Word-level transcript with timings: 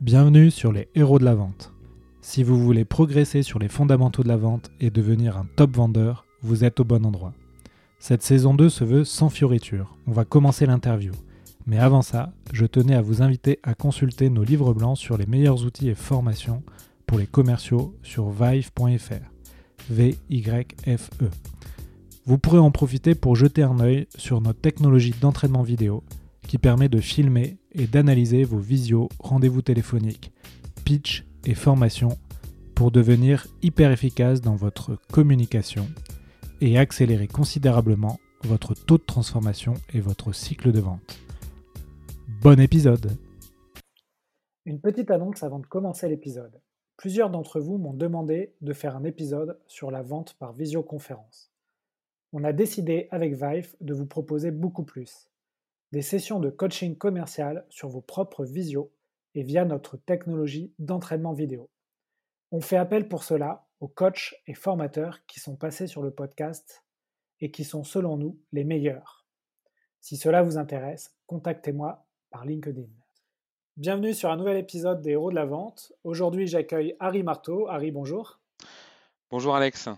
Bienvenue 0.00 0.52
sur 0.52 0.70
les 0.70 0.86
héros 0.94 1.18
de 1.18 1.24
la 1.24 1.34
vente. 1.34 1.72
Si 2.20 2.44
vous 2.44 2.56
voulez 2.56 2.84
progresser 2.84 3.42
sur 3.42 3.58
les 3.58 3.66
fondamentaux 3.66 4.22
de 4.22 4.28
la 4.28 4.36
vente 4.36 4.70
et 4.78 4.90
devenir 4.90 5.36
un 5.36 5.44
top 5.56 5.74
vendeur, 5.74 6.24
vous 6.40 6.62
êtes 6.62 6.78
au 6.78 6.84
bon 6.84 7.04
endroit. 7.04 7.32
Cette 7.98 8.22
saison 8.22 8.54
2 8.54 8.68
se 8.68 8.84
veut 8.84 9.02
sans 9.02 9.28
fioriture. 9.28 9.96
On 10.06 10.12
va 10.12 10.24
commencer 10.24 10.66
l'interview. 10.66 11.10
Mais 11.66 11.80
avant 11.80 12.02
ça, 12.02 12.32
je 12.52 12.64
tenais 12.64 12.94
à 12.94 13.02
vous 13.02 13.22
inviter 13.22 13.58
à 13.64 13.74
consulter 13.74 14.30
nos 14.30 14.44
livres 14.44 14.72
blancs 14.72 14.96
sur 14.96 15.18
les 15.18 15.26
meilleurs 15.26 15.64
outils 15.64 15.88
et 15.88 15.96
formations 15.96 16.62
pour 17.04 17.18
les 17.18 17.26
commerciaux 17.26 17.96
sur 18.04 18.30
vive.fr. 18.30 19.32
V-Y-F-E. 19.90 21.28
Vous 22.24 22.38
pourrez 22.38 22.58
en 22.58 22.70
profiter 22.70 23.16
pour 23.16 23.34
jeter 23.34 23.64
un 23.64 23.80
œil 23.80 24.06
sur 24.16 24.40
notre 24.40 24.60
technologie 24.60 25.14
d'entraînement 25.20 25.62
vidéo 25.62 26.04
qui 26.46 26.58
permet 26.58 26.88
de 26.88 27.00
filmer 27.00 27.58
et 27.72 27.86
d'analyser 27.86 28.44
vos 28.44 28.58
visios, 28.58 29.08
rendez-vous 29.18 29.62
téléphoniques, 29.62 30.32
pitch 30.84 31.24
et 31.44 31.54
formation 31.54 32.10
pour 32.74 32.90
devenir 32.90 33.46
hyper 33.62 33.90
efficace 33.90 34.40
dans 34.40 34.56
votre 34.56 34.96
communication 35.12 35.86
et 36.60 36.78
accélérer 36.78 37.28
considérablement 37.28 38.18
votre 38.44 38.74
taux 38.74 38.98
de 38.98 39.04
transformation 39.04 39.74
et 39.92 40.00
votre 40.00 40.32
cycle 40.32 40.72
de 40.72 40.80
vente. 40.80 41.18
Bon 42.40 42.60
épisode 42.60 43.10
Une 44.64 44.80
petite 44.80 45.10
annonce 45.10 45.42
avant 45.42 45.58
de 45.58 45.66
commencer 45.66 46.08
l'épisode. 46.08 46.60
Plusieurs 46.96 47.30
d'entre 47.30 47.60
vous 47.60 47.78
m'ont 47.78 47.94
demandé 47.94 48.54
de 48.60 48.72
faire 48.72 48.96
un 48.96 49.04
épisode 49.04 49.58
sur 49.66 49.90
la 49.90 50.02
vente 50.02 50.34
par 50.34 50.52
visioconférence. 50.52 51.52
On 52.32 52.44
a 52.44 52.52
décidé 52.52 53.08
avec 53.10 53.34
Vive 53.34 53.74
de 53.80 53.94
vous 53.94 54.06
proposer 54.06 54.50
beaucoup 54.50 54.84
plus. 54.84 55.28
Des 55.90 56.02
sessions 56.02 56.38
de 56.38 56.50
coaching 56.50 56.98
commercial 56.98 57.64
sur 57.70 57.88
vos 57.88 58.02
propres 58.02 58.44
visios 58.44 58.92
et 59.34 59.42
via 59.42 59.64
notre 59.64 59.96
technologie 59.96 60.74
d'entraînement 60.78 61.32
vidéo. 61.32 61.70
On 62.52 62.60
fait 62.60 62.76
appel 62.76 63.08
pour 63.08 63.24
cela 63.24 63.66
aux 63.80 63.88
coachs 63.88 64.34
et 64.46 64.52
formateurs 64.52 65.24
qui 65.26 65.40
sont 65.40 65.56
passés 65.56 65.86
sur 65.86 66.02
le 66.02 66.10
podcast 66.10 66.84
et 67.40 67.50
qui 67.50 67.64
sont 67.64 67.84
selon 67.84 68.18
nous 68.18 68.38
les 68.52 68.64
meilleurs. 68.64 69.24
Si 70.02 70.18
cela 70.18 70.42
vous 70.42 70.58
intéresse, 70.58 71.16
contactez-moi 71.26 72.04
par 72.28 72.44
LinkedIn. 72.44 72.90
Bienvenue 73.78 74.12
sur 74.12 74.30
un 74.30 74.36
nouvel 74.36 74.58
épisode 74.58 75.00
des 75.00 75.12
Héros 75.12 75.30
de 75.30 75.36
la 75.36 75.46
Vente. 75.46 75.94
Aujourd'hui, 76.04 76.46
j'accueille 76.46 76.96
Harry 77.00 77.22
Marteau. 77.22 77.66
Harry, 77.68 77.92
bonjour. 77.92 78.40
Bonjour 79.30 79.56
Alex. 79.56 79.88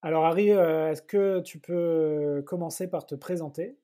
Alors 0.00 0.24
Harry, 0.24 0.52
euh, 0.52 0.90
est-ce 0.90 1.02
que 1.02 1.40
tu 1.40 1.58
peux 1.58 2.42
commencer 2.46 2.88
par 2.88 3.04
te 3.04 3.14
présenter? 3.14 3.76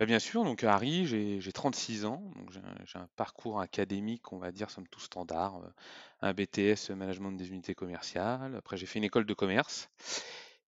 Bah, 0.00 0.06
bien 0.06 0.18
sûr, 0.18 0.42
donc 0.44 0.64
Harry, 0.64 1.06
j'ai 1.06 1.52
36 1.52 2.04
ans, 2.04 2.32
donc 2.34 2.50
j'ai 2.50 2.98
un, 2.98 3.08
parcours 3.14 3.60
académique, 3.60 4.32
on 4.32 4.38
va 4.38 4.50
dire, 4.50 4.68
somme 4.70 4.88
tout 4.88 5.00
standard, 5.00 5.62
euh, 5.62 5.68
un 6.20 6.32
BTS 6.32 6.90
Management 6.90 7.32
des 7.32 7.50
unités 7.50 7.74
commerciales, 7.76 8.56
après 8.56 8.76
j'ai 8.76 8.86
fait 8.86 8.98
une 8.98 9.04
école 9.04 9.24
de 9.24 9.34
commerce, 9.34 9.88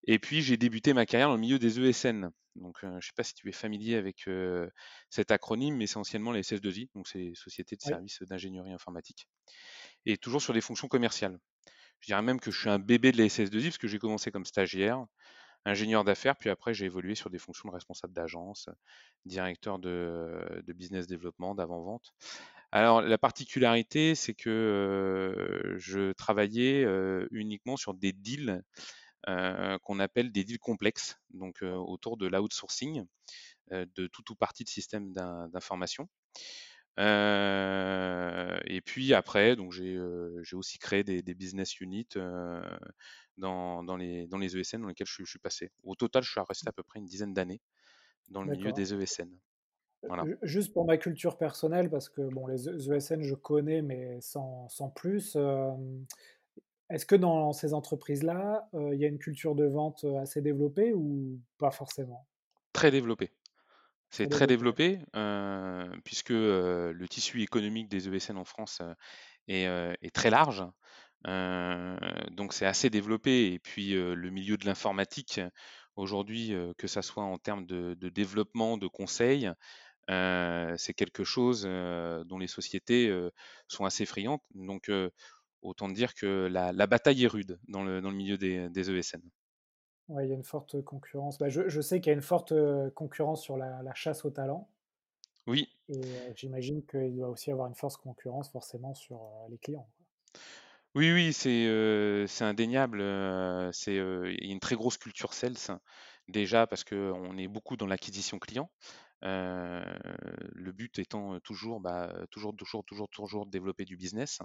et 0.06 0.20
puis 0.20 0.42
j'ai 0.42 0.56
débuté 0.56 0.92
ma 0.92 1.06
carrière 1.06 1.28
dans 1.28 1.34
le 1.34 1.40
milieu 1.40 1.58
des 1.58 1.80
ESN. 1.80 2.30
Donc 2.54 2.84
euh, 2.84 2.88
je 2.88 2.94
ne 2.94 3.00
sais 3.00 3.12
pas 3.16 3.24
si 3.24 3.34
tu 3.34 3.48
es 3.48 3.52
familier 3.52 3.96
avec 3.96 4.28
euh, 4.28 4.70
cet 5.10 5.32
acronyme, 5.32 5.76
mais 5.76 5.84
essentiellement 5.84 6.30
les 6.30 6.42
SS2I, 6.42 6.88
donc 6.94 7.08
c'est 7.08 7.32
Société 7.34 7.74
de 7.74 7.82
services 7.82 8.22
d'ingénierie 8.22 8.72
informatique, 8.72 9.28
et 10.04 10.16
toujours 10.18 10.40
sur 10.40 10.54
des 10.54 10.60
fonctions 10.60 10.86
commerciales. 10.86 11.38
Je 12.00 12.06
dirais 12.06 12.22
même 12.22 12.38
que 12.38 12.52
je 12.52 12.60
suis 12.60 12.70
un 12.70 12.78
bébé 12.78 13.10
de 13.10 13.18
la 13.18 13.24
SS2I 13.24 13.64
parce 13.64 13.78
que 13.78 13.88
j'ai 13.88 13.98
commencé 13.98 14.30
comme 14.30 14.44
stagiaire, 14.44 15.04
ingénieur 15.64 16.04
d'affaires, 16.04 16.36
puis 16.36 16.50
après 16.50 16.74
j'ai 16.74 16.86
évolué 16.86 17.14
sur 17.14 17.30
des 17.30 17.38
fonctions 17.38 17.68
de 17.68 17.74
responsable 17.74 18.12
d'agence, 18.12 18.68
directeur 19.24 19.78
de, 19.78 20.62
business 20.68 21.06
développement, 21.06 21.54
d'avant-vente. 21.54 22.12
Alors 22.72 23.00
la 23.00 23.18
particularité, 23.18 24.14
c'est 24.14 24.34
que 24.34 25.74
je 25.78 26.12
travaillais 26.12 26.86
uniquement 27.30 27.76
sur 27.76 27.94
des 27.94 28.12
deals 28.12 28.62
qu'on 29.24 29.98
appelle 29.98 30.30
des 30.30 30.44
deals 30.44 30.58
complexes, 30.58 31.18
donc 31.30 31.62
autour 31.62 32.16
de 32.16 32.26
l'outsourcing 32.26 33.04
de 33.70 34.06
tout 34.06 34.30
ou 34.30 34.34
partie 34.36 34.64
de 34.64 34.68
systèmes 34.68 35.12
d'information. 35.12 36.08
et 36.98 38.80
puis 38.84 39.14
après, 39.14 39.56
donc 39.56 39.72
j'ai 39.72 40.56
aussi 40.56 40.78
créé 40.78 41.02
des, 41.02 41.34
business 41.34 41.80
units 41.80 42.08
dans, 43.36 43.96
les, 43.96 44.26
dans 44.26 44.38
les 44.38 44.56
ESN 44.56 44.82
dans 44.82 44.88
lesquels 44.88 45.06
je, 45.06 45.24
suis 45.24 45.38
passé. 45.38 45.70
Au 45.84 45.94
total, 45.94 46.22
je 46.22 46.30
suis 46.30 46.40
resté 46.40 46.68
à 46.68 46.72
peu 46.72 46.82
près 46.82 46.98
une 46.98 47.06
dizaine 47.06 47.34
d'années 47.34 47.60
dans 48.28 48.42
le 48.42 48.52
milieu 48.52 48.72
des 48.72 48.94
ESN. 48.94 49.30
Voilà. 50.02 50.24
Juste 50.42 50.72
pour 50.72 50.84
ma 50.84 50.98
culture 50.98 51.36
personnelle, 51.36 51.90
parce 51.90 52.08
que 52.08 52.22
bon, 52.22 52.46
les 52.46 52.68
ESN, 52.68 53.22
je 53.22 53.34
connais, 53.34 53.82
mais 53.82 54.20
sans, 54.20 54.68
sans 54.68 54.88
plus. 54.88 55.36
Est-ce 56.88 57.06
que 57.06 57.16
dans 57.16 57.52
ces 57.52 57.74
entreprises-là, 57.74 58.68
il 58.72 58.98
y 58.98 59.04
a 59.04 59.08
une 59.08 59.18
culture 59.18 59.54
de 59.54 59.64
vente 59.64 60.04
assez 60.20 60.40
développée 60.40 60.92
ou 60.92 61.40
pas 61.58 61.70
forcément? 61.70 62.26
Très 62.72 62.90
développée. 62.90 63.32
C'est 64.10 64.28
très 64.28 64.46
développé, 64.46 65.00
puisque 66.04 66.30
le 66.30 67.06
tissu 67.08 67.42
économique 67.42 67.88
des 67.88 68.08
ESN 68.08 68.36
en 68.36 68.44
France 68.44 68.80
est, 69.48 69.64
est 69.64 70.14
très 70.14 70.30
large. 70.30 70.64
Donc 71.26 72.52
c'est 72.52 72.66
assez 72.66 72.90
développé. 72.90 73.52
Et 73.52 73.58
puis 73.58 73.92
le 73.92 74.30
milieu 74.30 74.56
de 74.56 74.66
l'informatique, 74.66 75.40
aujourd'hui, 75.96 76.54
que 76.78 76.86
ça 76.86 77.02
soit 77.02 77.24
en 77.24 77.38
termes 77.38 77.66
de, 77.66 77.94
développement, 78.08 78.78
de 78.78 78.86
conseil, 78.86 79.50
c'est 80.08 80.94
quelque 80.94 81.24
chose 81.24 81.62
dont 81.64 82.38
les 82.38 82.46
sociétés 82.46 83.12
sont 83.68 83.84
assez 83.84 84.06
friandes. 84.06 84.40
Donc 84.54 84.90
autant 85.62 85.88
dire 85.88 86.14
que 86.14 86.48
la, 86.50 86.86
bataille 86.86 87.24
est 87.24 87.28
rude 87.28 87.58
dans 87.68 87.82
le, 87.82 88.00
dans 88.00 88.10
le 88.10 88.16
milieu 88.16 88.38
des, 88.38 88.68
des 88.68 88.90
ESN. 88.90 89.20
Oui, 90.08 90.24
il 90.24 90.28
y 90.28 90.32
a 90.32 90.36
une 90.36 90.44
forte 90.44 90.80
concurrence. 90.82 91.38
Bah, 91.38 91.48
je, 91.48 91.68
je, 91.68 91.80
sais 91.80 92.00
qu'il 92.00 92.10
y 92.10 92.14
a 92.14 92.14
une 92.14 92.22
forte 92.22 92.54
concurrence 92.94 93.42
sur 93.42 93.56
la, 93.56 93.82
la 93.82 93.94
chasse 93.94 94.24
au 94.24 94.30
talent. 94.30 94.70
Oui. 95.48 95.68
Et 95.88 96.00
j'imagine 96.34 96.84
qu'il 96.86 97.16
doit 97.16 97.28
aussi 97.28 97.50
avoir 97.50 97.68
une 97.68 97.74
forte 97.74 97.96
concurrence 98.00 98.50
forcément 98.50 98.94
sur 98.94 99.20
les 99.48 99.58
clients. 99.58 99.88
Oui, 100.96 101.12
oui, 101.12 101.32
c'est 101.32 102.42
indéniable. 102.44 103.00
c'est 103.72 103.94
il 103.96 104.44
y 104.46 104.50
a 104.50 104.52
une 104.52 104.60
très 104.60 104.76
grosse 104.76 104.96
culture 104.96 105.34
sales 105.34 105.78
déjà 106.28 106.66
parce 106.66 106.84
qu'on 106.84 107.36
est 107.38 107.48
beaucoup 107.48 107.76
dans 107.76 107.86
l'acquisition 107.86 108.38
client. 108.38 108.70
le 109.22 110.72
but 110.72 110.98
étant 110.98 111.38
toujours, 111.40 111.80
bah, 111.80 112.12
toujours, 112.30 112.56
toujours, 112.56 112.84
toujours, 112.84 113.08
toujours 113.10 113.46
de 113.46 113.50
développer 113.50 113.84
du 113.84 113.96
business 113.96 114.38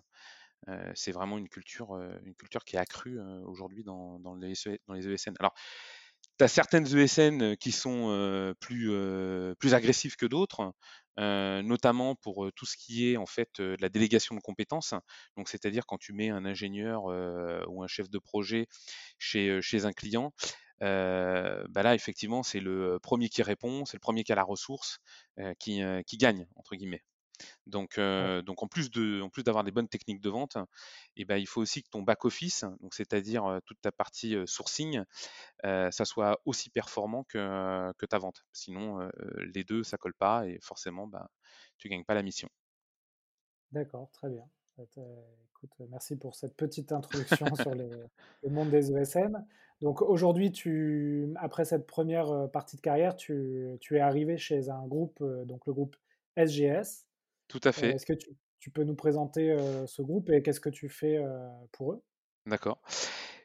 c'est 0.96 1.12
vraiment 1.12 1.38
une 1.38 1.50
culture, 1.50 1.96
une 2.26 2.36
culture 2.36 2.64
qui 2.66 2.76
est 2.76 2.80
accrue 2.80 3.20
aujourd'hui 3.46 3.84
dans, 3.84 4.20
les, 4.36 4.54
dans 4.88 4.94
les 4.94 5.08
ESN. 5.10 5.36
Alors, 5.40 5.54
certaines 6.48 6.86
ESN 6.98 7.56
qui 7.58 7.72
sont 7.72 8.54
plus, 8.60 8.94
agressives 9.74 10.16
que 10.16 10.26
d'autres, 10.26 10.74
notamment 11.18 12.16
pour 12.16 12.50
tout 12.56 12.66
ce 12.66 12.78
qui 12.78 13.12
est 13.12 13.18
en 13.18 13.26
fait 13.26 13.60
la 13.60 13.90
délégation 13.90 14.36
de 14.36 14.42
compétences. 14.42 14.94
Donc, 15.38 15.50
c'est-à-dire 15.50 15.86
quand 15.86 15.98
tu 15.98 16.14
mets 16.14 16.30
un 16.30 16.46
ingénieur 16.46 17.04
ou 17.68 17.84
un 17.84 17.88
chef 17.88 18.10
de 18.10 18.20
projet 18.20 18.68
chez, 19.20 19.62
chez 19.62 19.86
un 19.86 19.94
client, 19.94 20.34
bah 20.80 21.84
là, 21.84 21.96
effectivement, 21.96 22.44
c'est 22.44 22.60
le 22.60 23.00
premier 23.02 23.30
qui 23.30 23.44
répond, 23.44 23.86
c'est 23.86 23.98
le 23.98 24.02
premier 24.02 24.24
qui 24.24 24.32
a 24.32 24.36
la 24.36 24.44
ressource 24.44 25.00
qui, 25.60 25.82
qui 26.08 26.18
gagne, 26.18 26.48
entre 26.56 26.76
guillemets. 26.76 27.04
Donc, 27.68 28.00
donc 28.00 28.64
en 28.64 28.68
plus 28.68 28.92
de, 28.92 29.22
en 29.22 29.30
plus 29.30 29.44
d'avoir 29.44 29.64
des 29.64 29.72
bonnes 29.72 29.88
techniques 29.88 30.22
de 30.22 30.30
vente, 30.30 30.56
et 31.16 31.22
eh 31.22 31.26
ben, 31.26 31.38
il 31.38 31.48
faut 31.48 31.62
aussi 31.62 31.84
que 31.84 31.90
ton 31.90 32.02
back 32.02 32.26
office, 32.26 32.66
donc 32.82 32.94
c'est-à-dire 32.94 33.60
toute 33.66 33.80
ta 33.82 33.92
partie 33.92 34.36
sourcing, 34.46 35.04
ça 35.64 36.06
soit 36.06 36.40
aussi 36.46 36.70
performant 36.70 37.24
que, 37.24 37.92
que 37.98 38.06
ta 38.06 38.18
vente. 38.18 38.46
Sinon, 38.54 39.10
les 39.54 39.64
deux, 39.64 39.84
ça 39.84 39.98
colle 39.98 40.14
pas 40.14 40.48
et 40.48 40.60
forcément, 40.62 41.08
bah, 41.08 41.30
tu 41.78 41.90
gagnes 41.90 42.06
pas 42.06 42.14
la 42.14 42.24
mission. 42.24 42.50
D'accord, 43.72 44.10
très 44.12 44.30
bien. 44.30 44.48
Bah, 44.78 44.84
écoute, 45.64 45.88
merci 45.90 46.16
pour 46.18 46.36
cette 46.36 46.56
petite 46.56 46.92
introduction 46.92 47.46
sur 47.56 47.74
le 47.76 48.10
monde 48.50 48.70
des 48.70 48.92
ESN. 48.92 49.46
Donc 49.82 50.02
aujourd'hui, 50.02 50.52
tu, 50.52 51.34
après 51.38 51.66
cette 51.66 51.88
première 51.88 52.50
partie 52.52 52.76
de 52.76 52.82
carrière, 52.82 53.16
tu, 53.16 53.78
tu 53.80 53.98
es 53.98 54.00
arrivé 54.00 54.38
chez 54.38 54.70
un 54.70 54.86
groupe, 54.86 55.24
donc 55.46 55.66
le 55.66 55.74
groupe 55.74 55.96
SGS, 56.38 57.08
tout 57.52 57.62
à 57.64 57.72
fait. 57.72 57.92
Est-ce 57.92 58.06
que 58.06 58.14
tu, 58.60 58.72
peux 58.72 58.84
nous 58.84 58.96
présenter 58.96 59.56
ce 59.88 60.02
groupe 60.02 60.30
et 60.30 60.42
qu'est-ce 60.42 60.60
que 60.60 60.70
tu 60.70 60.90
fais 60.90 61.20
pour 61.72 61.94
eux? 61.94 62.04
D'accord. 62.46 62.82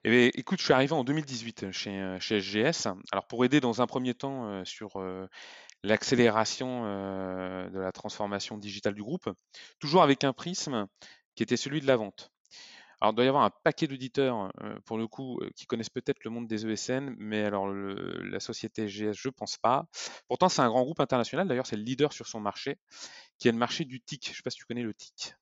Eh 0.04 0.26
écoute, 0.38 0.60
je 0.60 0.64
suis 0.64 0.72
arrivé 0.72 0.92
en 0.92 1.04
2018 1.04 1.72
chez, 1.72 2.16
chez 2.20 2.40
SGS. 2.40 2.86
Alors 3.12 3.26
pour 3.26 3.44
aider 3.44 3.60
dans 3.60 3.82
un 3.82 3.86
premier 3.86 4.14
temps 4.14 4.64
sur 4.64 5.02
l'accélération 5.82 6.82
de 6.84 7.78
la 7.78 7.92
transformation 7.92 8.58
digitale 8.58 8.94
du 8.94 9.02
groupe, 9.02 9.28
toujours 9.80 10.02
avec 10.02 10.22
un 10.24 10.32
prisme 10.32 10.86
qui 11.34 11.42
était 11.42 11.56
celui 11.56 11.80
de 11.80 11.86
la 11.86 11.96
vente. 11.96 12.30
Alors, 13.00 13.12
il 13.12 13.16
doit 13.16 13.24
y 13.24 13.28
avoir 13.28 13.44
un 13.44 13.50
paquet 13.62 13.86
d'auditeurs, 13.86 14.52
pour 14.84 14.98
le 14.98 15.06
coup, 15.06 15.38
qui 15.54 15.66
connaissent 15.66 15.90
peut-être 15.90 16.24
le 16.24 16.30
monde 16.30 16.46
des 16.46 16.66
ESN, 16.66 17.14
mais 17.18 17.44
alors 17.44 17.68
la 17.68 18.40
société 18.40 18.86
GS, 18.86 19.12
je 19.12 19.28
pense 19.28 19.58
pas. 19.58 19.86
Pourtant, 20.28 20.48
c'est 20.48 20.62
un 20.62 20.68
grand 20.68 20.82
groupe 20.82 21.00
international. 21.00 21.46
D'ailleurs, 21.46 21.66
c'est 21.66 21.76
le 21.76 21.82
leader 21.82 22.12
sur 22.12 22.26
son 22.26 22.40
marché, 22.40 22.78
qui 23.38 23.48
est 23.48 23.52
le 23.52 23.58
marché 23.58 23.84
du 23.84 24.00
TIC. 24.00 24.26
Je 24.26 24.30
ne 24.30 24.34
sais 24.36 24.42
pas 24.42 24.50
si 24.50 24.58
tu 24.58 24.64
connais 24.64 24.82
le 24.82 24.94
TIC. 24.94 25.34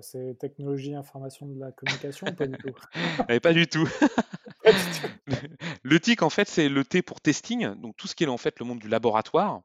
c'est 0.00 0.38
technologie, 0.38 0.94
information 0.94 1.46
de 1.46 1.60
la 1.60 1.70
communication 1.72 2.28
ou 2.28 2.34
pas 2.34 2.46
du 2.46 2.56
tout 2.56 2.74
Pas 3.42 3.52
du 3.52 3.66
tout. 3.66 3.88
le 5.82 6.00
TIC, 6.00 6.22
en 6.22 6.30
fait, 6.30 6.48
c'est 6.48 6.68
le 6.68 6.84
T 6.84 7.02
pour 7.02 7.20
testing, 7.20 7.74
donc 7.74 7.96
tout 7.96 8.06
ce 8.06 8.14
qui 8.14 8.24
est 8.24 8.28
en 8.28 8.38
fait 8.38 8.58
le 8.58 8.66
monde 8.66 8.78
du 8.78 8.88
laboratoire. 8.88 9.62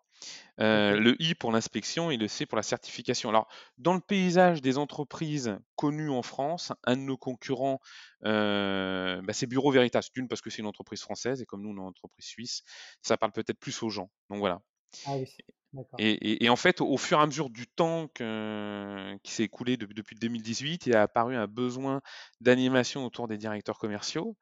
Euh, 0.62 0.98
le 0.98 1.22
I 1.22 1.36
pour 1.36 1.52
l'inspection 1.52 2.12
et 2.12 2.18
le 2.18 2.28
C 2.28 2.46
pour 2.46 2.56
la 2.56 2.64
certification. 2.64 3.30
Alors, 3.30 3.48
dans 3.78 3.94
le 3.94 4.00
paysage 4.00 4.62
des 4.62 4.78
entreprises 4.78 5.58
connues 5.76 6.10
en 6.10 6.22
France, 6.22 6.72
un 6.86 6.96
de 6.96 7.02
nos 7.02 7.18
concurrents, 7.18 7.82
euh, 8.24 9.22
bah, 9.22 9.34
c'est 9.34 9.48
Bureau 9.48 9.72
Veritas. 9.72 10.10
D'une, 10.14 10.28
parce 10.28 10.42
que 10.42 10.50
c'est 10.50 10.60
une 10.60 10.68
entreprise 10.68 11.02
française 11.02 11.42
et 11.42 11.46
comme 11.46 11.62
nous, 11.62 11.70
on 11.70 11.74
est 11.74 11.82
une 11.82 11.88
entreprise 11.88 12.26
suisse, 12.26 12.64
ça 13.02 13.18
parle 13.18 13.32
peut-être 13.32 13.60
plus 13.60 13.84
aux 13.84 13.90
gens. 13.90 14.10
Donc 14.30 14.40
voilà. 14.40 14.62
Ah 15.06 15.16
oui. 15.18 15.28
Et, 16.00 16.46
et, 16.46 16.50
en 16.50 16.56
fait, 16.56 16.80
au 16.80 16.98
fur 16.98 17.20
et 17.20 17.22
à 17.22 17.26
mesure 17.26 17.50
du 17.50 17.68
temps 17.68 18.08
qui 18.08 19.32
s'est 19.32 19.44
écoulé 19.44 19.76
depuis 19.76 20.16
2018, 20.16 20.88
il 20.88 20.96
a 20.96 21.02
apparu 21.02 21.36
un 21.36 21.48
besoin 21.48 22.02
d'animation 22.40 23.06
autour 23.06 23.28
des 23.28 23.38
directeurs 23.38 23.78
commerciaux. 23.78 24.38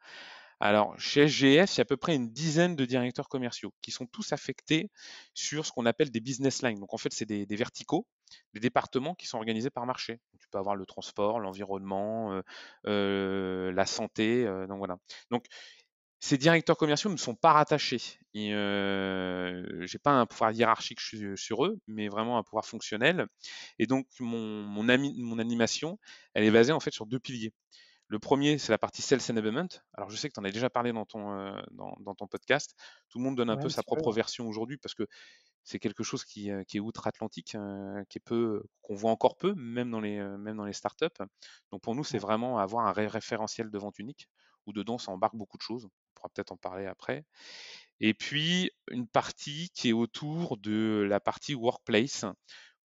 Alors, 0.66 0.98
chez 0.98 1.28
SGF, 1.28 1.78
a 1.78 1.82
à 1.82 1.86
peu 1.86 1.98
près 1.98 2.16
une 2.16 2.32
dizaine 2.32 2.78
de 2.78 2.86
directeurs 2.86 3.28
commerciaux 3.28 3.74
qui 3.82 3.92
sont 3.92 4.06
tous 4.06 4.32
affectés 4.32 4.90
sur 5.34 5.66
ce 5.66 5.74
qu'on 5.74 5.86
appelle 5.86 6.10
des 6.10 6.22
business 6.22 6.62
lines. 6.62 6.80
Donc, 6.80 6.94
en 6.94 6.98
fait, 6.98 7.12
c'est 7.12 7.26
des, 7.26 7.46
verticaux, 7.58 8.08
des 8.54 8.62
départements 8.62 9.14
qui 9.14 9.28
sont 9.28 9.36
organisés 9.36 9.70
par 9.70 9.86
marché. 9.86 10.22
tu 10.40 10.48
peux 10.50 10.58
avoir 10.58 10.78
le 10.78 10.86
transport, 10.86 11.42
l'environnement, 11.42 12.32
euh, 12.32 12.42
euh, 12.88 13.74
la 13.74 13.86
santé. 13.86 14.46
Euh, 14.48 14.66
donc, 14.66 14.78
voilà. 14.78 14.96
Donc, 15.32 15.48
ces 16.22 16.38
directeurs 16.38 16.78
commerciaux 16.78 17.10
ne 17.10 17.18
sont 17.18 17.36
pas 17.36 17.52
rattachés. 17.52 18.18
Je 18.34 19.82
n'ai 19.82 20.00
pas 20.00 20.12
un 20.12 20.26
pouvoir 20.26 20.54
hiérarchique 20.54 21.02
sur 21.36 21.66
eux, 21.66 21.78
mais 21.88 22.08
vraiment 22.08 22.38
un 22.38 22.44
pouvoir 22.44 22.66
fonctionnel. 22.66 23.28
Et 23.80 23.86
donc, 23.86 24.08
mon, 24.22 24.64
mon 24.64 24.88
animation, 25.40 26.00
elle 26.34 26.46
est 26.46 26.52
basée 26.52 26.72
en 26.72 26.80
fait 26.80 26.94
sur 26.94 27.06
deux 27.06 27.20
piliers. 27.20 27.52
Le 28.08 28.20
premier, 28.20 28.58
c'est 28.58 28.72
la 28.72 28.78
partie 28.78 29.02
Sales 29.02 29.22
Enablement. 29.30 29.68
Alors, 29.94 30.10
je 30.10 30.16
sais 30.16 30.28
que 30.30 30.34
tu 30.34 30.40
en 30.40 30.44
as 30.44 30.52
déjà 30.52 30.70
parlé 30.70 30.92
dans 30.92 31.06
ton, 31.06 31.32
euh, 31.34 31.62
dans, 31.72 32.16
ton 32.16 32.28
podcast. 32.28 32.76
Tout 33.10 33.18
le 33.20 33.24
monde 33.24 33.36
donne 33.36 33.50
un 33.50 33.58
peu 33.58 33.70
sa 33.70 33.84
propre 33.84 34.12
version 34.12 34.48
aujourd'hui 34.48 34.78
parce 34.78 34.94
que 34.94 35.08
c'est 35.64 35.80
quelque 35.80 36.04
chose 36.04 36.26
qui, 36.26 36.52
euh, 36.52 36.64
est 36.74 36.80
outre-Atlantique, 36.80 37.56
euh, 37.56 38.04
qui 38.10 38.18
est 38.18 38.24
peu, 38.24 38.64
qu'on 38.82 38.96
voit 38.96 39.12
encore 39.12 39.38
peu, 39.38 39.54
même 39.56 39.90
dans 39.90 40.02
les, 40.02 40.20
même 40.20 40.58
dans 40.58 40.66
les 40.66 40.74
startups. 40.74 41.08
Donc, 41.72 41.82
pour 41.82 41.96
nous, 41.96 42.04
c'est 42.04 42.18
vraiment 42.18 42.60
avoir 42.60 42.86
un 42.86 42.92
référentiel 42.92 43.72
de 43.72 43.78
vente 43.78 43.98
unique 44.00 44.28
où 44.66 44.74
dedans, 44.74 44.98
ça 44.98 45.12
embarque 45.12 45.36
beaucoup 45.36 45.58
de 45.58 45.64
choses. 45.64 45.86
On 45.86 46.14
pourra 46.16 46.30
peut-être 46.30 46.52
en 46.52 46.58
parler 46.58 46.86
après. 46.86 47.26
Et 48.00 48.14
puis, 48.14 48.72
une 48.92 49.08
partie 49.08 49.70
qui 49.74 49.90
est 49.90 49.94
autour 49.94 50.58
de 50.58 51.06
la 51.08 51.20
partie 51.20 51.56
workplace 51.56 52.26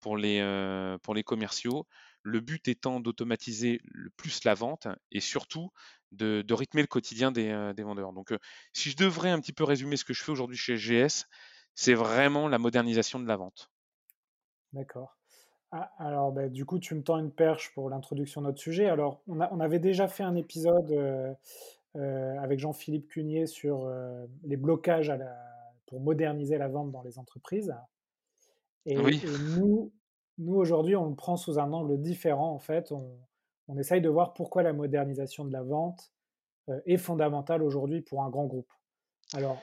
pour 0.01 0.17
les, 0.17 0.97
pour 1.03 1.15
les 1.15 1.23
commerciaux 1.23 1.87
le 2.23 2.41
but 2.41 2.69
étant 2.69 3.01
d'automatiser 3.01 3.81
le 3.85 4.11
plus 4.11 4.45
la 4.45 4.55
vente 4.55 4.89
et 5.11 5.21
surtout 5.21 5.71
de, 6.13 6.45
rythmer 6.53 6.83
le 6.83 6.87
quotidien 6.87 7.31
des, 7.31 7.49
euh, 7.51 7.73
vendeurs. 7.79 8.13
Donc, 8.13 8.33
euh, 8.33 8.39
si 8.73 8.91
je 8.91 8.97
devrais 8.97 9.31
un 9.31 9.41
petit 9.41 9.53
peu 9.53 9.65
résumer 9.65 9.97
ce 9.97 10.05
que 10.05 10.15
je 10.15 10.23
fais 10.23 10.33
aujourd'hui 10.33 10.57
chez 10.57 10.77
GS, 10.77 11.27
c'est 11.75 11.95
vraiment 11.95 12.49
la 12.49 12.59
modernisation 12.59 13.21
de 13.21 13.27
la 13.27 13.37
vente. 13.37 13.71
D'accord. 14.73 15.17
Ah, 15.71 15.93
alors, 15.99 16.33
bah, 16.33 16.49
du 16.49 16.65
coup, 16.65 16.79
tu 16.79 16.95
me 16.95 17.03
tends 17.03 17.19
une 17.19 17.31
perche 17.31 17.73
pour 17.75 17.91
l'introduction 17.91 18.41
de 18.41 18.47
notre 18.47 18.61
sujet. 18.61 18.89
Alors, 18.89 19.21
on, 19.27 19.61
avait 19.61 19.79
déjà 19.79 20.09
fait 20.09 20.23
un 20.23 20.35
épisode 20.35 20.91
euh, 20.91 22.39
avec 22.39 22.59
Jean-Philippe 22.59 23.09
Cunier 23.09 23.47
sur 23.47 23.87
les 24.45 24.57
blocages 24.57 25.13
pour 25.87 26.01
moderniser 26.01 26.57
la 26.57 26.69
vente 26.69 26.91
dans 26.91 27.03
les 27.03 27.19
entreprises. 27.19 27.75
Et, 28.87 28.95
et 28.95 29.21
nous, 29.57 29.93
nous, 30.39 30.55
aujourd'hui, 30.55 30.97
on 30.97 31.09
le 31.09 31.15
prend 31.17 31.37
sous 31.37 31.59
un 31.59 31.73
angle 31.73 32.01
différent. 32.01 32.53
En 32.53 32.59
fait, 32.59 32.93
on, 32.93 33.19
essaye 33.77 34.01
de 34.01 34.09
voir 34.09 34.33
pourquoi 34.33 34.63
la 34.63 34.73
modernisation 34.73 35.45
de 35.45 35.53
la 35.53 35.63
vente 35.63 36.13
euh, 36.71 36.81
est 36.87 36.97
fondamentale 36.97 37.63
aujourd'hui 37.63 38.01
pour 38.01 38.23
un 38.23 38.31
grand 38.31 38.47
groupe. 38.47 38.73
Alors, 39.35 39.61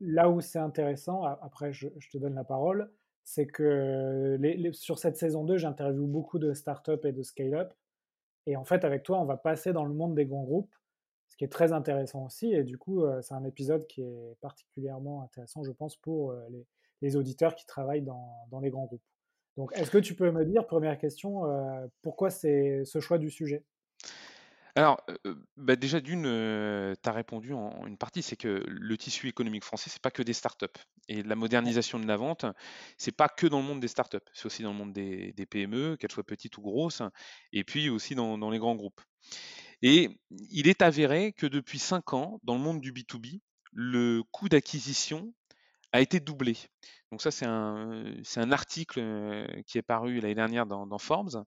là 0.00 0.28
où 0.28 0.40
c'est 0.40 0.58
intéressant, 0.58 1.22
après 1.24 1.72
je, 1.72 1.88
te 2.10 2.18
donne 2.18 2.34
la 2.34 2.44
parole, 2.44 2.90
c'est 3.22 3.46
que 3.46 4.38
sur 4.72 4.98
cette 4.98 5.16
saison 5.16 5.44
2, 5.44 5.56
j'interviewe 5.56 6.06
beaucoup 6.06 6.38
de 6.38 6.52
startups 6.52 7.04
et 7.04 7.12
de 7.12 7.22
scale-up. 7.22 7.72
Et 8.46 8.56
en 8.56 8.64
fait, 8.64 8.84
avec 8.84 9.04
toi, 9.04 9.20
on 9.20 9.24
va 9.24 9.36
passer 9.36 9.72
dans 9.72 9.84
le 9.84 9.94
monde 9.94 10.14
des 10.14 10.26
grands 10.26 10.42
groupes, 10.42 10.74
ce 11.28 11.36
qui 11.36 11.44
est 11.44 11.48
très 11.52 11.72
intéressant 11.72 12.24
aussi. 12.24 12.52
Et 12.52 12.64
du 12.64 12.76
coup, 12.76 13.04
euh, 13.04 13.22
c'est 13.22 13.34
un 13.34 13.44
épisode 13.44 13.86
qui 13.86 14.02
est 14.02 14.36
particulièrement 14.40 15.22
intéressant, 15.22 15.62
je 15.62 15.70
pense, 15.70 15.96
pour 15.96 16.32
euh, 16.32 16.48
les, 17.00 17.16
auditeurs 17.16 17.54
qui 17.54 17.66
travaillent 17.66 18.02
dans 18.02 18.60
les 18.60 18.70
grands 18.70 18.86
groupes. 18.86 19.02
Donc, 19.56 19.70
est-ce 19.74 19.90
que 19.90 19.98
tu 19.98 20.14
peux 20.14 20.30
me 20.30 20.44
dire, 20.44 20.66
première 20.66 20.98
question, 20.98 21.46
euh, 21.46 21.86
pourquoi 22.02 22.30
c'est 22.30 22.84
ce 22.84 23.00
choix 23.00 23.18
du 23.18 23.30
sujet? 23.30 23.64
Alors, 24.76 25.00
bah, 25.56 25.76
déjà 25.76 26.00
d'une, 26.00 26.24
tu 26.24 27.08
as 27.08 27.12
répondu 27.12 27.52
en 27.52 27.86
une 27.86 27.96
partie, 27.96 28.22
c'est 28.22 28.34
que 28.34 28.64
le 28.66 28.98
tissu 28.98 29.28
économique 29.28 29.62
français, 29.62 29.88
c'est 29.88 30.02
pas 30.02 30.10
que 30.10 30.22
des 30.24 30.32
startups. 30.32 30.66
Et 31.08 31.22
la 31.22 31.36
modernisation 31.36 32.00
de 32.00 32.08
la 32.08 32.16
vente, 32.16 32.44
c'est 32.98 33.16
pas 33.16 33.28
que 33.28 33.46
dans 33.46 33.60
le 33.60 33.66
monde 33.66 33.78
des 33.78 33.86
startups, 33.86 34.18
c'est 34.32 34.46
aussi 34.46 34.64
dans 34.64 34.72
le 34.72 34.78
monde 34.78 34.92
des, 34.92 35.46
PME, 35.48 35.96
qu'elles 35.96 36.10
soient 36.10 36.24
petites 36.24 36.58
ou 36.58 36.62
grosses, 36.62 37.02
et 37.52 37.62
puis 37.62 37.88
aussi 37.88 38.16
dans, 38.16 38.36
dans 38.36 38.50
les 38.50 38.58
grands 38.58 38.74
groupes. 38.74 39.00
Et 39.82 40.18
il 40.30 40.66
est 40.66 40.82
avéré 40.82 41.32
que 41.32 41.46
depuis 41.46 41.78
5 41.78 42.12
ans, 42.14 42.40
dans 42.42 42.54
le 42.54 42.60
monde 42.60 42.80
du 42.80 42.92
B2B, 42.92 43.40
le 43.72 44.22
coût 44.32 44.48
d'acquisition 44.48 45.32
a 45.94 46.00
été 46.00 46.18
doublé. 46.18 46.56
Donc 47.12 47.22
ça, 47.22 47.30
c'est 47.30 47.46
un, 47.46 48.04
un 48.36 48.52
article 48.52 49.00
qui 49.64 49.78
est 49.78 49.82
paru 49.82 50.18
l'année 50.18 50.34
dernière 50.34 50.66
dans, 50.66 50.98
Forbes. 50.98 51.44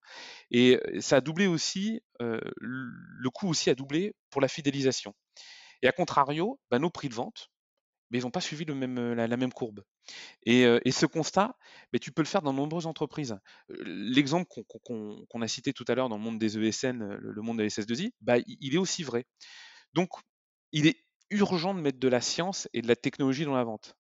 Et 0.52 0.80
ça 1.00 1.18
a 1.18 1.22
doublé 1.22 1.48
aussi, 1.48 2.02
le 2.22 3.30
coût 3.30 3.50
aussi 3.50 3.70
a 3.70 3.76
doublé 3.76 4.16
pour 4.30 4.40
la 4.40 4.48
fidélisation. 4.48 5.14
Et 5.82 5.88
à 5.88 5.92
contrario, 5.92 6.62
bah, 6.72 6.80
nos 6.80 6.90
prix 6.90 7.10
de 7.10 7.14
vente, 7.14 7.50
mais 8.10 8.20
ils 8.20 8.22
n'ont 8.22 8.32
pas 8.32 8.40
suivi 8.40 8.64
la, 8.64 8.74
même 9.28 9.52
courbe. 9.52 9.84
Et, 10.46 10.64
ce 10.92 11.06
constat, 11.06 11.58
bah, 11.92 12.00
tu 12.00 12.14
peux 12.14 12.22
le 12.22 12.28
faire 12.28 12.42
dans 12.42 12.54
de 12.54 12.58
nombreuses 12.58 12.86
entreprises. 12.86 13.38
L'exemple 13.68 14.48
qu'on, 14.86 15.42
a 15.42 15.48
cité 15.50 15.74
tout 15.74 15.86
à 15.90 15.96
l'heure 15.96 16.08
dans 16.08 16.18
le 16.18 16.24
monde 16.24 16.40
des 16.40 16.58
ESN, 16.58 17.04
le 17.04 17.42
monde 17.42 17.58
des 17.58 17.68
SS2I, 17.68 18.14
bah, 18.22 18.38
il 18.48 18.74
est 18.74 18.80
aussi 18.80 19.04
vrai. 19.04 19.26
Donc, 19.94 20.08
il 20.72 20.88
est 20.88 20.96
urgent 21.32 21.74
de 21.74 21.82
mettre 21.82 22.00
de 22.00 22.08
la 22.08 22.22
science 22.22 22.70
et 22.72 22.82
de 22.82 22.88
la 22.88 22.96
technologie 22.96 23.44
dans 23.44 23.54
la 23.54 23.66
vente. 23.66 23.98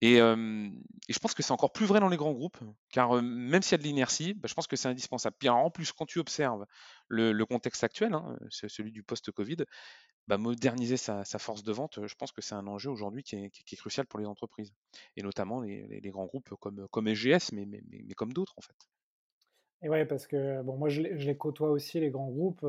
Et, 0.00 0.16
je 0.16 1.18
pense 1.18 1.34
que 1.34 1.42
c'est 1.42 1.52
encore 1.52 1.72
plus 1.72 1.86
vrai 1.86 2.00
dans 2.00 2.08
les 2.08 2.16
grands 2.16 2.32
groupes, 2.32 2.58
car 2.90 3.20
même 3.22 3.62
s'il 3.62 3.72
y 3.72 3.74
a 3.74 3.78
de 3.78 3.82
l'inertie, 3.82 4.34
bah, 4.34 4.46
je 4.48 4.54
pense 4.54 4.66
que 4.66 4.76
c'est 4.76 4.88
indispensable. 4.88 5.36
Puis 5.38 5.48
en 5.48 5.70
plus, 5.70 5.92
quand 5.92 6.06
tu 6.06 6.18
observes 6.18 6.66
le, 7.08 7.44
contexte 7.44 7.82
actuel, 7.82 8.14
hein, 8.14 8.36
celui 8.50 8.92
du 8.92 9.02
post-Covid, 9.02 9.64
bah, 10.28 10.38
moderniser 10.38 10.96
sa, 10.96 11.24
force 11.24 11.64
de 11.64 11.72
vente, 11.72 12.06
je 12.06 12.14
pense 12.14 12.32
que 12.32 12.42
c'est 12.42 12.54
un 12.54 12.66
enjeu 12.66 12.90
aujourd'hui 12.90 13.22
qui 13.22 13.36
est, 13.36 13.76
crucial 13.76 14.06
pour 14.06 14.20
les 14.20 14.26
entreprises, 14.26 14.72
et 15.16 15.22
notamment 15.22 15.60
les, 15.60 16.10
grands 16.10 16.26
groupes 16.26 16.54
comme, 16.60 16.86
comme 16.90 17.08
SGS, 17.08 17.52
mais, 17.52 17.66
comme 18.16 18.32
d'autres 18.32 18.54
en 18.56 18.60
fait. 18.60 18.76
Et 19.80 19.88
ouais, 19.88 20.04
parce 20.04 20.26
que 20.26 20.60
bon, 20.62 20.76
moi 20.76 20.88
je 20.88 21.02
les, 21.02 21.36
côtoie 21.36 21.70
aussi, 21.70 21.98
les 22.00 22.10
grands 22.10 22.28
groupes. 22.28 22.66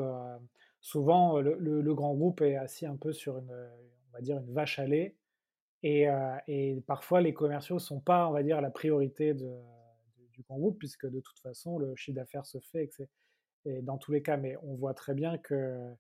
souvent, 0.80 1.40
le, 1.42 1.58
le, 1.60 1.94
grand 1.94 2.14
groupe 2.14 2.42
est 2.42 2.56
assis 2.56 2.86
un 2.86 2.96
peu 2.96 3.12
sur 3.12 3.38
une, 3.38 3.52
on 3.52 4.14
va 4.14 4.22
dire, 4.22 4.38
une 4.38 4.54
vache 4.54 4.80
à 4.80 4.86
lait 4.86 5.16
et, 5.84 6.82
parfois, 6.88 7.22
les 7.22 7.34
commerciaux 7.34 7.76
ne 7.76 7.80
sont 7.80 8.00
pas, 8.00 8.28
on 8.28 8.32
va 8.32 8.44
dire, 8.44 8.62
la 8.62 8.70
priorité 8.70 9.34
du 9.34 10.42
grand 10.44 10.58
groupe, 10.58 10.80
puisque 10.80 11.08
de 11.08 11.20
toute 11.20 11.40
façon, 11.40 11.78
le 11.78 11.96
chiffre 11.96 12.16
d'affaires 12.16 12.46
se 12.46 12.60
fait, 12.72 12.90
et, 13.66 13.82
dans 13.82 13.98
tous 13.98 14.12
les 14.12 14.22
cas. 14.22 14.38
Mais 14.38 14.56
on 14.64 14.76
voit 14.76 14.94
très 14.94 15.14
bien 15.14 15.38
que, 15.38 15.94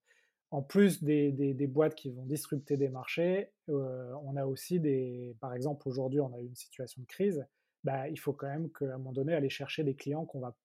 en 0.51 0.61
plus 0.61 1.03
des, 1.03 1.67
boîtes 1.67 1.95
qui 1.95 2.09
vont 2.11 2.25
disrupter 2.25 2.77
des 2.77 2.89
marchés, 2.89 3.51
on 3.67 4.35
a 4.35 4.45
aussi 4.45 4.79
des, 4.79 5.35
par 5.39 5.53
exemple, 5.53 5.87
aujourd'hui, 5.87 6.19
on 6.19 6.33
a 6.33 6.39
eu 6.39 6.45
une 6.45 6.55
situation 6.55 7.01
de 7.01 7.07
crise. 7.07 7.45
Bah, 7.85 8.09
il 8.09 8.19
faut 8.19 8.33
quand 8.33 8.47
même 8.47 8.69
qu'à 8.71 8.85
un 8.85 8.97
moment 8.97 9.13
donné, 9.13 9.33
aller 9.33 9.49
chercher 9.49 9.83
des 9.83 9.95
clients 9.95 10.25
qu'on 10.25 10.41
va 10.41 10.55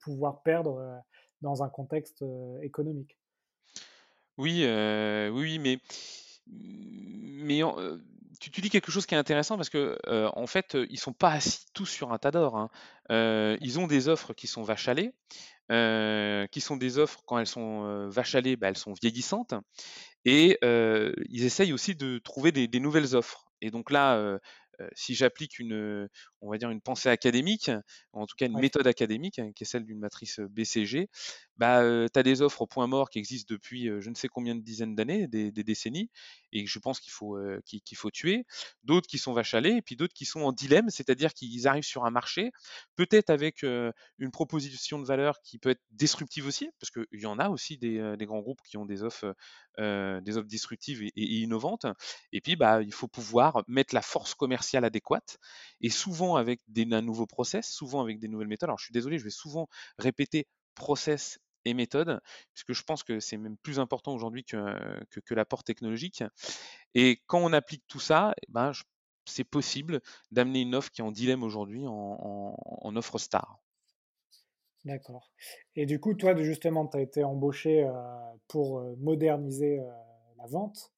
pouvoir 0.00 0.42
perdre 0.42 1.02
dans 1.42 1.62
un 1.62 1.68
contexte 1.68 2.24
économique. 2.62 3.18
Oui, 4.38 4.64
oui, 5.30 5.58
mais 5.58 5.78
mais 6.46 7.62
tu, 8.50 8.60
dis 8.60 8.70
quelque 8.70 8.90
chose 8.90 9.06
qui 9.06 9.14
est 9.14 9.18
intéressant 9.18 9.56
parce 9.56 9.70
que 9.70 9.98
en 10.34 10.46
fait, 10.46 10.76
ils 10.90 10.98
sont 10.98 11.12
pas 11.12 11.32
assis 11.32 11.64
tous 11.74 11.86
sur 11.86 12.12
un 12.12 12.18
tas 12.18 12.30
d'or. 12.30 12.56
Hein. 12.56 12.70
ils 13.60 13.78
ont 13.78 13.86
des 13.86 14.08
offres 14.08 14.32
qui 14.32 14.46
sont 14.46 14.64
à 14.68 14.94
lait, 14.94 15.14
qui 16.48 16.60
sont 16.60 16.76
des 16.76 16.98
offres 16.98 17.22
quand 17.26 17.38
elles 17.38 17.46
sont 17.46 18.10
à 18.16 18.40
lait, 18.40 18.56
bah, 18.56 18.68
elles 18.68 18.76
sont 18.76 18.94
vieillissantes, 18.94 19.54
et 20.24 20.58
ils 20.62 21.44
essayent 21.44 21.72
aussi 21.72 21.94
de 21.94 22.18
trouver 22.18 22.52
des, 22.52 22.80
nouvelles 22.80 23.14
offres. 23.14 23.46
Et 23.60 23.70
donc 23.70 23.90
là, 23.90 24.38
si 24.94 25.14
j'applique 25.14 25.58
une, 25.58 26.08
on 26.42 26.50
va 26.50 26.58
dire, 26.58 26.70
une 26.70 26.80
pensée 26.80 27.08
académique, 27.08 27.70
en 28.12 28.26
tout 28.26 28.34
cas 28.36 28.46
une 28.46 28.58
méthode 28.58 28.86
académique, 28.86 29.38
hein, 29.38 29.52
qui 29.54 29.64
est 29.64 29.66
celle 29.66 29.84
d'une 29.84 30.00
matrice 30.00 30.40
BCG, 30.40 31.08
bah, 31.56 31.82
tu 32.12 32.18
as 32.18 32.22
des 32.22 32.42
offres 32.42 32.62
au 32.62 32.66
point 32.66 32.86
mort 32.86 33.08
qui 33.08 33.18
existent 33.18 33.54
depuis 33.54 33.88
je 34.00 34.10
ne 34.10 34.14
sais 34.14 34.28
combien 34.28 34.54
de 34.54 34.60
dizaines 34.60 34.94
d'années, 34.94 35.28
des, 35.28 35.52
décennies, 35.52 36.10
et 36.52 36.66
je 36.66 36.78
pense 36.78 36.98
qu'il 37.00 37.12
faut, 37.12 37.38
qu'il 37.64 37.96
faut 37.96 38.10
tuer. 38.10 38.44
D'autres 38.82 39.06
qui 39.06 39.18
sont 39.18 39.34
lait, 39.60 39.76
et 39.76 39.82
puis 39.82 39.96
d'autres 39.96 40.14
qui 40.14 40.24
sont 40.24 40.40
en 40.40 40.52
dilemme, 40.52 40.90
c'est-à-dire 40.90 41.32
qu'ils 41.32 41.68
arrivent 41.68 41.84
sur 41.84 42.04
un 42.04 42.10
marché, 42.10 42.50
peut-être 42.96 43.30
avec 43.30 43.62
une 43.62 44.30
proposition 44.32 44.98
de 44.98 45.06
valeur 45.06 45.40
qui 45.42 45.58
peut 45.58 45.70
être 45.70 45.82
disruptive 45.90 46.46
aussi, 46.46 46.68
parce 46.80 46.90
qu'il 46.90 47.20
y 47.20 47.26
en 47.26 47.38
a 47.38 47.48
aussi 47.48 47.78
des, 47.78 48.16
grands 48.22 48.40
groupes 48.40 48.60
qui 48.64 48.76
ont 48.76 48.86
des 48.86 49.02
offres, 49.02 49.34
des 49.78 50.36
offres 50.36 50.48
disruptives 50.48 51.02
et, 51.02 51.12
innovantes. 51.16 51.86
Et 52.32 52.40
puis, 52.40 52.56
bah, 52.56 52.82
il 52.82 52.92
faut 52.92 53.08
pouvoir 53.08 53.62
mettre 53.68 53.94
la 53.94 54.02
force 54.02 54.34
commerciale 54.34 54.84
adéquate, 54.84 55.38
et 55.80 55.90
souvent 55.90 56.31
avec 56.36 56.60
des, 56.68 56.86
un 56.92 57.02
nouveau 57.02 57.26
process, 57.26 57.68
souvent 57.68 58.00
avec 58.00 58.18
des 58.18 58.28
nouvelles 58.28 58.48
méthodes. 58.48 58.68
Alors, 58.68 58.78
je 58.78 58.84
suis 58.84 58.92
désolé, 58.92 59.18
je 59.18 59.24
vais 59.24 59.30
souvent 59.30 59.68
répéter 59.98 60.46
process 60.74 61.38
et 61.64 61.74
méthode, 61.74 62.20
puisque 62.54 62.72
je 62.72 62.82
pense 62.82 63.02
que 63.02 63.20
c'est 63.20 63.36
même 63.36 63.56
plus 63.56 63.78
important 63.78 64.12
aujourd'hui 64.12 64.44
que, 64.44 64.56
que, 65.10 65.34
l'apport 65.34 65.64
technologique. 65.64 66.24
Et 66.94 67.22
quand 67.26 67.38
on 67.38 67.52
applique 67.52 67.84
tout 67.86 68.00
ça, 68.00 68.34
eh 68.42 68.46
ben, 68.48 68.72
c'est 69.24 69.44
possible 69.44 70.00
d'amener 70.30 70.62
une 70.62 70.74
offre 70.74 70.90
qui 70.90 71.00
est 71.00 71.04
en 71.04 71.12
dilemme 71.12 71.42
aujourd'hui 71.42 71.86
en, 71.86 72.56
en, 72.58 72.96
offre 72.96 73.18
star. 73.18 73.58
D'accord. 74.84 75.30
Et 75.76 75.86
du 75.86 76.00
coup, 76.00 76.14
toi, 76.14 76.34
justement, 76.36 76.88
tu 76.88 76.96
as 76.96 77.00
été 77.00 77.22
embauché 77.22 77.88
pour 78.48 78.82
moderniser 78.98 79.80
la 80.38 80.46
vente. 80.46 80.92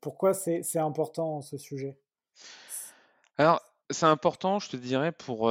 pourquoi 0.00 0.32
c'est 0.34 0.78
important 0.78 1.40
ce 1.40 1.58
sujet? 1.58 1.98
Alors, 3.36 3.60
c'est 3.90 4.06
important, 4.06 4.58
je 4.58 4.68
te 4.70 4.76
dirais, 4.76 5.12
pour, 5.12 5.50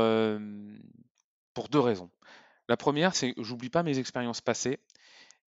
pour 1.54 1.70
deux 1.70 1.80
raisons. 1.80 2.10
La 2.70 2.78
première, 2.78 3.16
c'est 3.16 3.34
que 3.34 3.44
j'oublie 3.44 3.70
pas 3.70 3.84
mes 3.84 4.00
expériences 4.00 4.42
passées. 4.42 4.80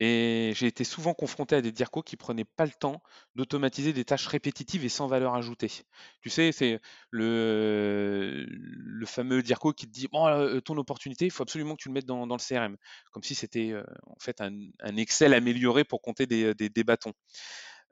Et 0.00 0.52
j'ai 0.54 0.68
été 0.68 0.84
souvent 0.84 1.12
confronté 1.12 1.56
à 1.56 1.60
des 1.60 1.72
DIRCO 1.72 2.02
qui 2.02 2.16
prenaient 2.16 2.44
pas 2.44 2.64
le 2.64 2.70
temps 2.70 3.02
d'automatiser 3.34 3.92
des 3.92 4.04
tâches 4.04 4.28
répétitives 4.28 4.84
et 4.84 4.88
sans 4.88 5.08
valeur 5.08 5.34
ajoutée. 5.34 5.72
Tu 6.20 6.30
sais, 6.30 6.52
c'est 6.52 6.80
le, 7.10 8.46
le 8.48 9.06
fameux 9.06 9.42
DIRCO 9.42 9.72
qui 9.72 9.86
te 9.86 9.92
dit 9.92 10.06
bon, 10.06 10.28
euh, 10.28 10.60
ton 10.60 10.76
opportunité, 10.76 11.24
il 11.24 11.32
faut 11.32 11.42
absolument 11.42 11.74
que 11.74 11.82
tu 11.82 11.88
le 11.88 11.94
mettes 11.94 12.06
dans, 12.06 12.24
le 12.26 12.36
CRM, 12.36 12.76
comme 13.10 13.24
si 13.24 13.34
c'était 13.34 13.74
en 14.06 14.18
fait 14.20 14.40
un, 14.40 14.96
Excel 14.96 15.34
amélioré 15.34 15.82
pour 15.82 16.00
compter 16.00 16.26
des, 16.26 16.84
bâtons. 16.84 17.12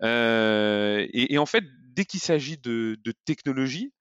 Euh, 0.02 1.08
et, 1.12 1.38
en 1.38 1.46
fait, 1.46 1.64
dès 1.88 2.04
qu'il 2.04 2.20
s'agit 2.20 2.58
de, 2.58 2.96
de 3.02 3.12
technologie, 3.24 3.92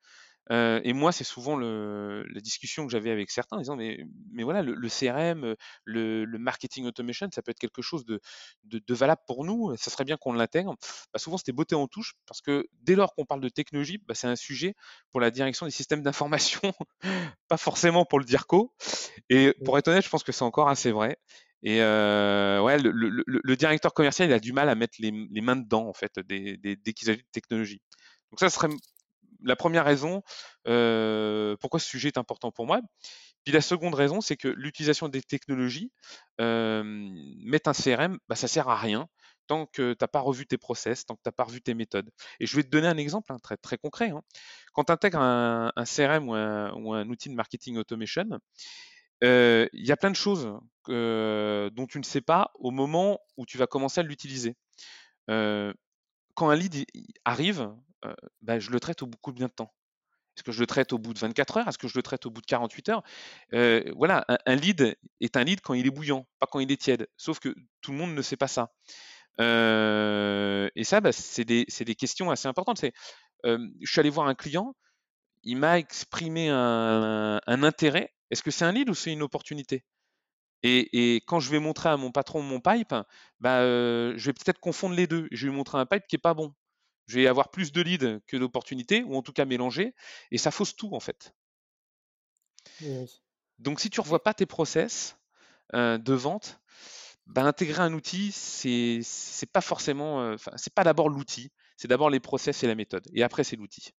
et 0.50 0.94
moi, 0.94 1.12
c'est 1.12 1.24
souvent 1.24 1.56
le, 1.56 2.24
la 2.34 2.42
discussion 2.42 2.86
que 2.86 2.92
j'avais 2.92 3.12
avec 3.12 3.32
certains, 3.32 3.58
en 3.58 3.60
disant 3.60 3.76
mais, 3.76 4.06
mais 4.32 4.44
voilà, 4.44 4.62
le, 4.62 4.90
CRM, 4.90 5.56
le, 5.86 6.26
le, 6.26 6.38
marketing 6.38 6.86
automation, 6.86 7.28
ça 7.34 7.42
peut 7.42 7.52
être 7.52 7.60
quelque 7.60 7.82
chose 7.82 8.06
de, 8.06 8.20
de, 8.64 8.94
valable 8.94 9.22
pour 9.28 9.44
nous. 9.44 9.76
Ça 9.78 9.90
serait 9.90 10.04
bien 10.04 10.18
qu'on 10.18 10.34
l'intègre. 10.34 10.76
Bah, 11.14 11.20
souvent, 11.20 11.38
c'était 11.38 11.52
beauté 11.52 11.76
en 11.76 11.88
touche 11.88 12.14
parce 12.28 12.42
que 12.42 12.68
dès 12.82 12.96
lors 12.96 13.16
qu'on 13.16 13.26
parle 13.26 13.42
de 13.42 13.50
technologie, 13.50 13.98
bah, 13.98 14.14
c'est 14.14 14.28
un 14.28 14.36
sujet 14.36 14.76
pour 15.12 15.20
la 15.20 15.32
direction 15.32 15.66
des 15.66 15.72
systèmes 15.72 16.04
d'information, 16.04 16.62
pas 17.48 17.58
forcément 17.58 18.06
pour 18.06 18.20
le 18.20 18.26
DIRCO. 18.26 18.74
Et 19.30 19.54
pour 19.66 19.78
être 19.78 19.88
honnête, 19.88 20.04
je 20.04 20.10
pense 20.10 20.24
que 20.24 20.32
c'est 20.32 20.44
encore 20.44 20.70
assez 20.70 20.92
vrai. 20.92 21.18
Et 21.64 21.82
euh, 21.82 22.62
ouais, 22.62 22.78
le, 22.78 22.92
le, 22.92 23.24
le, 23.26 23.56
directeur 23.56 23.94
commercial, 23.94 24.30
il 24.30 24.34
a 24.34 24.40
du 24.40 24.54
mal 24.54 24.70
à 24.70 24.76
mettre 24.76 24.98
les, 25.00 25.12
les 25.32 25.42
mains 25.42 25.56
dedans, 25.56 25.88
en 25.88 25.94
fait, 25.94 26.20
dès, 26.20 26.58
dès, 26.58 26.76
dès 26.76 26.94
qu'il 26.94 27.08
s'agit 27.08 27.24
de 27.24 27.28
technologie. 27.32 27.82
Donc 28.30 28.40
ça 28.40 28.50
serait 28.50 28.68
la 29.46 29.56
première 29.56 29.86
raison, 29.86 30.22
euh, 30.68 31.56
pourquoi 31.62 31.80
ce 31.80 31.88
sujet 31.88 32.10
est 32.10 32.18
important 32.18 32.52
pour 32.52 32.66
moi. 32.66 32.82
Puis 33.44 33.54
la 33.54 33.62
seconde 33.62 33.94
raison, 33.94 34.22
c'est 34.22 34.38
que 34.38 34.48
l'utilisation 34.48 35.08
des 35.08 35.22
technologies, 35.22 35.92
euh, 36.42 36.84
mettre 37.44 37.70
un 37.70 37.74
CRM, 37.74 38.18
bah, 38.28 38.36
ça 38.36 38.48
sert 38.48 38.68
à 38.68 38.76
rien 38.76 39.08
tant 39.48 39.68
que 39.68 39.94
tu 39.94 39.98
n'as 40.02 40.08
pas 40.08 40.22
revu 40.22 40.48
tes 40.48 40.58
process, 40.58 41.06
tant 41.06 41.16
que 41.16 41.22
tu 41.22 41.28
n'as 41.28 41.32
pas 41.32 41.44
revu 41.44 41.62
tes 41.62 41.76
méthodes. 41.76 42.10
Et 42.40 42.48
je 42.48 42.56
vais 42.56 42.64
te 42.64 42.70
donner 42.70 42.88
un 42.88 42.98
exemple 42.98 43.32
hein, 43.32 43.38
très, 43.44 43.58
très 43.58 43.78
concret. 43.78 44.10
Hein. 44.10 44.22
Quand 44.74 44.86
tu 44.86 44.92
intègres 44.92 45.22
un, 45.22 45.72
CRM 45.86 46.28
ou 46.28 46.34
un, 46.94 47.08
outil 47.10 47.30
de 47.30 47.36
marketing 47.36 47.78
automation, 47.78 48.26
euh, 49.24 49.68
il 49.74 49.86
y 49.86 49.92
a 49.92 49.98
plein 49.98 50.10
de 50.10 50.16
choses 50.16 50.52
dont 50.88 51.88
tu 51.88 52.00
ne 52.00 52.04
sais 52.04 52.22
pas 52.22 52.52
au 52.56 52.72
moment 52.72 53.20
où 53.38 53.46
tu 53.46 53.60
vas 53.60 53.68
commencer 53.68 54.00
à 54.00 54.04
l'utiliser. 54.04 54.56
quand 55.28 56.50
un 56.50 56.56
lead 56.56 56.86
arrive, 57.24 57.70
bah, 58.42 58.60
je 58.60 58.72
le 58.72 58.80
traite 58.80 59.02
au 59.02 59.08
bout 59.08 59.18
de 59.18 59.22
combien 59.22 59.48
de 59.48 59.52
temps 59.52 59.74
Est-ce 60.36 60.44
que 60.44 60.52
je 60.52 60.60
le 60.60 60.68
traite 60.68 60.94
au 60.94 60.98
bout 60.98 61.14
de 61.14 61.20
24 61.20 61.58
heures? 61.58 61.68
Est-ce 61.68 61.78
que 61.78 61.88
je 61.88 61.98
le 61.98 62.04
traite 62.04 62.26
au 62.26 62.32
bout 62.32 62.42
de 62.42 62.46
48 62.46 62.90
heures? 62.90 63.04
Voilà, 63.96 64.26
un, 64.46 64.56
lead 64.56 64.98
est 65.22 65.38
un 65.38 65.44
lead 65.44 65.62
quand 65.62 65.74
il 65.74 65.88
est 65.88 65.92
bouillant, 65.92 66.28
pas 66.40 66.48
quand 66.48 66.60
il 66.60 66.72
est 66.72 66.82
tiède. 66.82 67.08
Sauf 67.18 67.40
que 67.40 67.54
tout 67.82 67.92
le 67.92 67.98
monde 67.98 68.14
ne 68.14 68.22
sait 68.22 68.38
pas 68.38 68.48
ça. 68.48 68.72
et 69.40 70.84
ça, 70.84 71.02
bah, 71.02 71.12
c'est 71.12 71.46
des, 71.46 71.96
questions 71.96 72.32
assez 72.32 72.48
importantes. 72.48 72.84
je 73.44 73.60
suis 73.84 74.00
allé 74.00 74.10
voir 74.10 74.28
un 74.28 74.36
client, 74.36 74.76
il 75.46 75.58
m'a 75.58 75.78
exprimé 75.80 76.50
un, 76.50 77.40
intérêt. 77.48 78.14
Est-ce 78.32 78.44
que 78.44 78.52
c'est 78.52 78.66
un 78.66 78.72
lead 78.72 78.90
ou 78.90 78.96
c'est 78.96 79.14
une 79.14 79.22
opportunité? 79.22 79.86
Et, 80.64 81.18
quand 81.28 81.40
je 81.40 81.52
vais 81.52 81.60
montrer 81.60 81.90
à 81.90 81.98
mon 81.98 82.12
patron 82.12 82.42
mon 82.42 82.60
pipe, 82.60 82.96
bah, 83.40 83.62
je 83.62 84.26
vais 84.26 84.34
peut-être 84.34 84.60
confondre 84.60 84.96
les 84.96 85.08
deux. 85.08 85.28
Je 85.32 85.46
vais 85.46 85.52
lui 85.52 85.58
montrer 85.58 85.78
un 85.78 85.86
pipe 85.86 86.04
qui 86.08 86.16
n'est 86.16 86.22
pas 86.22 86.34
bon 86.34 86.54
je 87.08 87.20
vais 87.20 87.28
avoir 87.28 87.50
plus 87.50 87.72
de 87.72 87.82
leads 87.82 88.20
que 88.28 88.38
d'opportunités, 88.38 89.04
ou 89.04 89.16
en 89.16 89.22
tout 89.22 89.34
cas 89.34 89.46
mélanger, 89.46 89.94
et 90.32 90.38
ça 90.38 90.52
fausse 90.52 90.76
tout 90.76 90.94
en 90.94 91.00
fait. 91.00 91.34
Donc 93.60 93.80
si 93.80 93.90
tu 93.90 94.00
ne 94.00 94.04
revois 94.04 94.24
pas 94.24 94.34
tes 94.34 94.46
process 94.46 95.18
euh, 95.74 95.98
de 95.98 96.14
vente, 96.14 96.60
ben, 97.28 97.46
intégrer 97.46 97.82
un 97.82 97.94
outil, 97.94 98.32
c'est 98.32 99.52
pas 99.52 99.62
forcément, 99.62 100.22
euh, 100.22 100.36
c'est 100.56 100.74
pas 100.74 100.84
d'abord 100.84 101.10
l'outil, 101.10 101.52
c'est 101.78 101.88
d'abord 101.88 102.10
les 102.10 102.20
process 102.20 102.64
et 102.64 102.68
la 102.68 102.76
méthode, 102.76 103.08
et 103.14 103.24
après 103.24 103.44
c'est 103.44 103.56
l'outil. 103.56 103.92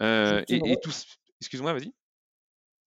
Euh, 0.00 0.44
et, 0.48 0.76
tout, 0.80 0.92
excuse-moi, 1.40 1.72
vas-y. 1.72 1.92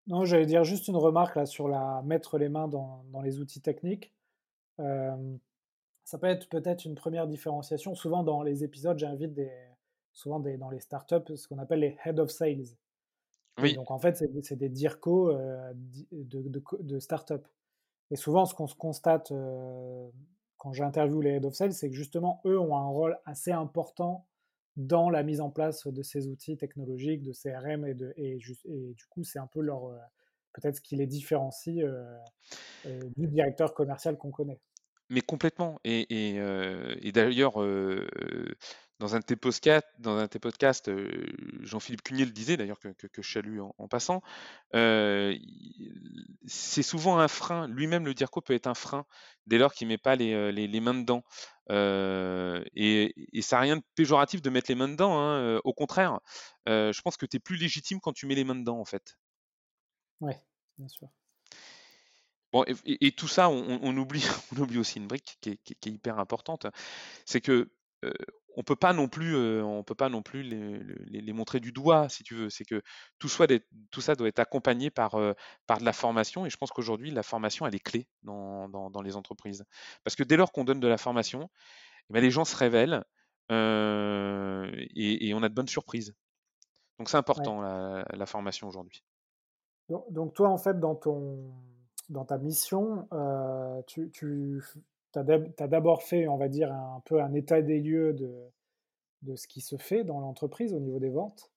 Non, 0.08 0.26
j'allais 0.26 0.46
dire 0.46 0.64
juste 0.64 0.88
une 0.88 0.98
remarque 0.98 1.36
là 1.36 1.46
sur 1.46 1.68
la 1.68 2.02
mettre 2.04 2.38
les 2.38 2.50
mains 2.50 2.68
dans, 2.68 3.06
dans 3.06 3.22
les 3.22 3.40
outils 3.40 3.62
techniques 3.62 4.14
ça 6.04 6.18
peut 6.18 6.28
être 6.28 6.50
peut-être 6.50 6.86
une 6.86 6.96
première 6.96 7.28
différenciation. 7.28 7.96
Souvent 7.96 8.24
dans 8.24 8.44
les 8.44 8.64
épisodes, 8.64 8.98
j'invite 8.98 9.34
des, 9.34 9.52
souvent 10.12 10.40
des, 10.40 10.58
dans 10.58 10.70
les 10.70 10.80
startups 10.80 11.36
ce 11.36 11.48
qu'on 11.48 11.60
appelle 11.60 11.80
les 11.80 11.98
head 12.06 12.20
of 12.20 12.30
sales. 12.30 12.78
Oui. 13.60 13.76
donc 13.76 13.92
en 13.92 14.00
fait, 14.00 14.18
c'est 14.42 14.56
des 14.56 14.70
DIRCO 14.70 15.30
euh, 15.30 15.74
de, 16.12 16.42
de, 16.42 16.64
de, 16.80 17.00
startup. 17.00 17.48
Et 18.10 18.16
souvent, 18.16 18.46
ce 18.46 18.56
qu'on 18.56 18.66
se 18.66 18.76
constate 18.76 19.32
euh, 19.32 20.10
quand 20.58 20.74
j'interviewe 20.74 21.22
les 21.22 21.30
head 21.32 21.46
of 21.46 21.54
sales, 21.54 21.74
c'est 21.74 21.90
que 21.90 21.96
justement, 21.96 22.42
eux 22.46 22.60
ont 22.60 22.76
un 22.76 22.88
rôle 22.88 23.18
assez 23.26 23.52
important 23.52 24.26
dans 24.76 25.12
la 25.12 25.22
mise 25.22 25.40
en 25.40 25.52
place 25.52 25.86
de 25.86 26.02
ces 26.02 26.28
outils 26.28 26.58
technologiques, 26.58 27.22
de 27.22 27.32
CRM, 27.32 27.86
et, 27.86 27.94
de, 27.94 28.12
et, 28.18 28.40
et 28.66 28.94
du 28.96 29.06
coup, 29.06 29.24
c'est 29.24 29.38
un 29.38 29.46
peu 29.46 29.62
leur 29.62 29.86
euh, 29.86 29.98
peut-être 30.54 30.78
ce 30.78 30.82
qui 30.82 30.96
les 30.96 31.08
différencie 31.08 31.84
du 32.86 33.28
directeur 33.28 33.74
commercial 33.76 34.18
qu'on 34.18 34.32
connaît. 34.32 34.60
Mais 35.14 35.22
complètement. 35.22 35.80
Et, 35.84 36.42
d'ailleurs, 37.14 37.54
dans 39.00 39.16
un 39.16 39.20
de 39.20 39.24
tes 39.24 40.40
podcasts, 40.40 40.92
Jean-Philippe 41.62 42.02
Cunier 42.02 42.26
le 42.26 42.32
disait, 42.32 42.58
d'ailleurs, 42.58 42.80
que, 42.80 42.88
que, 42.90 43.22
je 43.22 43.32
salue 43.32 43.60
en, 43.60 43.88
passant, 43.88 44.24
c'est 44.72 45.38
souvent 46.82 47.20
un 47.20 47.28
frein. 47.28 47.68
Lui-même, 47.68 48.08
le 48.08 48.16
DIRCO 48.16 48.42
peut 48.42 48.56
être 48.56 48.66
un 48.66 48.74
frein 48.74 49.06
dès 49.46 49.60
lors 49.60 49.76
qu'il 49.76 49.88
met 49.88 50.00
pas 50.00 50.16
les, 50.16 50.52
les, 50.52 50.80
mains 50.80 50.96
dedans. 50.96 51.24
et, 51.70 53.14
ça 53.42 53.58
n'a 53.58 53.62
rien 53.62 53.78
de 53.78 53.84
péjoratif 53.94 54.42
de 54.42 54.50
mettre 54.50 54.72
les 54.72 54.76
mains 54.76 54.90
dedans. 54.90 55.20
Hein, 55.20 55.60
au 55.64 55.74
contraire, 55.74 56.22
je 56.66 57.02
pense 57.02 57.18
que 57.18 57.28
tu 57.28 57.38
es 57.38 57.40
plus 57.40 57.58
légitime 57.58 58.00
quand 58.00 58.14
tu 58.14 58.26
mets 58.26 58.36
les 58.36 58.46
mains 58.46 58.56
dedans, 58.56 58.80
en 58.80 58.86
fait. 58.86 59.16
Oui, 60.22 60.34
bien 60.80 60.88
sûr. 60.88 61.08
Bon, 62.54 62.64
et, 62.68 63.12
tout 63.14 63.28
ça, 63.28 63.50
on, 63.50 63.98
oublie, 63.98 64.24
on 64.56 64.62
oublie 64.62 64.78
aussi 64.78 65.00
une 65.00 65.08
brique 65.08 65.40
qui 65.42 65.50
est, 65.50 65.86
hyper 65.88 66.20
importante, 66.20 66.68
c'est 67.26 67.42
que 67.42 67.70
on 68.56 68.62
peut 68.62 68.76
pas 68.76 68.94
non 68.94 69.08
plus, 69.08 69.36
on 69.36 69.84
peut 69.84 69.96
pas 69.96 70.10
non 70.10 70.22
plus 70.22 70.44
les, 70.44 71.34
montrer 71.34 71.60
du 71.60 71.72
doigt, 71.72 72.10
si 72.10 72.24
tu 72.24 72.36
veux. 72.36 72.52
C'est 72.52 72.64
que 72.64 72.84
tout, 73.18 73.28
soit 73.28 73.52
tout 73.90 74.02
ça 74.02 74.14
doit 74.14 74.28
être 74.28 74.38
accompagné 74.38 74.92
par, 74.92 75.18
par 75.66 75.80
de 75.80 75.84
la 75.86 75.94
formation, 75.94 76.46
et 76.46 76.52
je 76.52 76.58
pense 76.58 76.70
qu'aujourd'hui, 76.70 77.10
la 77.10 77.24
formation, 77.24 77.66
elle 77.66 77.74
est 77.74 77.84
clé 77.84 78.08
dans, 78.22 78.70
dans, 78.70 79.02
les 79.02 79.16
entreprises. 79.16 79.66
Parce 80.04 80.16
que 80.16 80.24
dès 80.24 80.38
lors 80.38 80.52
qu'on 80.52 80.64
donne 80.64 80.80
de 80.80 80.88
la 80.88 81.00
formation, 81.00 81.50
eh 82.10 82.14
ben, 82.14 82.22
les 82.22 82.30
gens 82.30 82.46
se 82.46 82.56
révèlent 82.56 83.04
et, 83.50 85.34
on 85.34 85.42
a 85.42 85.50
de 85.50 85.54
bonnes 85.56 85.68
surprises. 85.68 86.14
Donc 87.00 87.10
c'est 87.10 87.18
important 87.18 87.62
la, 87.62 88.26
formation 88.28 88.68
aujourd'hui. 88.68 89.04
donc 89.90 90.36
toi, 90.36 90.50
en 90.50 90.60
fait, 90.60 90.80
dans 90.80 90.94
ton 90.94 91.52
dans 92.14 92.26
ta 92.26 92.38
mission, 92.38 93.08
euh, 93.12 93.82
tu, 93.88 94.64
as 95.16 95.68
d'abord 95.68 96.04
fait, 96.04 96.28
on 96.28 96.38
va 96.38 96.48
dire, 96.48 96.72
un 96.72 97.02
peu 97.06 97.22
un 97.22 97.34
état 97.34 97.62
des 97.62 97.80
lieux 97.80 98.14
de, 98.14 98.32
de 99.24 99.36
ce 99.36 99.48
qui 99.48 99.62
se 99.62 99.76
fait 99.78 100.04
dans 100.04 100.20
l'entreprise 100.20 100.74
au 100.74 100.80
niveau 100.80 101.00
des 101.00 101.10
ventes. 101.10 101.52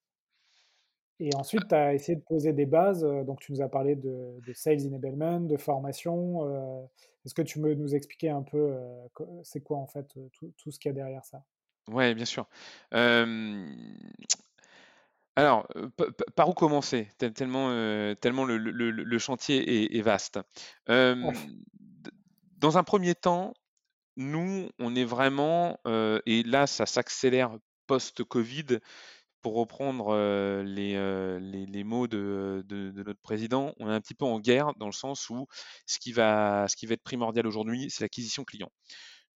Et 1.19 1.31
ensuite, 1.35 1.69
tu 1.69 1.75
as 1.75 1.95
essayé 1.95 2.17
de 2.17 2.23
poser 2.23 2.53
des 2.53 2.67
bases. 2.67 3.03
Donc, 3.25 3.41
tu 3.41 3.53
nous 3.53 3.63
as 3.63 3.69
parlé 3.69 3.97
de, 3.97 4.53
sales 4.53 4.87
enablement, 4.87 5.41
de 5.41 5.57
formation. 5.57 6.45
Est-ce 7.25 7.33
que 7.33 7.43
tu 7.43 7.61
peux 7.61 7.73
nous 7.73 7.95
expliquer 7.95 8.29
un 8.29 8.43
peu 8.43 8.77
c'est 9.43 9.61
quoi 9.63 9.79
en 9.79 9.87
fait 9.87 10.07
tout, 10.33 10.71
ce 10.71 10.79
qu'il 10.79 10.91
y 10.91 10.93
a 10.93 10.95
derrière 10.95 11.25
ça? 11.25 11.43
Ouais, 11.91 12.15
bien 12.15 12.27
sûr. 12.27 12.47
Alors, 15.37 15.69
par 16.35 16.49
où 16.49 16.55
commencer? 16.55 17.09
Tellement, 17.19 17.69
tellement 18.17 18.45
le, 18.45 19.19
chantier 19.19 19.97
est, 19.97 20.01
vaste. 20.01 20.41
Dans 20.89 22.79
un 22.79 22.83
premier 22.83 23.15
temps, 23.15 23.53
nous, 24.17 24.71
on 24.79 24.97
est 24.97 25.05
vraiment, 25.05 25.79
et 26.25 26.43
là, 26.43 26.67
ça 26.67 26.87
s'accélère 26.87 27.57
post-Covid, 27.87 28.79
pour 29.47 29.55
reprendre 29.55 30.17
les, 30.65 31.67
les, 31.67 31.85
mots 31.85 32.09
de, 32.09 32.65
notre 32.97 33.21
président, 33.21 33.75
on 33.79 33.89
est 33.89 33.95
un 33.95 34.01
petit 34.01 34.15
peu 34.15 34.25
en 34.25 34.41
guerre 34.41 34.73
dans 34.77 34.87
le 34.87 34.93
sens 34.93 35.31
où 35.31 35.47
ce 35.87 36.01
qui 36.01 36.11
va, 36.11 36.67
ce 36.67 36.75
qui 36.75 36.87
va 36.87 36.95
être 36.95 37.05
primordial 37.05 37.47
aujourd'hui, 37.47 37.89
c'est 37.89 38.03
l'acquisition 38.03 38.43
client. 38.43 38.73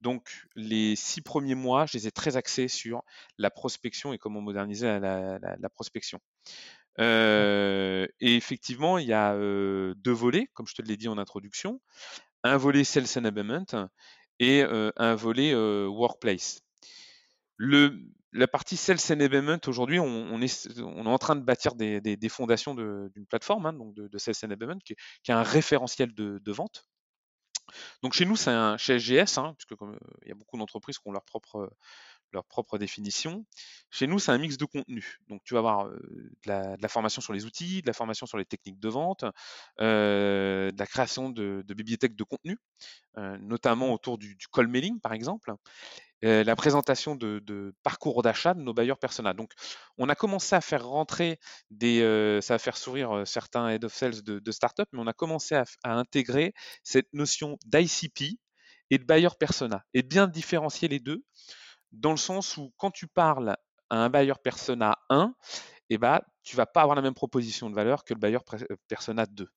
Donc, 0.01 0.47
les 0.55 0.97
six 0.97 1.21
premiers 1.21 1.55
mois, 1.55 1.87
je 1.87 1.99
les 1.99 2.07
ai 2.07 2.11
très 2.11 2.37
axés 2.37 2.69
sur 2.69 3.03
la 3.39 3.51
prospection 3.51 4.13
et 4.13 4.19
comment 4.19 4.41
moderniser 4.41 4.99
la, 4.99 5.69
prospection. 5.75 6.21
et 6.99 8.07
effectivement, 8.21 8.99
il 8.99 9.07
y 9.07 9.13
a 9.13 9.35
deux 9.37 10.13
volets, 10.13 10.49
comme 10.55 10.67
je 10.67 10.75
te 10.75 10.83
l'ai 10.83 10.97
dit 10.97 11.09
en 11.09 11.19
introduction, 11.19 11.81
un 12.45 12.57
volet 12.57 12.85
Sales 12.85 13.07
Enablement 13.17 13.67
et 14.39 14.63
un 14.63 15.15
volet 15.15 15.55
Workplace. 15.55 16.63
Le, 17.57 18.01
la 18.33 18.49
partie 18.49 18.77
Sales 18.77 18.99
Enablement, 19.11 19.59
aujourd'hui, 19.67 19.99
on, 19.99 20.41
est, 20.41 20.81
on 20.81 21.05
est 21.05 21.09
en 21.09 21.19
train 21.19 21.37
de 21.37 21.43
bâtir 21.43 21.75
des, 21.75 22.01
des, 22.01 22.29
fondations 22.29 22.75
d'une 22.75 23.27
plateforme, 23.29 23.67
hein, 23.67 23.73
donc 23.73 23.95
de, 23.95 24.09
de, 24.09 24.19
Sales 24.19 24.35
Enablement, 24.45 24.79
qui, 24.85 24.95
qui, 25.23 25.33
a 25.33 25.39
un 25.39 25.43
référentiel 25.43 26.15
de, 26.15 26.39
de 26.43 26.53
vente. 26.53 26.87
Donc 28.03 28.15
chez 28.15 28.25
nous, 28.25 28.37
c'est 28.37 28.51
un 28.51 28.77
chez 28.77 28.99
SGS, 28.99 29.39
hein, 29.39 29.55
puisque 29.57 29.75
comme, 29.77 29.99
il 30.23 30.29
y 30.29 30.33
a 30.33 30.35
beaucoup 30.35 30.59
d'entreprises 30.59 30.99
qui 30.99 31.09
ont 31.09 31.13
leur 31.13 31.25
propre, 31.25 31.71
leur 32.33 32.45
propre 32.45 32.79
définition. 32.79 33.45
Chez 33.91 34.07
nous, 34.07 34.19
c'est 34.19 34.33
un 34.33 34.39
mix 34.39 34.57
de 34.57 34.65
contenu. 34.65 35.19
Donc 35.29 35.43
tu 35.45 35.55
vas 35.55 35.61
avoir 35.61 35.89
de, 35.89 36.33
la, 36.47 36.89
formation 36.89 37.21
sur 37.21 37.33
les 37.33 37.45
outils, 37.45 37.83
de 37.83 37.87
la 37.87 37.93
formation 37.93 38.27
sur 38.27 38.39
les 38.39 38.45
techniques 38.45 38.79
de 38.79 38.89
vente, 38.89 39.25
de 39.79 40.73
la 40.77 40.87
création 40.87 41.31
de, 41.31 41.65
bibliothèques 41.69 42.17
de 42.17 42.25
contenu, 42.25 42.57
notamment 43.17 43.93
autour 43.93 44.19
du 44.19 44.37
call 44.53 44.69
mailing, 44.69 45.01
par 45.01 45.13
exemple. 45.13 45.53
Euh, 46.25 46.45
la 46.45 46.55
présentation 46.55 47.17
de, 47.17 47.75
parcours 47.83 48.23
d'achat 48.23 48.53
de 48.53 48.61
nos 48.61 48.75
bailleurs 48.75 48.99
personnels. 48.99 49.37
Donc, 49.37 49.53
on 49.97 50.09
a 50.11 50.15
commencé 50.15 50.55
à 50.55 50.61
faire 50.61 50.87
rentrer 50.87 51.39
des, 51.71 52.03
euh, 52.03 52.43
ça 52.43 52.55
va 52.55 52.59
faire 52.59 52.77
sourire 52.77 53.17
euh, 53.17 53.25
certains 53.25 53.71
head 53.71 53.85
of 53.85 53.95
sales 53.95 54.23
de, 54.23 54.39
de 54.39 54.53
start-up, 54.53 54.89
mais 54.93 55.01
on 55.01 55.07
a 55.07 55.15
commencé 55.15 55.55
à, 55.55 55.65
intégrer 55.85 56.53
cette 56.83 57.09
notion 57.15 57.57
d'ICP 57.65 58.39
et 58.91 58.99
de 58.99 59.05
buyer 59.05 59.31
persona 59.39 59.83
et 59.95 60.03
bien 60.03 60.27
différencier 60.27 60.89
les 60.89 60.99
deux 60.99 61.23
dans 61.93 62.11
le 62.11 62.17
sens 62.17 62.57
où 62.57 62.73
quand 62.77 62.91
tu 62.91 63.07
parles 63.07 63.57
à 63.89 63.97
un 63.97 64.11
buyer 64.11 64.35
persona 64.43 64.99
1, 65.09 65.35
eh 65.89 65.99
ben, 65.99 66.21
tu 66.43 66.55
vas 66.55 66.67
pas 66.67 66.83
avoir 66.83 66.97
la 66.97 67.03
même 67.03 67.15
proposition 67.15 67.71
de 67.71 67.75
valeur 67.75 68.05
que 68.05 68.15
le 68.15 68.21
buyer 68.21 68.39
persona 68.89 69.27
2. 69.27 69.49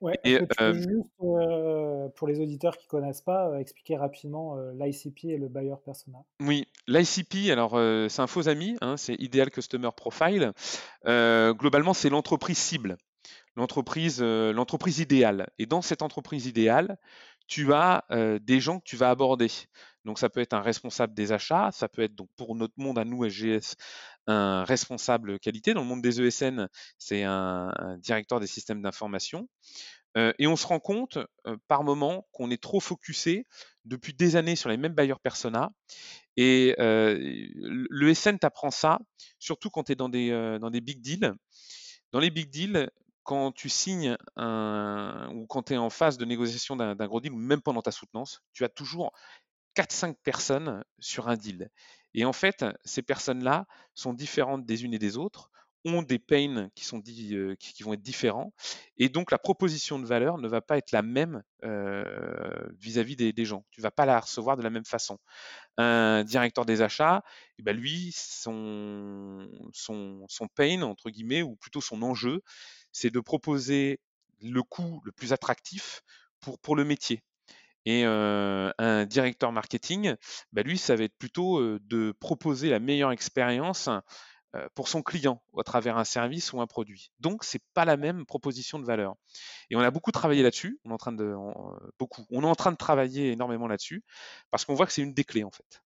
Ouais, 0.00 0.18
et, 0.24 0.38
peux 0.38 0.72
juste, 0.74 0.88
pour 1.18 2.28
les 2.28 2.40
auditeurs 2.40 2.76
qui 2.76 2.86
ne 2.86 2.90
connaissent 2.90 3.22
pas, 3.22 3.58
expliquer 3.58 3.96
rapidement 3.96 4.56
l'ICP 4.78 5.24
et 5.24 5.38
le 5.38 5.48
buyer 5.48 5.74
persona? 5.84 6.18
Oui, 6.40 6.68
l'ICP, 6.86 7.50
alors 7.50 7.72
c'est 8.08 8.22
un 8.22 8.26
faux 8.28 8.48
ami, 8.48 8.76
hein, 8.80 8.96
c'est 8.96 9.14
Ideal 9.14 9.50
Customer 9.50 9.90
Profile. 9.96 10.52
globalement, 11.04 11.94
c'est 11.94 12.10
l'entreprise 12.10 12.58
cible, 12.58 12.96
l'entreprise, 13.56 14.22
l'entreprise 14.22 15.00
idéale. 15.00 15.48
Et 15.58 15.66
dans 15.66 15.82
cette 15.82 16.02
entreprise 16.02 16.46
idéale, 16.46 16.96
tu 17.48 17.72
as 17.72 18.04
des 18.40 18.60
gens 18.60 18.78
que 18.78 18.84
tu 18.84 18.96
vas 18.96 19.10
aborder. 19.10 19.48
Donc 20.08 20.18
ça 20.18 20.30
peut 20.30 20.40
être 20.40 20.54
un 20.54 20.62
responsable 20.62 21.12
des 21.12 21.32
achats, 21.32 21.68
ça 21.70 21.86
peut 21.86 22.00
être 22.00 22.14
donc 22.14 22.30
pour 22.38 22.56
notre 22.56 22.72
monde 22.78 22.98
à 22.98 23.04
nous 23.04 23.28
SGS 23.28 23.76
un 24.26 24.64
responsable 24.64 25.38
qualité. 25.38 25.74
Dans 25.74 25.82
le 25.82 25.86
monde 25.86 26.00
des 26.00 26.22
ESN, 26.22 26.66
c'est 26.96 27.24
un, 27.24 27.70
directeur 27.98 28.40
des 28.40 28.46
systèmes 28.46 28.80
d'information. 28.80 29.50
Euh, 30.16 30.32
et 30.38 30.46
on 30.46 30.56
se 30.56 30.66
rend 30.66 30.80
compte 30.80 31.18
euh, 31.46 31.58
par 31.68 31.84
moment 31.84 32.26
qu'on 32.32 32.50
est 32.50 32.62
trop 32.62 32.80
focusé 32.80 33.44
depuis 33.84 34.14
des 34.14 34.36
années 34.36 34.56
sur 34.56 34.70
les 34.70 34.78
mêmes 34.78 34.94
bailleurs 34.94 35.20
persona. 35.20 35.72
Et 36.38 36.74
euh, 36.78 37.18
le 37.20 38.14
SN 38.14 38.38
t'apprend 38.38 38.70
ça, 38.70 39.00
surtout 39.38 39.68
quand 39.68 39.84
tu 39.84 39.92
es 39.92 39.94
dans 39.94 40.08
des, 40.08 40.30
dans 40.58 40.70
des 40.70 40.80
big 40.80 41.02
deals. 41.02 41.34
Dans 42.12 42.20
les 42.20 42.30
big 42.30 42.48
deals, 42.48 42.90
quand 43.24 43.52
tu 43.52 43.68
signes 43.68 44.16
un, 44.36 45.30
ou 45.34 45.46
quand 45.46 45.64
tu 45.64 45.74
es 45.74 45.76
en 45.76 45.90
phase 45.90 46.16
de 46.16 46.24
négociation 46.24 46.76
d'un 46.76 46.94
gros 47.06 47.20
deal, 47.20 47.32
ou 47.32 47.36
même 47.36 47.60
pendant 47.60 47.82
ta 47.82 47.90
soutenance, 47.90 48.40
tu 48.54 48.64
as 48.64 48.70
toujours 48.70 49.12
4-5 49.78 50.16
personnes 50.24 50.82
sur 50.98 51.28
un 51.28 51.36
deal. 51.36 51.70
Et 52.12 52.24
en 52.24 52.32
fait, 52.32 52.64
ces 52.84 53.02
personnes-là 53.02 53.66
sont 53.94 54.12
différentes 54.12 54.66
des 54.66 54.84
unes 54.84 54.92
et 54.92 54.98
des 54.98 55.16
autres, 55.16 55.50
ont 55.84 56.02
des 56.02 56.18
pains 56.18 56.68
qui, 56.74 57.36
euh, 57.36 57.54
vont 57.82 57.92
être 57.92 58.02
différents, 58.02 58.52
et 58.96 59.08
donc 59.08 59.30
la 59.30 59.38
proposition 59.38 60.00
de 60.00 60.06
valeur 60.06 60.38
ne 60.38 60.48
va 60.48 60.60
pas 60.60 60.78
être 60.78 60.90
la 60.90 61.02
même 61.02 61.44
euh, 61.62 62.02
vis-à-vis 62.80 63.14
des, 63.14 63.44
gens. 63.44 63.64
Tu 63.70 63.80
vas 63.80 63.92
pas 63.92 64.04
la 64.04 64.18
recevoir 64.18 64.56
de 64.56 64.62
la 64.62 64.70
même 64.70 64.84
façon. 64.84 65.18
Un 65.76 66.24
directeur 66.24 66.64
des 66.64 66.82
achats, 66.82 67.22
eh 67.58 67.62
ben 67.62 67.76
lui, 67.76 68.10
son, 68.12 69.48
pain, 70.56 70.82
entre 70.82 71.10
guillemets, 71.10 71.42
ou 71.42 71.54
plutôt 71.54 71.80
son 71.80 72.02
enjeu, 72.02 72.42
c'est 72.90 73.10
de 73.10 73.20
proposer 73.20 74.00
le 74.42 74.64
coût 74.64 75.00
le 75.04 75.12
plus 75.12 75.32
attractif 75.32 76.02
pour 76.62 76.74
le 76.74 76.84
métier. 76.84 77.22
Et 77.90 78.04
un 78.04 79.06
directeur 79.06 79.50
marketing, 79.50 80.14
bah, 80.52 80.62
lui, 80.62 80.76
ça 80.76 80.94
va 80.94 81.04
être 81.04 81.16
plutôt 81.16 81.78
de 81.78 82.12
proposer 82.20 82.68
la 82.68 82.80
meilleure 82.80 83.12
expérience 83.12 83.88
pour 84.74 84.88
son 84.88 85.00
client 85.00 85.42
à 85.56 85.62
travers 85.62 85.96
un 85.96 86.04
service 86.04 86.52
ou 86.52 86.60
un 86.60 86.66
produit. 86.66 87.12
Donc, 87.18 87.44
c'est 87.44 87.62
pas 87.72 87.86
la 87.86 87.96
même 87.96 88.26
proposition 88.26 88.78
de 88.78 88.84
valeur. 88.84 89.14
Et 89.70 89.76
on 89.76 89.80
a 89.80 89.90
beaucoup 89.90 90.12
travaillé 90.12 90.42
là-dessus. 90.42 90.78
On 90.84 90.90
est 90.90 90.92
en 90.92 90.98
train 90.98 91.12
de 91.12 91.34
beaucoup. 91.98 92.26
On 92.30 92.42
est 92.42 92.46
en 92.46 92.54
train 92.54 92.72
de 92.72 92.76
travailler 92.76 93.32
énormément 93.32 93.68
là-dessus 93.68 94.04
parce 94.50 94.66
qu'on 94.66 94.74
voit 94.74 94.84
que 94.84 94.92
c'est 94.92 95.00
une 95.02 95.14
des 95.14 95.24
clés 95.24 95.44
en 95.44 95.50
fait. 95.50 95.82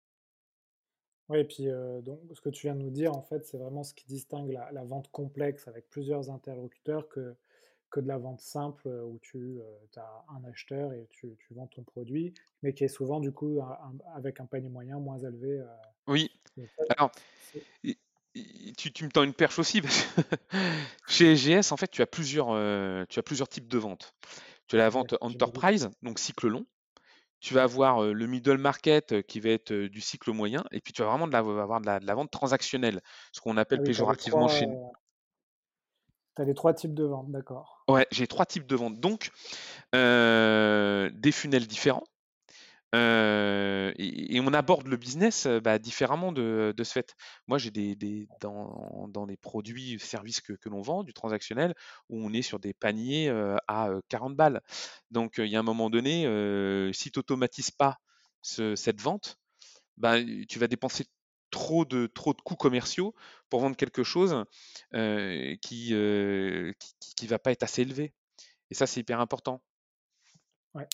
Oui, 1.28 1.38
et 1.38 1.44
puis 1.44 1.68
donc, 2.02 2.18
ce 2.34 2.40
que 2.40 2.48
tu 2.48 2.66
viens 2.66 2.74
de 2.74 2.82
nous 2.82 2.90
dire, 2.90 3.12
en 3.12 3.22
fait, 3.22 3.46
c'est 3.46 3.58
vraiment 3.58 3.84
ce 3.84 3.94
qui 3.94 4.08
distingue 4.08 4.50
la, 4.50 4.72
la, 4.72 4.82
vente 4.82 5.08
complexe 5.12 5.68
avec 5.68 5.88
plusieurs 5.88 6.30
interlocuteurs 6.30 7.08
que 7.08 7.36
que 7.92 8.00
de 8.00 8.08
la 8.08 8.18
vente 8.18 8.40
simple 8.40 8.88
où 8.88 9.18
tu 9.20 9.60
as 9.96 10.24
un 10.34 10.44
acheteur 10.48 10.92
et 10.92 11.06
tu, 11.10 11.36
vends 11.50 11.68
ton 11.68 11.82
produit, 11.82 12.34
mais 12.62 12.72
qui 12.72 12.84
est 12.84 12.88
souvent 12.88 13.20
du 13.20 13.30
coup 13.32 13.60
avec 14.14 14.40
un 14.40 14.46
panier 14.46 14.70
moyen 14.70 14.98
moins 14.98 15.18
élevé. 15.18 15.62
oui. 16.08 16.30
Alors, 16.88 17.12
tu, 18.76 19.04
me 19.04 19.10
tends 19.10 19.22
une 19.22 19.34
perche 19.34 19.58
aussi 19.58 19.82
parce 19.82 20.02
que 20.02 20.20
chez 21.08 21.36
SGS, 21.36 21.70
en 21.70 21.76
fait, 21.76 21.90
tu 21.90 22.02
as 22.02 22.06
plusieurs, 22.06 22.48
tu 23.08 23.18
as 23.18 23.22
plusieurs 23.22 23.48
types 23.48 23.68
de 23.68 23.78
ventes. 23.78 24.14
Tu 24.68 24.76
as 24.76 24.78
la 24.78 24.88
vente 24.88 25.14
enterprise, 25.20 25.90
donc 26.02 26.18
cycle 26.18 26.48
long. 26.48 26.66
Tu 27.40 27.54
vas 27.54 27.64
avoir 27.64 28.02
le 28.02 28.26
middle 28.26 28.56
market 28.56 29.22
qui 29.26 29.40
va 29.40 29.50
être 29.50 29.72
du 29.72 30.00
cycle 30.00 30.30
moyen, 30.32 30.64
et 30.70 30.80
puis 30.80 30.92
tu 30.92 31.02
vas 31.02 31.08
vraiment 31.08 31.26
de 31.26 31.32
la, 31.32 31.38
avoir 31.38 31.80
de 31.80 31.86
la, 31.86 32.14
vente 32.14 32.30
transactionnelle, 32.30 33.00
ce 33.32 33.40
qu'on 33.40 33.56
appelle 33.56 33.80
ah 33.82 33.86
péjorativement 33.86 34.48
chez 34.48 34.66
nous. 34.66 34.92
Tu 36.36 36.42
as 36.42 36.44
les 36.44 36.54
trois 36.54 36.72
types 36.72 36.94
de 36.94 37.04
ventes, 37.04 37.30
d'accord. 37.30 37.81
Ouais, 37.92 38.06
j'ai 38.10 38.26
trois 38.26 38.46
types 38.46 38.66
de 38.66 38.74
ventes. 38.74 39.00
Donc, 39.00 39.30
euh, 39.94 41.10
des 41.12 41.30
funnels 41.30 41.66
différents. 41.66 42.04
Euh, 42.94 43.92
et, 43.98 44.40
on 44.40 44.54
aborde 44.54 44.86
le 44.86 44.96
business 44.96 45.44
euh, 45.44 45.60
bah, 45.60 45.78
différemment 45.78 46.32
de, 46.32 46.72
ce 46.82 46.90
fait. 46.90 47.14
Moi, 47.48 47.58
j'ai 47.58 47.70
des, 47.70 48.28
dans, 48.40 49.08
dans, 49.08 49.26
les 49.26 49.36
produits, 49.36 49.98
services 49.98 50.40
que, 50.40 50.54
l'on 50.70 50.80
vend, 50.80 51.04
du 51.04 51.12
transactionnel, 51.12 51.74
où 52.08 52.24
on 52.24 52.32
est 52.32 52.40
sur 52.40 52.58
des 52.58 52.72
paniers 52.72 53.28
à 53.68 53.90
40 54.08 54.36
balles. 54.36 54.62
Donc, 55.10 55.34
il 55.36 55.48
y 55.48 55.56
a 55.56 55.60
un 55.60 55.62
moment 55.62 55.90
donné, 55.90 56.22
si 56.94 57.10
tu 57.10 57.18
n'automatises 57.18 57.72
pas 57.72 57.98
cette 58.40 59.02
vente, 59.02 59.36
bah, 59.98 60.16
tu 60.48 60.58
vas 60.58 60.66
dépenser 60.66 61.04
trop 61.52 61.84
de, 61.84 62.06
trop 62.06 62.32
de 62.32 62.40
coûts 62.40 62.56
commerciaux 62.56 63.14
pour 63.48 63.60
vendre 63.60 63.76
quelque 63.76 64.02
chose 64.02 64.44
qui 64.90 65.92
ne 65.92 66.72
qui, 67.16 67.26
va 67.28 67.38
pas 67.38 67.52
être 67.52 67.62
assez 67.62 67.82
élevé. 67.82 68.12
Et 68.70 68.74
ça, 68.74 68.86
c'est 68.86 69.00
hyper 69.00 69.20
important. 69.20 69.60
Ouais. 70.74 70.88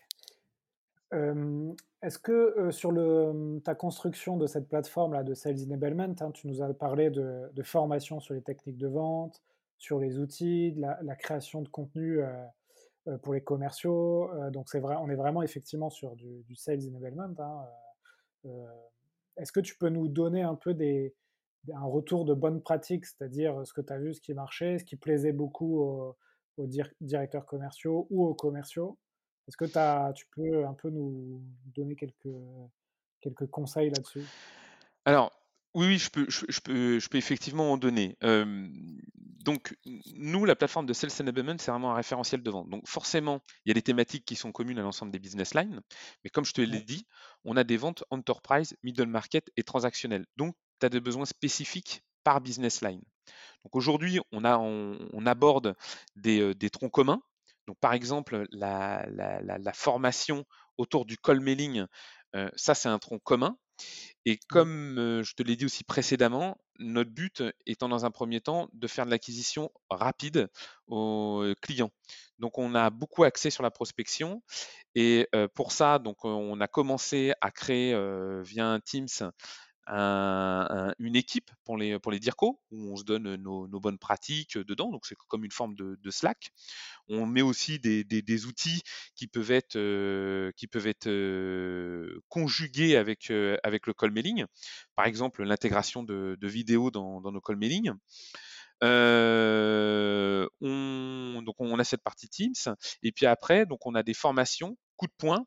Est-ce 2.02 2.18
que 2.18 2.70
sur 2.70 2.92
le, 2.92 3.60
ta 3.64 3.74
construction 3.74 4.36
de 4.36 4.46
cette 4.46 4.68
plateforme-là 4.68 5.22
de 5.22 5.32
Sales 5.32 5.62
Enablement, 5.64 6.14
hein, 6.20 6.30
tu 6.32 6.46
nous 6.48 6.60
as 6.60 6.72
parlé 6.74 7.08
de, 7.08 7.50
de, 7.54 7.62
formation 7.62 8.20
sur 8.20 8.34
les 8.34 8.42
techniques 8.42 8.76
de 8.76 8.88
vente, 8.88 9.42
sur 9.78 9.98
les 9.98 10.18
outils, 10.18 10.72
de 10.72 10.80
la, 10.80 11.16
création 11.16 11.62
de 11.62 11.68
contenu 11.68 12.20
pour 13.22 13.32
les 13.32 13.40
commerciaux. 13.40 14.30
donc 14.50 14.68
c'est 14.68 14.80
vrai, 14.80 14.96
on 15.00 15.08
est 15.08 15.16
vraiment 15.16 15.42
effectivement 15.42 15.88
sur 15.88 16.14
du, 16.14 16.42
du 16.42 16.56
Sales 16.56 16.82
Enablement. 16.88 17.34
Hein, 17.38 17.64
est-ce 19.38 19.52
que 19.52 19.60
tu 19.60 19.76
peux 19.76 19.88
nous 19.88 20.08
donner 20.08 20.42
un 20.42 20.54
peu 20.54 20.74
des, 20.74 21.14
un 21.72 21.84
retour 21.84 22.24
de 22.24 22.34
bonne 22.34 22.60
pratique, 22.60 23.06
c'est-à-dire 23.06 23.66
ce 23.66 23.72
que 23.72 23.80
tu 23.80 23.92
as 23.92 23.98
vu, 23.98 24.14
ce 24.14 24.20
qui 24.20 24.34
marchait, 24.34 24.78
ce 24.78 24.84
qui 24.84 24.96
plaisait 24.96 25.32
beaucoup 25.32 25.80
aux, 25.80 26.16
directeurs 27.00 27.46
commerciaux 27.46 28.06
ou 28.10 28.26
aux 28.26 28.34
commerciaux? 28.34 28.98
Est-ce 29.46 29.56
que 29.56 30.12
tu 30.12 30.26
peux 30.34 30.66
un 30.66 30.74
peu 30.74 30.90
nous 30.90 31.40
donner 31.74 31.96
quelques, 31.96 33.46
conseils 33.50 33.90
là-dessus? 33.90 34.24
Oui, 35.78 35.86
oui, 35.86 35.98
je 35.98 36.10
peux, 36.10 36.26
je, 36.28 36.60
peux, 36.60 36.98
je 36.98 37.08
peux 37.08 37.18
effectivement 37.18 37.72
en 37.72 37.76
donner. 37.76 38.16
donc, 39.44 39.76
nous, 40.16 40.44
la 40.44 40.56
plateforme 40.56 40.86
de 40.86 40.92
Sales 40.92 41.12
Enablement, 41.20 41.54
c'est 41.58 41.70
vraiment 41.70 41.92
un 41.92 41.94
référentiel 41.94 42.42
de 42.42 42.50
vente. 42.50 42.68
Donc, 42.68 42.82
forcément, 42.88 43.40
il 43.64 43.68
y 43.68 43.70
a 43.70 43.74
des 43.74 43.82
thématiques 43.82 44.24
qui 44.24 44.34
sont 44.34 44.50
communes 44.50 44.80
à 44.80 44.82
l'ensemble 44.82 45.12
des 45.12 45.20
business 45.20 45.54
lines. 45.54 45.80
Mais 46.24 46.30
comme 46.30 46.44
je 46.44 46.52
te 46.52 46.60
l'ai 46.60 46.80
dit, 46.80 47.06
on 47.44 47.56
a 47.56 47.62
des 47.62 47.76
ventes 47.76 48.02
enterprise, 48.10 48.76
middle 48.82 49.06
market 49.06 49.52
et 49.56 49.62
transactionnelles. 49.62 50.26
Donc, 50.36 50.56
tu 50.80 50.86
as 50.86 50.88
des 50.88 51.00
besoins 51.00 51.26
spécifiques 51.26 52.02
par 52.24 52.40
business 52.40 52.82
line. 52.82 53.02
Donc, 53.62 53.76
aujourd'hui, 53.76 54.18
on, 54.32 54.44
a, 54.44 54.58
on, 54.58 55.26
aborde 55.26 55.76
des, 56.16 56.56
des, 56.56 56.70
troncs 56.70 56.90
communs. 56.90 57.22
Donc, 57.68 57.78
par 57.78 57.92
exemple, 57.92 58.48
la, 58.50 59.06
la, 59.10 59.40
la, 59.40 59.72
formation 59.72 60.44
autour 60.76 61.06
du 61.06 61.16
call 61.18 61.38
mailing, 61.38 61.84
ça, 62.56 62.74
c'est 62.74 62.88
un 62.88 62.98
tronc 62.98 63.20
commun. 63.20 63.56
Et 64.24 64.34
mmh. 64.34 64.38
comme 64.48 65.22
je 65.22 65.34
te 65.34 65.42
l'ai 65.42 65.56
dit 65.56 65.64
aussi 65.64 65.84
précédemment, 65.84 66.58
notre 66.78 67.10
but 67.10 67.42
étant 67.66 67.88
dans 67.88 68.04
un 68.04 68.10
premier 68.10 68.40
temps 68.40 68.68
de 68.72 68.86
faire 68.86 69.04
de 69.06 69.10
l'acquisition 69.10 69.70
rapide 69.90 70.48
aux 70.86 71.44
clients. 71.60 71.90
Donc 72.38 72.58
on 72.58 72.74
a 72.74 72.90
beaucoup 72.90 73.24
axé 73.24 73.50
sur 73.50 73.62
la 73.62 73.70
prospection 73.70 74.42
et 74.94 75.28
pour 75.54 75.72
ça, 75.72 75.98
donc 75.98 76.24
on 76.24 76.60
a 76.60 76.68
commencé 76.68 77.32
à 77.40 77.50
créer 77.50 77.94
via 78.42 78.66
un 78.66 78.80
Teams 78.80 79.08
une 79.88 81.16
équipe 81.16 81.50
pour 81.64 81.76
les, 81.76 81.98
pour 81.98 82.12
les 82.12 82.18
DIRCO, 82.18 82.60
où 82.70 82.92
on 82.92 82.96
se 82.96 83.04
donne 83.04 83.36
nos, 83.36 83.68
bonnes 83.80 83.98
pratiques 83.98 84.58
dedans, 84.58 84.90
donc 84.90 85.06
c'est 85.06 85.16
comme 85.28 85.44
une 85.44 85.52
forme 85.52 85.74
de, 85.74 86.10
Slack. 86.10 86.50
On 87.08 87.26
met 87.26 87.42
aussi 87.42 87.78
des, 87.78 88.04
des, 88.04 88.46
outils 88.46 88.82
qui 89.14 89.26
peuvent 89.26 89.50
être, 89.50 89.76
euh, 89.76 90.50
qui 90.56 90.66
peuvent 90.66 90.86
être 90.86 91.06
euh, 91.06 92.20
conjugués 92.28 92.96
avec, 92.96 93.30
euh, 93.30 93.56
avec 93.62 93.86
le 93.86 93.94
call 93.94 94.10
mailing, 94.10 94.44
par 94.96 95.06
exemple 95.06 95.42
l'intégration 95.44 96.02
de, 96.02 96.36
vidéos 96.42 96.90
dans, 96.90 97.20
dans, 97.20 97.32
nos 97.32 97.40
call 97.40 97.56
mailing. 97.56 97.92
on, 98.82 100.48
donc 101.42 101.54
on 101.58 101.78
a 101.78 101.84
cette 101.84 102.02
partie 102.02 102.28
Teams, 102.28 102.74
et 103.02 103.12
puis 103.12 103.26
après, 103.26 103.66
donc 103.66 103.86
on 103.86 103.94
a 103.94 104.02
des 104.02 104.14
formations 104.14 104.76
coup 104.98 105.06
de 105.06 105.12
poing 105.16 105.46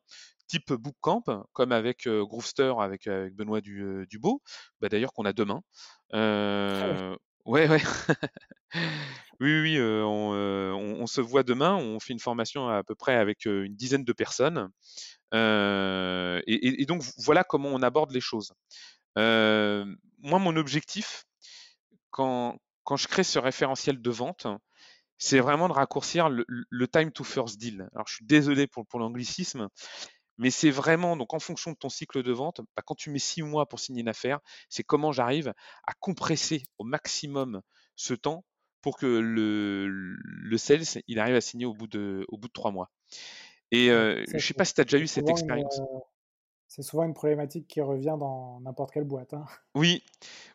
type 0.51 0.73
bootcamp, 0.73 1.23
comme 1.53 1.71
avec 1.71 2.07
Groovester, 2.07 2.73
avec, 2.79 3.07
avec 3.07 3.33
Benoît 3.35 3.61
du, 3.61 4.05
Dubo, 4.09 4.41
bah, 4.81 4.89
d'ailleurs 4.89 5.13
qu'on 5.13 5.23
a 5.23 5.31
demain. 5.31 5.61
Ah 6.11 7.15
ouais, 7.45 7.69
ouais. 7.69 7.81
oui, 9.39 9.61
oui, 9.61 9.77
on, 9.79 11.07
se 11.07 11.21
voit 11.21 11.43
demain. 11.43 11.75
On 11.75 11.99
fait 12.01 12.13
une 12.13 12.19
formation 12.19 12.67
à, 12.67 12.83
peu 12.83 12.95
près 12.95 13.15
avec 13.15 13.45
une 13.45 13.75
dizaine 13.75 14.03
de 14.03 14.13
personnes. 14.13 14.69
Et, 15.33 16.85
donc 16.85 17.01
voilà 17.17 17.43
comment 17.45 17.69
on 17.69 17.81
aborde 17.81 18.11
les 18.11 18.21
choses. 18.21 18.51
moi, 19.15 20.39
mon 20.39 20.55
objectif, 20.57 21.23
quand, 22.09 22.57
quand 22.83 22.97
je 22.97 23.07
crée 23.07 23.23
ce 23.23 23.39
référentiel 23.39 24.01
de 24.01 24.09
vente, 24.09 24.47
c'est 25.21 25.39
vraiment 25.39 25.67
de 25.67 25.73
raccourcir 25.73 26.29
le, 26.29 26.87
time 26.87 27.11
to 27.11 27.23
first 27.23 27.59
deal. 27.59 27.87
Alors, 27.93 28.07
je 28.07 28.15
suis 28.15 28.25
désolé 28.25 28.65
pour, 28.65 28.87
pour 28.87 28.99
l'anglicisme, 28.99 29.67
mais 30.41 30.49
c'est 30.49 30.71
vraiment, 30.71 31.15
donc 31.15 31.35
en 31.35 31.39
fonction 31.39 31.71
de 31.71 31.77
ton 31.77 31.89
cycle 31.89 32.23
de 32.23 32.31
vente, 32.31 32.61
bah, 32.75 32.81
quand 32.83 32.95
tu 32.95 33.11
mets 33.11 33.19
six 33.19 33.43
mois 33.43 33.67
pour 33.67 33.79
signer 33.79 34.01
une 34.01 34.09
affaire, 34.09 34.39
c'est 34.69 34.83
comment 34.83 35.11
j'arrive 35.11 35.53
à 35.85 35.93
compresser 35.99 36.63
au 36.79 36.83
maximum 36.83 37.61
ce 37.95 38.15
temps 38.15 38.43
pour 38.81 38.97
que 38.97 39.05
le, 39.05 39.87
le 39.87 40.57
sales, 40.57 40.81
il 41.07 41.19
arrive 41.19 41.35
à 41.35 41.41
signer 41.41 41.67
au 41.67 41.73
bout 41.75 41.85
de, 41.85 42.25
au 42.27 42.39
bout 42.39 42.47
de 42.47 42.53
trois 42.53 42.71
mois. 42.71 42.89
Et 43.69 43.87
je 43.89 44.33
ne 44.33 44.39
sais 44.39 44.55
pas 44.55 44.65
si 44.65 44.73
tu 44.73 44.81
as 44.81 44.83
déjà 44.83 44.97
eu 44.97 45.05
cette 45.05 45.29
expérience. 45.29 45.79
C'est 46.73 46.83
souvent 46.83 47.03
une 47.03 47.13
problématique 47.13 47.67
qui 47.67 47.81
revient 47.81 48.15
dans 48.17 48.61
n'importe 48.61 48.93
quelle 48.93 49.03
boîte. 49.03 49.33
Hein. 49.33 49.43
Oui. 49.75 50.03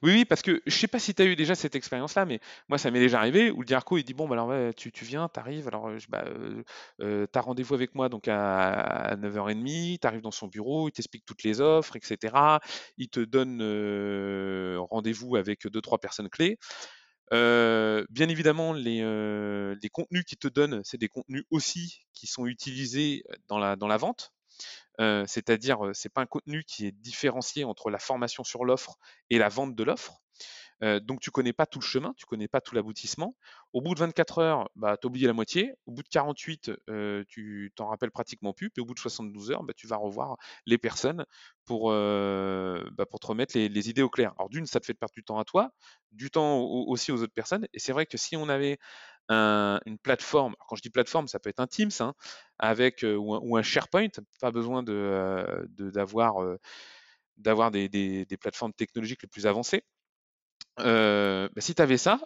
oui, 0.02 0.12
oui, 0.12 0.24
parce 0.24 0.40
que 0.40 0.62
je 0.64 0.74
sais 0.74 0.88
pas 0.88 0.98
si 0.98 1.14
tu 1.14 1.20
as 1.20 1.26
eu 1.26 1.36
déjà 1.36 1.54
cette 1.54 1.74
expérience-là, 1.74 2.24
mais 2.24 2.40
moi, 2.70 2.78
ça 2.78 2.90
m'est 2.90 3.00
déjà 3.00 3.18
arrivé 3.18 3.50
où 3.50 3.60
le 3.60 3.66
Diarco, 3.66 3.98
il 3.98 4.04
dit 4.04 4.14
Bon, 4.14 4.26
bah, 4.26 4.32
alors, 4.32 4.74
tu, 4.74 4.90
viens, 5.02 5.28
tu 5.28 5.38
arrives, 5.38 5.68
alors, 5.68 5.90
bah, 6.08 6.24
euh, 6.26 6.62
euh, 7.02 7.26
tu 7.30 7.38
as 7.38 7.42
rendez-vous 7.42 7.74
avec 7.74 7.94
moi 7.94 8.08
donc 8.08 8.28
à, 8.28 9.14
9h30, 9.16 9.98
tu 9.98 10.06
arrives 10.06 10.22
dans 10.22 10.30
son 10.30 10.48
bureau, 10.48 10.88
il 10.88 10.92
t'explique 10.92 11.26
toutes 11.26 11.42
les 11.42 11.60
offres, 11.60 11.96
etc. 11.96 12.34
Il 12.96 13.10
te 13.10 13.20
donne 13.20 13.58
euh, 13.60 14.78
rendez-vous 14.90 15.36
avec 15.36 15.66
deux, 15.66 15.82
trois 15.82 15.98
personnes 15.98 16.30
clés. 16.30 16.58
bien 17.30 18.28
évidemment, 18.30 18.72
les, 18.72 19.90
contenus 19.92 20.24
qu'il 20.24 20.38
te 20.38 20.48
donne, 20.48 20.80
c'est 20.82 20.98
des 20.98 21.08
contenus 21.08 21.44
aussi 21.50 22.06
qui 22.14 22.26
sont 22.26 22.46
utilisés 22.46 23.22
dans 23.48 23.58
la 23.58 23.96
vente 23.98 24.32
c'est-à-dire 24.98 25.90
c'est 25.92 26.08
pas 26.08 26.22
un 26.22 26.26
contenu 26.26 26.64
qui 26.64 26.86
est 26.86 26.92
différencié 26.92 27.64
entre 27.64 27.90
la 27.90 27.98
formation 27.98 28.44
sur 28.44 28.64
l'offre 28.64 28.96
et 29.30 29.38
la 29.38 29.48
vente 29.48 29.74
de 29.74 29.84
l'offre. 29.84 30.20
donc 30.80 31.20
tu 31.20 31.30
connais 31.30 31.52
pas 31.52 31.66
tout 31.66 31.80
le 31.80 31.84
chemin, 31.84 32.14
tu 32.16 32.26
connais 32.26 32.48
pas 32.48 32.60
tout 32.60 32.74
l'aboutissement. 32.74 33.36
Au 33.72 33.80
bout 33.80 33.94
de 33.94 34.00
24 34.00 34.38
heures, 34.38 34.70
bah, 34.76 34.96
tu 35.00 35.06
as 35.06 35.08
oublié 35.08 35.26
la 35.26 35.32
moitié. 35.32 35.74
Au 35.86 35.92
bout 35.92 36.02
de 36.02 36.08
48, 36.08 36.70
tu 37.28 37.72
t'en 37.74 37.88
rappelles 37.88 38.10
pratiquement 38.10 38.52
plus. 38.52 38.70
Puis 38.70 38.80
au 38.80 38.86
bout 38.86 38.94
de 38.94 38.98
72 38.98 39.50
heures, 39.50 39.64
bah, 39.64 39.74
tu 39.74 39.86
vas 39.86 39.96
revoir 39.96 40.36
les 40.66 40.78
personnes 40.78 41.24
pour, 41.64 41.90
bah, 41.90 43.06
pour 43.10 43.20
te 43.20 43.26
remettre 43.26 43.56
les, 43.58 43.90
idées 43.90 44.02
au 44.02 44.10
clair. 44.10 44.32
Alors 44.38 44.48
d'une, 44.48 44.66
ça 44.66 44.80
te 44.80 44.86
fait 44.86 44.94
perdre 44.94 45.14
du 45.14 45.24
temps 45.24 45.38
à 45.38 45.44
toi, 45.44 45.70
du 46.12 46.30
temps 46.30 46.60
aussi 46.60 47.12
aux 47.12 47.22
autres 47.22 47.34
personnes. 47.34 47.66
Et 47.72 47.78
c'est 47.78 47.92
vrai 47.92 48.06
que 48.06 48.16
si 48.16 48.36
on 48.36 48.48
avait 48.48 48.78
une 49.28 49.98
plateforme, 50.02 50.54
quand 50.68 50.76
je 50.76 50.82
dis 50.82 50.90
plateforme, 50.90 51.28
ça 51.28 51.38
peut 51.38 51.50
être 51.50 51.60
un 51.60 51.66
Teams, 51.66 51.90
hein, 52.00 52.14
avec, 52.58 53.04
ou 53.04 53.56
un, 53.56 53.62
SharePoint, 53.62 54.08
pas 54.40 54.50
besoin 54.50 54.82
de, 54.82 55.68
d'avoir, 55.78 56.36
d'avoir 57.36 57.70
des, 57.70 57.88
des, 57.88 58.36
plateformes 58.36 58.72
technologiques 58.72 59.22
les 59.22 59.28
plus 59.28 59.46
avancées. 59.46 59.84
Bah, 60.78 61.48
si 61.58 61.74
tu 61.74 61.82
avais 61.82 61.98
ça, 61.98 62.20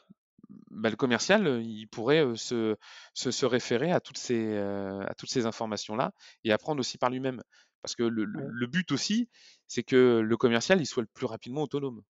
bah, 0.70 0.90
le 0.90 0.96
commercial, 0.96 1.62
il 1.62 1.86
pourrait 1.88 2.24
se, 2.36 2.76
se, 3.14 3.46
référer 3.46 3.92
à 3.92 4.00
toutes 4.00 4.18
ces, 4.18 4.56
à 4.56 5.14
toutes 5.16 5.30
ces 5.30 5.46
informations-là 5.46 6.12
et 6.44 6.52
apprendre 6.52 6.80
aussi 6.80 6.98
par 6.98 7.10
lui-même. 7.10 7.42
Parce 7.82 7.94
que 7.94 8.02
le, 8.02 8.24
le 8.24 8.66
but 8.66 8.92
aussi, 8.92 9.30
c'est 9.66 9.82
que 9.82 10.20
le 10.20 10.36
commercial, 10.36 10.80
il 10.80 10.86
soit 10.86 11.02
le 11.02 11.08
plus 11.14 11.26
rapidement 11.26 11.62
autonome. 11.62 12.02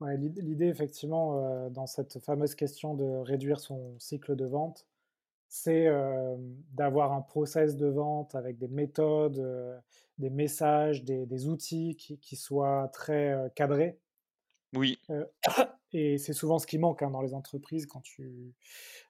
Ouais, 0.00 0.16
l'idée, 0.16 0.66
effectivement, 0.66 1.68
dans 1.70 1.86
cette 1.86 2.20
fameuse 2.20 2.54
question 2.54 2.94
de 2.94 3.04
réduire 3.04 3.58
son 3.58 3.98
cycle 3.98 4.36
de 4.36 4.44
vente, 4.44 4.86
c'est 5.48 5.88
d'avoir 6.72 7.12
un 7.12 7.20
process 7.20 7.76
de 7.76 7.88
vente 7.88 8.34
avec 8.36 8.58
des 8.58 8.68
méthodes, 8.68 9.82
des 10.18 10.30
messages, 10.30 11.02
des, 11.04 11.48
outils 11.48 11.96
qui, 11.96 12.36
soient 12.36 12.88
très 12.92 13.50
cadrés. 13.56 13.98
Oui. 14.74 15.00
et 15.92 16.18
c'est 16.18 16.32
souvent 16.32 16.58
ce 16.58 16.66
qui 16.66 16.78
manque 16.78 17.02
hein, 17.02 17.10
dans 17.10 17.22
les 17.22 17.34
entreprises 17.34 17.86
quand 17.86 18.02
tu 18.02 18.54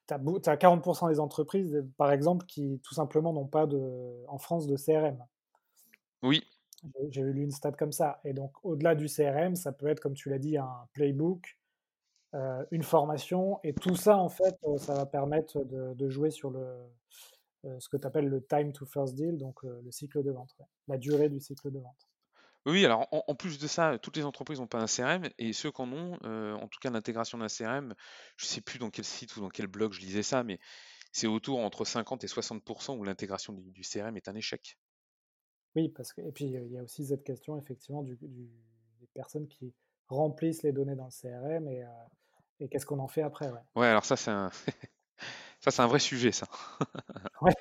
as, 0.08 0.14
as 0.14 0.18
40% 0.18 1.10
des 1.10 1.20
entreprises, 1.20 1.84
par 1.96 2.12
exemple, 2.12 2.46
qui 2.46 2.80
tout 2.82 2.94
simplement 2.94 3.32
n'ont 3.32 3.46
pas 3.46 3.66
de, 3.66 4.24
en 4.28 4.38
France 4.38 4.66
de 4.66 4.76
CRM. 4.76 5.18
Oui. 6.22 6.44
J'ai 7.10 7.22
lu 7.22 7.42
une 7.42 7.50
stat 7.50 7.72
comme 7.72 7.92
ça. 7.92 8.20
Et 8.24 8.32
donc, 8.32 8.52
au-delà 8.64 8.94
du 8.94 9.06
CRM, 9.06 9.54
ça 9.54 9.72
peut 9.72 9.88
être, 9.88 10.00
comme 10.00 10.14
tu 10.14 10.30
l'as 10.30 10.38
dit, 10.38 10.56
un 10.56 10.88
playbook, 10.92 11.58
euh, 12.34 12.64
une 12.70 12.82
formation. 12.82 13.58
Et 13.64 13.72
tout 13.72 13.96
ça, 13.96 14.16
en 14.16 14.28
fait, 14.28 14.54
euh, 14.64 14.76
ça 14.76 14.94
va 14.94 15.06
permettre 15.06 15.64
de, 15.64 16.08
jouer 16.10 16.30
sur 16.30 16.50
le, 16.50 16.60
euh, 17.64 17.80
ce 17.80 17.88
que 17.88 17.96
tu 17.96 18.06
appelles 18.06 18.28
le 18.28 18.44
time 18.44 18.72
to 18.72 18.84
first 18.84 19.14
deal, 19.14 19.38
donc 19.38 19.62
le 19.62 19.90
cycle 19.90 20.22
de 20.22 20.30
vente, 20.30 20.54
la 20.88 20.98
durée 20.98 21.28
du 21.30 21.40
cycle 21.40 21.70
de 21.70 21.78
vente. 21.78 22.08
Oui, 22.66 22.84
alors 22.84 23.08
en, 23.12 23.34
plus 23.34 23.58
de 23.58 23.66
ça, 23.66 23.98
toutes 23.98 24.18
les 24.18 24.26
entreprises 24.26 24.60
n'ont 24.60 24.66
pas 24.66 24.80
un 24.80 24.86
CRM 24.86 25.30
et 25.38 25.54
ceux 25.54 25.70
qui 25.70 25.80
en 25.80 25.90
ont, 25.90 26.18
en 26.22 26.68
tout 26.68 26.78
cas 26.82 26.90
l'intégration 26.90 27.38
d'un 27.38 27.46
CRM, 27.46 27.94
je 28.36 28.44
ne 28.44 28.48
sais 28.48 28.60
plus 28.60 28.78
dans 28.78 28.90
quel 28.90 29.06
site 29.06 29.34
ou 29.36 29.40
dans 29.40 29.48
quel 29.48 29.68
blog 29.68 29.94
je 29.94 30.00
lisais 30.00 30.22
ça, 30.22 30.44
mais 30.44 30.58
c'est 31.12 31.26
autour 31.26 31.60
entre 31.60 31.86
50 31.86 32.24
et 32.24 32.26
60% 32.26 32.98
où 32.98 33.04
l'intégration 33.04 33.54
du 33.54 33.82
CRM 33.82 34.18
est 34.18 34.28
un 34.28 34.34
échec. 34.34 34.76
Oui, 35.78 35.88
parce 35.90 36.12
que, 36.12 36.20
et 36.22 36.32
puis 36.32 36.46
il 36.46 36.72
y 36.72 36.76
a 36.76 36.82
aussi 36.82 37.06
cette 37.06 37.22
question 37.22 37.56
effectivement 37.56 38.02
du, 38.02 38.16
des 38.20 39.06
personnes 39.14 39.46
qui 39.46 39.72
remplissent 40.08 40.64
les 40.64 40.72
données 40.72 40.96
dans 40.96 41.04
le 41.04 41.10
CRM 41.12 41.68
et, 41.68 41.84
euh, 41.84 41.88
et 42.58 42.68
qu'est-ce 42.68 42.84
qu'on 42.84 42.98
en 42.98 43.06
fait 43.06 43.22
après. 43.22 43.48
Ouais, 43.48 43.60
ouais 43.76 43.86
alors 43.86 44.04
ça 44.04 44.16
c'est 44.16 44.32
un... 44.32 44.50
ça 45.60 45.70
c'est 45.70 45.80
un 45.80 45.86
vrai 45.86 46.00
sujet 46.00 46.32
ça. 46.32 46.48
ouais. 47.42 47.52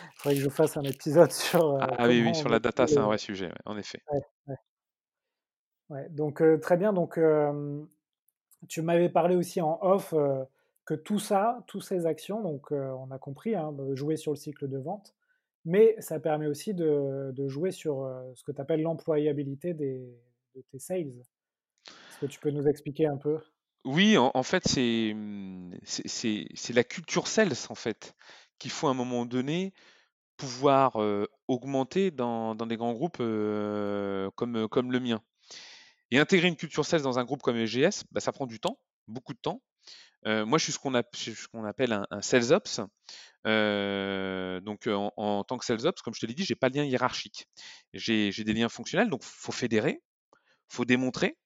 Il 0.00 0.16
faudrait 0.16 0.34
que 0.34 0.42
je 0.42 0.48
fasse 0.48 0.76
un 0.76 0.82
épisode 0.82 1.30
sur. 1.32 1.64
Euh, 1.64 1.78
ah 1.80 2.08
oui, 2.08 2.24
oui, 2.26 2.34
sur 2.34 2.48
la 2.48 2.58
data, 2.58 2.88
c'est 2.88 2.98
un 2.98 3.06
vrai 3.06 3.18
sujet, 3.18 3.52
en 3.66 3.78
effet. 3.78 4.02
Ouais, 4.48 4.56
ouais. 5.90 6.08
donc 6.10 6.42
euh, 6.42 6.58
très 6.58 6.76
bien. 6.76 6.92
Donc 6.92 7.20
tu 8.68 8.82
m'avais 8.82 9.10
parlé 9.10 9.36
aussi 9.36 9.60
en 9.60 9.78
off 9.80 10.12
que 10.86 10.94
tout 10.94 11.20
ça, 11.20 11.62
toutes 11.68 11.84
ces 11.84 12.04
actions, 12.04 12.42
donc 12.42 12.72
on 12.72 13.12
a 13.12 13.18
compris, 13.18 13.54
hein, 13.54 13.72
jouer 13.92 14.16
sur 14.16 14.32
le 14.32 14.36
cycle 14.36 14.66
de 14.66 14.78
vente, 14.78 15.14
mais 15.64 15.96
ça 16.00 16.20
permet 16.20 16.46
aussi 16.46 16.74
de, 16.74 17.32
jouer 17.48 17.70
sur 17.70 18.08
ce 18.34 18.44
que 18.44 18.52
tu 18.52 18.60
appelles 18.60 18.82
l'employabilité 18.82 19.74
de 19.74 20.14
tes 20.70 20.78
sales. 20.78 21.12
Est-ce 21.86 22.18
que 22.20 22.26
tu 22.26 22.40
peux 22.40 22.50
nous 22.50 22.66
expliquer 22.68 23.06
un 23.06 23.16
peu? 23.16 23.38
Oui, 23.84 24.16
en, 24.16 24.42
fait, 24.42 24.64
mmh, 24.76 25.78
c'est 25.84 26.72
la 26.72 26.84
culture 26.84 27.26
sales, 27.26 27.52
en 27.68 27.74
fait, 27.74 28.14
qu'il 28.58 28.70
faut 28.70 28.88
à 28.88 28.90
un 28.90 28.94
moment 28.94 29.26
donné 29.26 29.74
pouvoir 30.36 30.96
augmenter 31.48 32.10
dans, 32.10 32.54
des 32.54 32.76
grands 32.76 32.94
groupes 32.94 33.18
comme, 33.18 34.68
comme 34.68 34.92
le 34.92 35.00
mien. 35.00 35.22
Et 36.10 36.18
intégrer 36.18 36.48
une 36.48 36.56
culture 36.56 36.84
sales 36.84 37.02
dans 37.02 37.18
un 37.18 37.24
groupe 37.24 37.42
comme 37.42 37.56
EGS, 37.56 38.04
bah, 38.12 38.20
ça 38.20 38.32
prend 38.32 38.46
du 38.46 38.60
temps, 38.60 38.78
beaucoup 39.08 39.34
de 39.34 39.38
temps. 39.38 39.60
Moi, 40.24 40.58
je 40.58 40.64
suis 40.64 40.72
ce 40.72 40.78
qu'on 40.78 41.64
appelle 41.64 41.92
un, 41.92 42.06
un, 42.10 42.22
sales 42.22 42.52
ops. 42.52 42.80
donc, 43.44 44.86
en, 44.86 45.44
tant 45.44 45.58
que 45.58 45.64
sales 45.64 45.86
ops, 45.86 46.02
comme 46.02 46.14
je 46.14 46.20
te 46.20 46.26
l'ai 46.26 46.34
dit, 46.34 46.44
j'ai 46.44 46.54
pas 46.54 46.70
de 46.70 46.76
lien 46.76 46.84
hiérarchique. 46.84 47.46
J'ai 47.92 48.32
des 48.32 48.52
liens 48.52 48.68
fonctionnels, 48.68 49.10
donc 49.10 49.22
faut 49.22 49.52
fédérer, 49.52 50.02
faut 50.68 50.84
démontrer, 50.84 51.36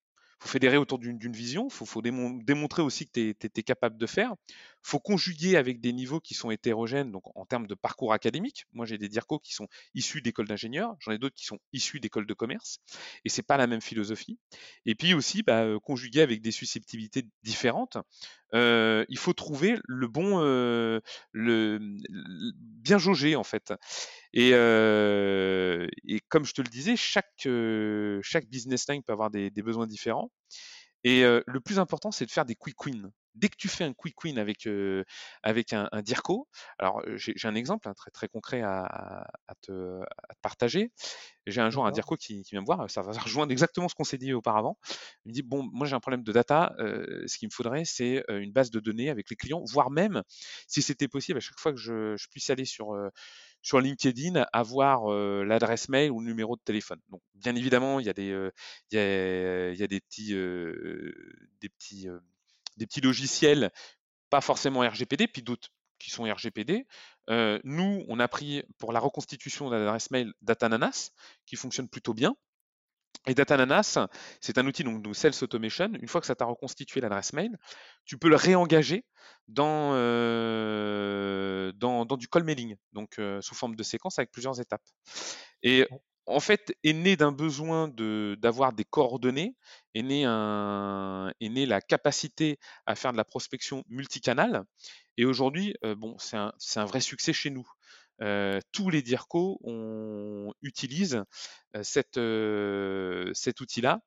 faut 0.41 0.49
fédérer 0.49 0.77
autour 0.77 0.99
d'une 0.99 1.33
vision, 1.33 1.67
il 1.69 1.73
faut, 1.73 1.85
faut 1.85 2.03
démontrer 2.03 2.83
aussi 2.83 3.07
que 3.07 3.33
tu 3.33 3.47
es, 3.57 3.63
capable 3.63 3.99
de 3.99 4.07
faire. 4.07 4.35
Il 4.49 4.89
faut 4.91 5.01
conjuguer 5.01 5.57
avec 5.57 5.81
des 5.81 5.93
niveaux 5.93 6.21
qui 6.21 6.35
sont 6.35 6.51
hétérogènes, 6.51 7.11
donc 7.11 7.25
en 7.37 7.45
termes 7.45 7.67
de 7.67 7.75
parcours 7.75 8.13
académique. 8.13 8.65
Moi, 8.73 8.87
j'ai 8.87 8.99
des 8.99 9.09
DIRCO 9.09 9.41
qui 9.41 9.53
sont 9.53 9.67
issus 9.95 10.23
d'écoles 10.23 10.47
d'ingénieurs, 10.47 10.95
j'en 11.01 11.11
ai 11.13 11.19
d'autres 11.19 11.35
qui 11.35 11.45
sont 11.45 11.59
issus 11.73 11.99
d'écoles 11.99 12.27
de 12.27 12.35
commerce, 12.35 12.79
et 13.25 13.29
c'est 13.29 13.43
pas 13.43 13.57
la 13.57 13.67
même 13.67 13.81
philosophie. 13.81 14.39
Et 14.87 14.95
puis 14.95 15.13
aussi, 15.13 15.43
bah, 15.43 15.65
euh, 15.65 15.81
conjuguer 15.81 16.21
avec 16.23 16.41
des 16.41 16.53
susceptibilités 16.53 17.25
différentes. 17.43 17.99
Euh, 18.55 19.05
il 19.09 19.19
faut 19.19 19.33
trouver 19.33 19.79
le 19.87 20.09
bon, 20.09 20.41
euh, 20.43 21.01
le, 21.33 21.79
bien 22.83 22.99
jauger 22.99 23.37
en 23.37 23.45
fait. 23.45 23.73
Et, 24.33 24.51
et, 24.51 26.21
comme 26.29 26.45
je 26.45 26.55
te 26.55 26.63
le 26.63 26.69
disais, 26.69 26.97
chaque, 26.97 27.49
chaque 28.23 28.47
business 28.49 28.89
line 28.89 29.03
peut 29.03 29.13
avoir 29.13 29.31
des, 29.31 29.51
des 29.51 29.63
besoins 29.63 29.87
différents. 29.87 30.31
Et 31.05 31.23
le 31.23 31.61
plus 31.61 31.79
important, 31.79 32.11
c'est 32.11 32.27
de 32.27 32.31
faire 32.31 32.45
des 32.45 32.55
quick 32.55 32.85
wins. 32.85 33.11
Dès 33.35 33.49
que 33.49 33.57
tu 33.57 33.69
fais 33.69 33.85
un 33.85 33.93
quick 33.93 34.23
win 34.25 34.39
avec, 34.39 34.69
avec 35.43 35.73
un, 35.73 35.89
un, 35.93 36.03
DIRCO, 36.03 36.49
alors 36.79 37.03
j'ai 37.17 37.35
un 37.45 37.55
exemple 37.55 37.89
hein, 37.89 37.95
très, 37.95 38.11
très 38.11 38.29
concret 38.29 38.63
à, 38.63 38.85
à, 39.47 39.55
te, 39.63 40.01
à, 40.01 40.35
te, 40.35 40.41
partager. 40.43 40.91
J'ai 41.47 41.61
un 41.61 41.71
jour 41.71 41.87
un 41.87 41.93
DIRCO 41.93 42.17
qui, 42.17 42.43
qui, 42.43 42.51
vient 42.51 42.61
me 42.61 42.67
voir, 42.67 42.91
ça 42.91 43.03
va 43.03 43.13
rejoindre 43.13 43.53
exactement 43.53 43.89
ce 43.89 43.95
qu'on 43.95 44.05
s'est 44.05 44.19
dit 44.19 44.33
auparavant. 44.33 44.79
Il 45.25 45.31
me 45.31 45.35
dit, 45.35 45.43
bon, 45.43 45.69
moi 45.73 45.87
j'ai 45.87 45.95
un 45.95 46.01
problème 46.01 46.23
de 46.23 46.33
data, 46.33 46.75
ce 46.79 47.39
qu'il 47.39 47.49
me 47.49 47.53
faudrait, 47.53 47.85
c'est 47.85 48.25
une 48.29 48.53
base 48.53 48.71
de 48.71 48.81
données 48.81 49.11
avec 49.11 49.31
les 49.31 49.37
clients, 49.37 49.63
voire 49.71 49.91
même, 49.91 50.23
si 50.67 50.83
c'était 50.83 51.09
possible, 51.09 51.39
à 51.39 51.41
chaque 51.41 51.59
fois 51.59 51.73
que 51.73 51.79
je, 51.79 52.17
je 52.17 52.29
puisse 52.29 52.51
aller 52.51 52.65
sur 52.65 52.95
sur 53.63 53.81
LinkedIn 53.81 54.47
avoir 54.53 55.09
l'adresse 55.45 55.89
mail 55.89 56.11
ou 56.11 56.21
le 56.21 56.27
numéro 56.27 56.57
de 56.57 56.63
téléphone. 56.63 57.01
Donc, 57.09 57.21
bien 57.35 57.55
évidemment, 57.55 58.01
il 58.01 58.07
y 58.07 58.09
a 58.09 58.13
des, 58.13 58.51
il 58.91 58.97
y 58.97 59.01
a, 59.01 59.71
il 59.71 59.79
y 59.79 59.83
a 59.83 59.87
des 59.87 60.01
petits, 60.01 60.33
des 60.33 61.69
petits, 61.69 62.09
des 62.79 62.87
petits 62.87 63.01
logiciels, 63.01 63.71
pas 64.31 64.41
forcément 64.41 64.81
RGPD, 64.81 65.29
puis 65.29 65.43
d'autres 65.43 65.69
qui 65.99 66.11
sont 66.11 66.25
RGPD. 66.25 66.87
nous, 67.65 68.05
on 68.09 68.21
a 68.21 68.29
pris 68.29 68.63
pour 68.79 68.93
la 68.93 69.01
reconstitution 69.01 69.69
de 69.69 69.77
l'adresse 69.77 70.11
mail 70.11 70.33
Datananas, 70.43 71.11
qui 71.45 71.57
fonctionne 71.57 71.89
plutôt 71.89 72.15
bien. 72.15 72.35
Et 73.27 73.35
Datananas, 73.35 73.99
c'est 74.41 74.59
un 74.59 74.67
outil 74.67 74.85
donc, 74.85 75.03
de 75.03 75.13
Sales 75.13 75.35
Automation. 75.43 75.93
Une 76.01 76.09
fois 76.09 76.21
que 76.21 76.27
ça 76.27 76.35
t'a 76.35 76.45
reconstitué 76.45 77.01
l'adresse 77.01 77.33
mail, 77.33 77.59
tu 78.05 78.17
peux 78.17 78.29
le 78.29 78.37
réengager 78.37 79.05
dans, 79.49 79.91
euh, 79.95 81.73
du 81.73 82.29
call 82.29 82.45
mailing, 82.45 82.77
donc 82.93 83.19
euh, 83.19 83.41
sous 83.43 83.55
forme 83.55 83.75
de 83.75 83.83
séquence 83.83 84.19
avec 84.19 84.31
plusieurs 84.31 84.61
étapes. 84.61 84.83
En 86.29 86.41
fait, 86.41 86.77
est 86.85 86.93
né 86.93 87.17
d'un 87.17 87.33
besoin 87.33 87.89
d'avoir 87.89 88.75
des 88.75 88.85
coordonnées, 88.85 89.57
est 89.95 90.03
né, 90.03 90.27
la 91.67 91.81
capacité 91.81 92.59
à 92.87 92.95
faire 92.95 93.13
de 93.13 93.17
la 93.17 93.25
prospection 93.25 93.83
multicanale. 93.89 94.65
Et 95.17 95.25
aujourd'hui, 95.25 95.75
euh, 95.85 95.97
c'est 96.19 96.37
un, 96.37 96.85
vrai 96.85 97.01
succès 97.01 97.33
chez 97.33 97.51
nous. 97.51 97.67
Euh, 98.21 98.61
tous 98.73 98.91
les 98.91 99.01
DIRCO 99.01 99.61
on 99.63 100.53
utilise 100.61 101.23
euh, 101.77 101.83
cette, 101.83 102.21
cet 103.35 103.61
outil-là. 103.61 104.01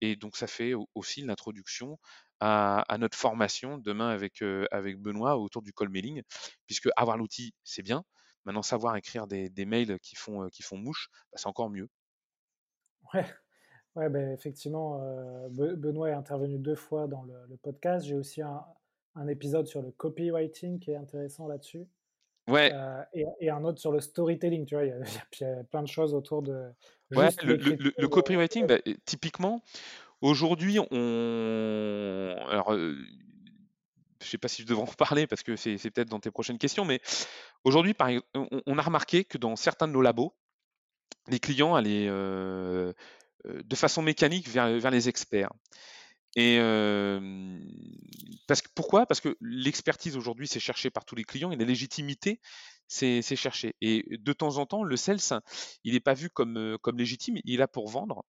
Et 0.00 0.16
donc, 0.16 0.36
ça 0.36 0.48
fait 0.48 0.72
aussi 0.94 1.22
l'introduction 1.22 1.98
à, 2.40 2.80
à, 2.92 2.98
notre 2.98 3.16
formation 3.16 3.78
demain 3.78 4.08
avec, 4.08 4.42
avec 4.72 4.98
Benoît 4.98 5.38
autour 5.38 5.62
du 5.62 5.72
call 5.72 5.90
mailing, 5.90 6.22
puisque 6.66 6.88
avoir 6.96 7.16
l'outil, 7.16 7.54
c'est 7.62 7.82
bien. 7.82 8.04
Maintenant, 8.48 8.62
savoir 8.62 8.96
écrire 8.96 9.26
des, 9.26 9.50
des 9.50 9.66
mails 9.66 9.98
qui 10.00 10.16
font, 10.16 10.48
qui 10.48 10.62
font 10.62 10.78
mouche, 10.78 11.10
bah, 11.30 11.36
c'est 11.38 11.48
encore 11.48 11.68
mieux. 11.68 11.90
Ouais, 13.12 13.26
ouais 13.94 14.08
ben, 14.08 14.32
effectivement, 14.32 14.98
Benoît 15.50 16.08
est 16.08 16.14
intervenu 16.14 16.58
deux 16.58 16.74
fois 16.74 17.08
dans 17.08 17.24
le, 17.24 17.34
le 17.46 17.56
podcast. 17.58 18.06
J'ai 18.06 18.14
aussi 18.14 18.40
un, 18.40 18.64
un, 19.16 19.28
épisode 19.28 19.66
sur 19.66 19.82
le 19.82 19.90
copywriting 19.90 20.78
qui 20.78 20.92
est 20.92 20.96
intéressant 20.96 21.46
là-dessus. 21.46 21.86
Ouais. 22.48 22.70
Euh, 22.72 23.02
et, 23.12 23.50
un 23.50 23.62
autre 23.64 23.80
sur 23.80 23.92
le 23.92 24.00
storytelling, 24.00 24.64
tu 24.64 24.76
vois, 24.76 24.86
il 24.86 24.94
y, 25.40 25.44
a, 25.44 25.64
plein 25.70 25.82
de 25.82 25.88
choses 25.88 26.14
autour 26.14 26.40
de. 26.40 26.70
Ouais, 27.10 27.28
le, 27.42 27.56
le, 27.56 28.08
copywriting, 28.08 28.66
bah, 28.66 28.78
typiquement, 29.04 29.62
aujourd'hui, 30.22 30.78
on. 30.90 32.34
Alors, 32.48 32.74
euh, 34.20 34.24
je 34.24 34.30
sais 34.30 34.38
pas 34.38 34.48
si 34.48 34.62
je 34.62 34.66
devrais 34.66 34.82
en 34.82 34.94
parler 34.94 35.26
parce 35.26 35.42
que 35.42 35.56
c'est 35.56 35.78
peut-être 35.90 36.08
dans 36.08 36.20
tes 36.20 36.30
prochaines 36.30 36.58
questions, 36.58 36.84
mais 36.84 37.00
aujourd'hui, 37.64 37.94
on, 38.34 38.78
a 38.78 38.82
remarqué 38.82 39.24
que 39.24 39.38
dans 39.38 39.56
certains 39.56 39.88
de 39.88 39.92
nos 39.92 40.02
labos, 40.02 40.34
les 41.28 41.40
clients 41.40 41.74
allaient 41.74 42.08
euh, 42.08 42.92
de 43.44 43.76
façon 43.76 44.02
mécanique 44.02 44.48
vers 44.48 44.90
les 44.90 45.08
experts. 45.08 45.50
Et 46.36 46.58
parce 48.46 48.62
pourquoi? 48.74 49.06
Parce 49.06 49.20
que 49.20 49.36
l'expertise 49.40 50.16
aujourd'hui, 50.16 50.48
c'est 50.48 50.60
cherché 50.60 50.90
par 50.90 51.04
tous 51.04 51.14
les 51.14 51.24
clients 51.24 51.50
et 51.50 51.56
la 51.56 51.64
légitimité, 51.64 52.40
c'est 52.88 53.36
cherché. 53.36 53.76
Et 53.80 54.04
de 54.18 54.32
temps 54.32 54.56
en 54.56 54.66
temps, 54.66 54.82
le 54.82 54.96
sales, 54.96 55.42
il 55.84 55.92
n'est 55.92 56.00
pas 56.00 56.14
vu 56.14 56.30
comme, 56.30 56.78
légitime, 56.96 57.38
il 57.44 57.54
est 57.54 57.58
là 57.58 57.68
pour 57.68 57.88
vendre. 57.88 58.24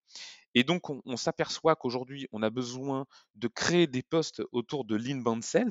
Et 0.55 0.63
donc, 0.63 0.89
on, 0.89 1.15
s'aperçoit 1.15 1.75
qu'aujourd'hui, 1.75 2.27
on 2.31 2.41
a 2.41 2.49
besoin 2.49 3.05
de 3.35 3.47
créer 3.47 3.85
des 3.85 4.01
postes 4.01 4.41
autour 4.51 4.83
de 4.83 4.95
l'inbound 4.95 5.43
sales 5.43 5.69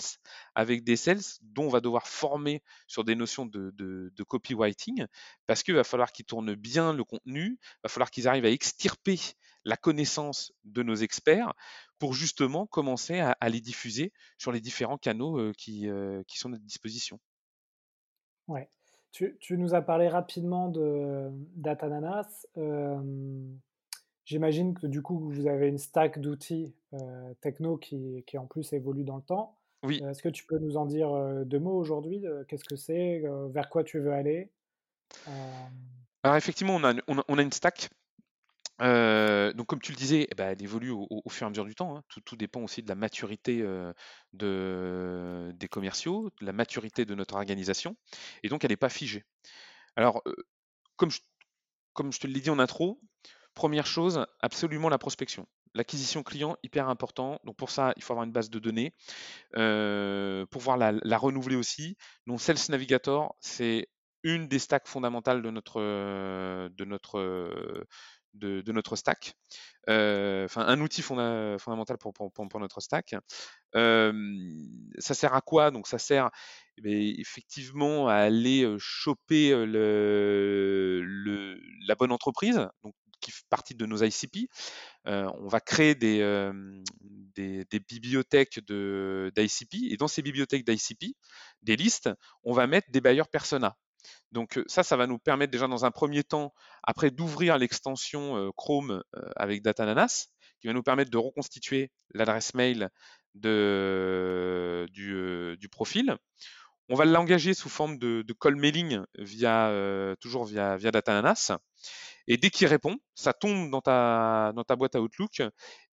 avec 0.54 0.84
des 0.84 0.96
sales 0.96 1.20
dont 1.42 1.64
on 1.64 1.68
va 1.68 1.80
devoir 1.80 2.06
former 2.06 2.62
sur 2.86 3.02
des 3.02 3.16
notions 3.16 3.44
de, 3.44 3.72
de, 3.74 4.22
copywriting 4.22 5.06
parce 5.46 5.64
qu'il 5.64 5.74
va 5.74 5.82
falloir 5.82 6.12
qu'ils 6.12 6.26
tournent 6.26 6.54
bien 6.54 6.92
le 6.92 7.02
contenu, 7.02 7.58
il 7.60 7.80
va 7.82 7.88
falloir 7.88 8.10
qu'ils 8.10 8.28
arrivent 8.28 8.44
à 8.44 8.50
extirper 8.50 9.18
la 9.64 9.76
connaissance 9.76 10.52
de 10.64 10.82
nos 10.84 10.94
experts 10.94 11.52
pour 11.98 12.14
justement 12.14 12.66
commencer 12.66 13.20
à, 13.20 13.48
les 13.48 13.60
diffuser 13.60 14.12
sur 14.38 14.52
les 14.52 14.60
différents 14.60 14.98
canaux 14.98 15.52
qui, 15.52 15.88
qui, 16.26 16.38
sont 16.38 16.48
à 16.48 16.52
notre 16.52 16.64
disposition. 16.64 17.18
Ouais. 18.46 18.68
Tu, 19.10 19.36
tu, 19.40 19.56
nous 19.58 19.74
as 19.74 19.82
parlé 19.82 20.08
rapidement 20.08 20.68
de 20.68 21.28
Datananas. 21.56 22.46
J'imagine 24.24 24.74
que 24.74 24.86
du 24.86 25.02
coup, 25.02 25.18
vous 25.18 25.46
avez 25.46 25.68
une 25.68 25.78
stack 25.78 26.20
d'outils 26.20 26.74
techno 27.40 27.76
qui, 27.76 28.24
qui, 28.26 28.38
en 28.38 28.46
plus 28.46 28.72
évolue 28.72 29.04
dans 29.04 29.16
le 29.16 29.22
temps. 29.22 29.58
Oui. 29.82 30.02
Est-ce 30.08 30.22
que 30.22 30.28
tu 30.28 30.44
peux 30.44 30.58
nous 30.58 30.76
en 30.76 30.86
dire 30.86 31.10
deux 31.46 31.60
mots 31.60 31.76
aujourd'hui 31.76 32.24
Qu'est-ce 32.48 32.64
que 32.64 32.76
c'est 32.76 33.22
Vers 33.50 33.68
quoi 33.70 33.84
tu 33.84 33.98
veux 33.98 34.12
aller 34.12 34.50
Alors 36.22 36.36
effectivement, 36.36 36.76
on 36.76 36.84
a, 36.84 36.94
on 37.06 37.38
a 37.38 37.42
une 37.42 37.52
stack 37.52 37.90
donc 38.80 39.66
comme 39.66 39.80
tu 39.80 39.92
le 39.92 39.96
disais, 39.96 40.28
eh 40.30 40.34
ben, 40.34 40.50
elle 40.50 40.62
évolue 40.62 40.90
au, 40.90 41.22
fur 41.28 41.44
et 41.44 41.46
à 41.46 41.50
mesure 41.50 41.64
du 41.64 41.74
temps. 41.74 41.96
Hein. 41.96 42.02
Tout, 42.24 42.36
dépend 42.36 42.62
aussi 42.62 42.82
de 42.82 42.88
la 42.88 42.94
maturité 42.94 43.62
de, 44.32 45.52
des 45.54 45.68
commerciaux, 45.68 46.30
de 46.40 46.46
la 46.46 46.52
maturité 46.52 47.04
de 47.04 47.14
notre 47.14 47.34
organisation, 47.34 47.96
et 48.42 48.48
donc 48.48 48.64
elle 48.64 48.70
n'est 48.70 48.76
pas 48.76 48.88
figée. 48.88 49.24
Alors, 49.96 50.22
comme, 50.96 51.10
je, 51.10 52.18
te 52.20 52.26
l'ai 52.26 52.40
dit 52.40 52.50
en 52.50 52.58
intro, 52.58 53.00
première 53.54 53.86
chose, 53.86 54.24
absolument 54.40 54.88
la 54.88 54.98
prospection. 54.98 55.46
L'acquisition 55.74 56.22
client, 56.22 56.56
hyper 56.62 56.88
important. 56.88 57.40
Donc 57.44 57.56
pour 57.56 57.70
ça, 57.70 57.92
il 57.96 58.02
faut 58.02 58.12
avoir 58.12 58.24
une 58.24 58.32
base 58.32 58.50
de 58.50 58.58
données. 58.58 58.94
pour 59.52 60.48
pouvoir 60.50 60.76
la, 60.76 60.92
la, 60.92 61.18
renouveler 61.18 61.56
aussi. 61.56 61.96
Donc 62.26 62.40
Sales 62.40 62.58
Navigator, 62.68 63.36
c'est 63.40 63.88
une 64.22 64.48
des 64.48 64.58
stacks 64.58 64.88
fondamentales 64.88 65.42
de 65.42 65.50
notre, 65.50 65.80
de 65.80 66.84
notre 66.84 67.86
de, 68.38 68.72
notre 68.72 68.96
stack. 68.96 69.34
Euh, 69.88 70.46
un 70.56 70.80
outil 70.80 71.02
fondamental 71.02 71.96
pour, 71.98 72.60
notre 72.60 72.80
stack. 72.80 73.14
ça 73.72 75.14
sert 75.14 75.34
à 75.34 75.40
quoi? 75.40 75.70
Donc, 75.70 75.86
ça 75.86 75.98
sert 75.98 76.30
eh 76.84 77.20
effectivement 77.20 78.08
à 78.08 78.14
aller 78.14 78.74
choper 78.78 79.50
la 79.50 79.64
bonne 81.94 82.12
entreprise, 82.12 82.68
qui 83.20 83.32
fait 83.32 83.44
partie 83.50 83.74
de 83.74 83.86
nos 83.86 84.02
ICP. 84.02 84.48
on 85.04 85.48
va 85.48 85.60
créer 85.60 85.94
des, 85.94 86.22
bibliothèques 87.88 88.60
d'ICP 88.60 89.74
et 89.90 89.96
dans 89.96 90.08
ces 90.08 90.22
bibliothèques 90.22 90.64
d'ICP, 90.64 91.14
des 91.62 91.76
listes, 91.76 92.10
on 92.44 92.52
va 92.52 92.66
mettre 92.66 92.90
des 92.90 93.00
bailleurs 93.00 93.28
persona. 93.28 93.76
Donc 94.32 94.60
ça, 94.66 94.82
ça 94.82 94.96
va 94.96 95.06
nous 95.06 95.18
permettre 95.18 95.50
déjà 95.50 95.66
dans 95.66 95.84
un 95.84 95.90
premier 95.90 96.24
temps, 96.24 96.52
après 96.82 97.10
d'ouvrir 97.10 97.58
l'extension 97.58 98.52
Chrome 98.56 99.02
avec 99.36 99.62
Datananas, 99.62 100.28
qui 100.60 100.66
va 100.66 100.72
nous 100.72 100.82
permettre 100.82 101.10
de 101.10 101.18
reconstituer 101.18 101.90
l'adresse 102.14 102.54
mail 102.54 102.90
du, 103.34 105.68
profil. 105.70 106.16
On 106.88 106.94
va 106.94 107.04
l'engager 107.04 107.54
sous 107.54 107.68
forme 107.68 107.98
de, 107.98 108.24
call 108.40 108.56
mailing 108.56 109.02
via, 109.18 110.14
toujours 110.20 110.44
via, 110.44 110.76
via 110.76 110.90
DataAnas. 110.90 111.52
Et 112.30 112.36
dès 112.36 112.50
qu'il 112.50 112.66
répond, 112.66 112.96
ça 113.14 113.32
tombe 113.32 113.70
dans 113.70 113.80
ta, 113.80 114.52
dans 114.54 114.64
ta 114.64 114.76
boîte 114.76 114.94
à 114.94 115.00
Outlook. 115.00 115.42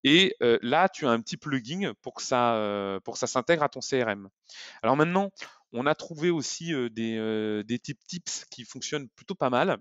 Et 0.04 0.36
là, 0.40 0.90
tu 0.90 1.06
as 1.06 1.12
un 1.12 1.22
petit 1.22 1.38
plugin 1.38 1.94
pour 2.02 2.16
que 2.16 2.24
ça, 2.24 3.00
pour 3.04 3.14
que 3.14 3.20
ça 3.20 3.28
s'intègre 3.28 3.64
à 3.64 3.70
ton 3.70 3.80
CRM. 3.80 4.30
Alors 4.82 4.98
maintenant, 4.98 5.30
on 5.74 5.86
a 5.86 5.96
trouvé 5.96 6.30
aussi 6.30 6.72
des, 6.92 7.64
des 7.66 7.80
types 7.80 8.00
tips 8.08 8.46
qui 8.46 8.64
fonctionnent 8.64 9.10
plutôt 9.10 9.36
pas 9.36 9.50
mal. 9.50 9.78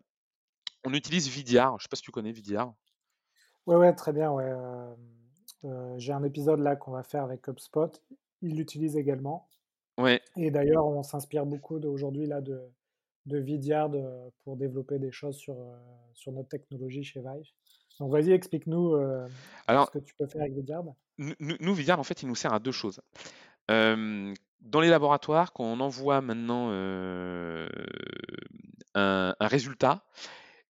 On 0.84 0.92
utilise 0.94 1.28
Vidyard. 1.28 1.72
Je 1.72 1.74
ne 1.74 1.80
sais 1.82 1.88
pas 1.88 1.96
si 1.96 2.02
tu 2.02 2.10
connais 2.10 2.32
Vidyard. 2.32 2.74
Ouais, 3.66 3.76
ouais, 3.76 3.94
très 3.94 4.12
bien. 4.12 4.32
Ouais. 4.32 4.52
J'ai 5.98 6.12
un 6.12 6.24
épisode 6.24 6.58
là 6.60 6.74
qu'on 6.74 6.90
va 6.90 7.02
faire 7.02 7.22
avec 7.22 7.46
HubSpot. 7.46 7.90
Il 8.40 8.56
l'utilise 8.56 8.96
également. 8.96 9.48
Ouais. 9.98 10.20
Et 10.36 10.50
d'ailleurs, 10.50 10.86
on 10.86 11.02
s'inspire 11.02 11.46
beaucoup 11.46 11.76
aujourd'hui 11.76 12.26
là 12.26 12.40
de, 12.40 12.60
de 13.26 13.38
Vidyard 13.38 13.90
pour 14.42 14.56
développer 14.56 14.98
des 14.98 15.12
choses 15.12 15.36
sur, 15.36 15.56
sur 16.14 16.32
notre 16.32 16.48
technologie 16.48 17.04
chez 17.04 17.20
Vive. 17.20 17.46
Donc 18.00 18.10
vas-y, 18.10 18.32
explique-nous 18.32 18.96
ce 19.68 19.90
que 19.92 19.98
tu 19.98 20.14
peux 20.14 20.26
faire 20.26 20.40
avec 20.40 20.54
Vidyard. 20.54 20.84
Nous, 21.18 21.34
nous, 21.38 21.74
Vidyard, 21.74 22.00
en 22.00 22.04
fait, 22.04 22.22
il 22.22 22.28
nous 22.28 22.34
sert 22.34 22.52
à 22.52 22.58
deux 22.58 22.72
choses. 22.72 23.00
Dans 24.62 24.80
les 24.80 24.88
laboratoires, 24.88 25.52
quand 25.52 25.64
on 25.64 25.80
envoie 25.80 26.20
maintenant 26.20 26.70
un, 28.94 29.34
résultat, 29.40 30.04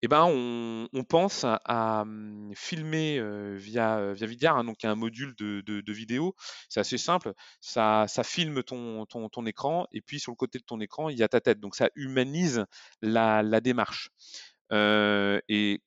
eh 0.04 0.08
ben, 0.08 0.24
on, 0.24 1.04
pense 1.04 1.44
à, 1.44 2.04
mmh, 2.04 2.52
filmer 2.56 3.20
via, 3.56 4.12
via 4.12 4.26
Vidyard, 4.26 4.56
hein, 4.56 4.64
donc 4.64 4.84
un 4.84 4.96
module 4.96 5.34
de, 5.36 5.92
vidéo. 5.92 6.34
C'est 6.68 6.80
assez 6.80 6.98
simple. 6.98 7.32
Ça, 7.60 8.06
filme 8.24 8.62
ton, 8.62 9.06
écran 9.46 9.86
et 9.92 10.00
puis 10.00 10.18
sur 10.18 10.32
le 10.32 10.36
côté 10.36 10.58
de 10.58 10.64
ton 10.64 10.80
écran, 10.80 11.08
il 11.08 11.18
y 11.18 11.22
a 11.22 11.28
ta 11.28 11.40
tête. 11.40 11.60
Donc 11.60 11.76
ça 11.76 11.88
humanise 11.94 12.64
la, 13.00 13.60
démarche. 13.60 14.10
et 14.72 15.80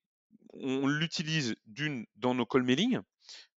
on 0.53 0.87
l'utilise 0.87 1.55
d'une 1.65 2.05
dans 2.15 2.33
nos 2.33 2.45
call 2.45 2.63
mailing 2.63 3.01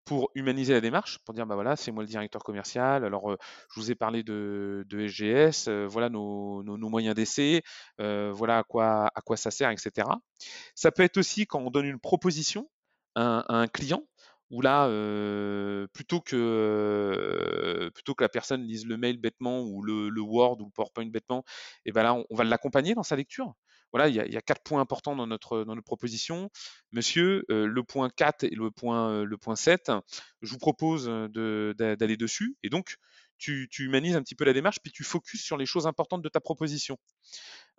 pour 0.06 0.30
humaniser 0.36 0.72
la 0.72 0.80
démarche, 0.80 1.18
pour 1.24 1.34
dire 1.34 1.46
bah 1.46 1.56
voilà, 1.56 1.76
c'est 1.76 1.90
moi 1.92 2.02
le 2.02 2.08
directeur 2.08 2.42
commercial. 2.42 3.04
Alors 3.04 3.36
je 3.74 3.80
vous 3.80 3.90
ai 3.90 3.94
parlé 3.94 4.22
de, 4.22 4.86
SGS, 4.90 5.68
voilà 5.88 6.08
nos, 6.08 6.62
moyens 6.64 7.14
d'essai, 7.14 7.62
voilà 7.98 8.58
à 8.58 8.62
quoi 8.62 9.10
à 9.14 9.20
quoi 9.20 9.36
ça 9.36 9.50
sert, 9.50 9.70
etc. 9.70 10.08
Ça 10.74 10.92
peut 10.92 11.02
être 11.02 11.18
aussi 11.18 11.46
quand 11.46 11.60
on 11.60 11.70
donne 11.70 11.86
une 11.86 12.00
proposition 12.00 12.70
à, 13.16 13.44
un 13.48 13.66
client 13.66 14.02
où 14.50 14.62
là, 14.62 14.86
plutôt 15.92 16.20
que 16.20 17.90
plutôt 17.92 18.14
que 18.14 18.22
la 18.22 18.28
personne 18.28 18.62
lise 18.62 18.86
le 18.86 18.96
mail 18.96 19.18
bêtement 19.18 19.62
ou 19.62 19.82
le, 19.82 20.20
Word 20.20 20.60
ou 20.60 20.66
le 20.66 20.70
PowerPoint 20.70 21.06
bêtement, 21.06 21.44
et 21.84 21.92
ben 21.92 22.04
là 22.04 22.14
on 22.14 22.34
va 22.34 22.44
l'accompagner 22.44 22.94
dans 22.94 23.02
sa 23.02 23.16
lecture 23.16 23.54
voilà, 23.92 24.08
il 24.08 24.14
y, 24.14 24.36
a, 24.36 24.42
quatre 24.42 24.62
points 24.62 24.80
importants 24.80 25.16
dans 25.16 25.26
notre, 25.26 25.64
proposition. 25.84 26.50
Monsieur, 26.92 27.44
euh, 27.50 27.66
le 27.66 27.82
point 27.82 28.10
4 28.10 28.44
et 28.44 28.50
le 28.50 28.70
point, 28.70 29.10
euh, 29.10 29.24
le 29.24 29.36
point 29.38 29.56
7, 29.56 29.92
je 30.42 30.50
vous 30.50 30.58
propose 30.58 31.06
d'aller 31.06 32.16
dessus. 32.16 32.56
Et 32.62 32.68
donc, 32.68 32.96
tu, 33.38 33.68
humanises 33.78 34.16
un 34.16 34.22
petit 34.22 34.34
peu 34.34 34.44
la 34.44 34.52
démarche, 34.52 34.78
puis 34.82 34.92
tu 34.92 35.04
focuses 35.04 35.42
sur 35.42 35.56
les 35.56 35.66
choses 35.66 35.86
importantes 35.86 36.22
de 36.22 36.28
ta 36.28 36.40
proposition. 36.40 36.98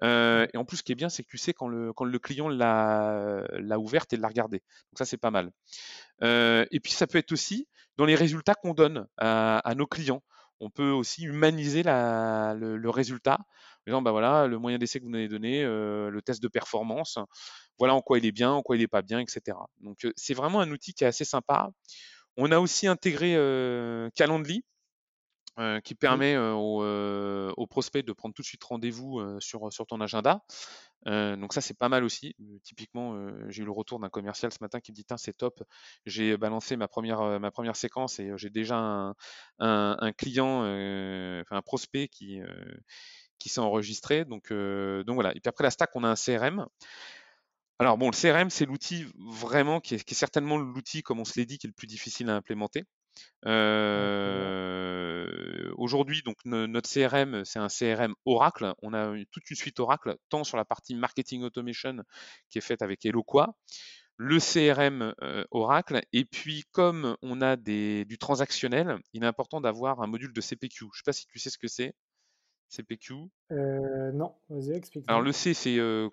Euh, 0.03 0.47
et 0.53 0.57
en 0.57 0.65
plus, 0.65 0.77
ce 0.77 0.83
qui 0.83 0.91
est 0.91 0.95
bien, 0.95 1.09
c'est 1.09 1.23
que 1.23 1.29
tu 1.29 1.37
sais 1.37 1.53
quand 1.53 1.67
le, 1.67 1.93
quand 1.93 2.05
le 2.05 2.19
client 2.19 2.47
l'a 2.47 3.45
ouverte 3.79 4.13
et 4.13 4.17
l'a 4.17 4.27
regardée. 4.27 4.59
Donc 4.91 4.97
ça, 4.97 5.05
c'est 5.05 5.17
pas 5.17 5.31
mal. 5.31 5.51
et 6.21 6.79
puis, 6.79 6.93
ça 6.93 7.07
peut 7.07 7.17
être 7.17 7.31
aussi 7.31 7.67
dans 7.97 8.05
les 8.05 8.15
résultats 8.15 8.55
qu'on 8.55 8.73
donne 8.73 9.07
à, 9.17 9.73
nos 9.75 9.87
clients. 9.87 10.23
On 10.59 10.69
peut 10.69 10.89
aussi 10.89 11.23
humaniser 11.23 11.83
le, 11.83 12.89
résultat 12.89 13.39
disant, 13.87 14.01
bah 14.01 14.11
voilà, 14.11 14.47
le 14.47 14.57
moyen 14.57 14.77
d'essai 14.77 14.99
que 14.99 15.05
vous 15.05 15.11
nous 15.11 15.17
avez 15.17 15.27
donné, 15.27 15.63
euh, 15.63 16.09
le 16.09 16.21
test 16.21 16.41
de 16.41 16.47
performance, 16.47 17.17
voilà 17.77 17.95
en 17.95 18.01
quoi 18.01 18.17
il 18.17 18.25
est 18.25 18.31
bien, 18.31 18.51
en 18.51 18.61
quoi 18.61 18.75
il 18.75 18.79
n'est 18.79 18.87
pas 18.87 19.01
bien, 19.01 19.19
etc. 19.19 19.57
Donc 19.81 20.05
euh, 20.05 20.13
c'est 20.15 20.33
vraiment 20.33 20.59
un 20.59 20.71
outil 20.71 20.93
qui 20.93 21.03
est 21.03 21.07
assez 21.07 21.25
sympa. 21.25 21.69
On 22.37 22.51
a 22.51 22.59
aussi 22.59 22.87
intégré 22.87 23.35
euh, 23.35 24.09
Calendly, 24.15 24.63
qui 25.83 25.95
permet 25.95 26.37
aux, 26.37 27.67
prospects 27.67 28.05
de 28.05 28.13
prendre 28.13 28.35
tout 28.35 28.43
de 28.43 28.47
suite 28.47 28.63
rendez-vous 28.63 29.19
sur, 29.39 29.73
sur 29.73 29.87
ton 29.87 29.99
agenda. 30.01 30.43
donc 31.07 31.51
ça 31.51 31.61
c'est 31.61 31.73
pas 31.73 31.89
mal 31.89 32.03
aussi. 32.03 32.35
typiquement, 32.61 33.17
j'ai 33.49 33.63
eu 33.63 33.65
le 33.65 33.71
retour 33.71 33.99
d'un 33.99 34.09
commercial 34.09 34.51
ce 34.51 34.59
matin 34.61 34.79
qui 34.79 34.91
me 34.91 34.95
dit 34.95 35.03
c'est 35.17 35.35
top. 35.35 35.63
J'ai 36.05 36.37
balancé 36.37 36.77
ma 36.77 36.87
première 36.87 37.39
ma 37.39 37.49
première 37.49 37.75
séquence 37.75 38.19
et 38.19 38.31
j'ai 38.35 38.51
déjà 38.51 38.77
un, 38.77 39.15
un 39.57 40.11
client, 40.11 40.59
enfin 40.59 41.55
un 41.55 41.63
prospect 41.63 42.07
qui 42.07 42.39
qui 43.39 43.49
s'est 43.49 43.59
enregistré. 43.59 44.25
Donc, 44.25 44.51
euh, 44.51 45.03
donc 45.03 45.15
voilà. 45.15 45.31
Et 45.31 45.39
puis 45.39 45.49
après 45.49 45.63
la 45.63 45.71
stack, 45.71 45.95
on 45.95 46.03
a 46.03 46.09
un 46.09 46.15
CRM. 46.15 46.65
Alors 47.79 47.97
bon, 47.97 48.09
le 48.09 48.15
CRM, 48.15 48.49
c'est 48.49 48.65
l'outil 48.65 49.05
vraiment 49.17 49.79
qui 49.79 49.95
est, 49.95 50.13
certainement 50.13 50.57
l'outil, 50.57 51.03
comme 51.03 51.19
on 51.19 51.25
se 51.25 51.39
l'est 51.39 51.45
dit, 51.45 51.59
qui 51.59 51.67
est 51.67 51.69
le 51.69 51.75
plus 51.75 51.87
difficile 51.87 52.29
à 52.29 52.35
implémenter. 52.35 52.85
Euh, 53.45 55.27
aujourd'hui, 55.77 56.23
donc 56.23 56.37
notre 56.45 56.89
CRM, 56.89 57.45
c'est 57.45 57.59
un 57.59 57.67
CRM 57.67 58.15
Oracle. 58.25 58.73
On 58.81 58.93
a 58.93 59.13
toute 59.31 59.49
une 59.49 59.55
suite 59.55 59.79
Oracle, 59.79 60.17
tant 60.29 60.43
sur 60.43 60.57
la 60.57 60.65
partie 60.65 60.95
marketing 60.95 61.43
automation 61.43 61.97
qui 62.49 62.57
est 62.57 62.61
faite 62.61 62.81
avec 62.81 63.05
Eloqua, 63.05 63.53
le 64.17 64.39
CRM 64.39 65.13
euh, 65.21 65.45
Oracle, 65.51 66.01
et 66.11 66.25
puis 66.25 66.63
comme 66.71 67.15
on 67.21 67.41
a 67.41 67.55
des, 67.55 68.03
du 68.05 68.17
transactionnel, 68.17 68.97
il 69.13 69.23
est 69.23 69.27
important 69.27 69.61
d'avoir 69.61 70.01
un 70.01 70.07
module 70.07 70.33
de 70.33 70.41
CPQ. 70.41 70.79
Je 70.79 70.85
ne 70.85 70.89
sais 70.93 71.03
pas 71.05 71.13
si 71.13 71.27
tu 71.27 71.37
sais 71.37 71.51
ce 71.51 71.59
que 71.59 71.67
c'est. 71.67 71.93
CPQ 72.69 73.29
euh, 73.51 74.11
Non, 74.11 74.35
vas-y, 74.49 74.71
explique. 74.71 75.05
Alors 75.07 75.21
le 75.21 75.31
C, 75.31 75.53
c'est 75.53 75.77
euh, 75.79 76.09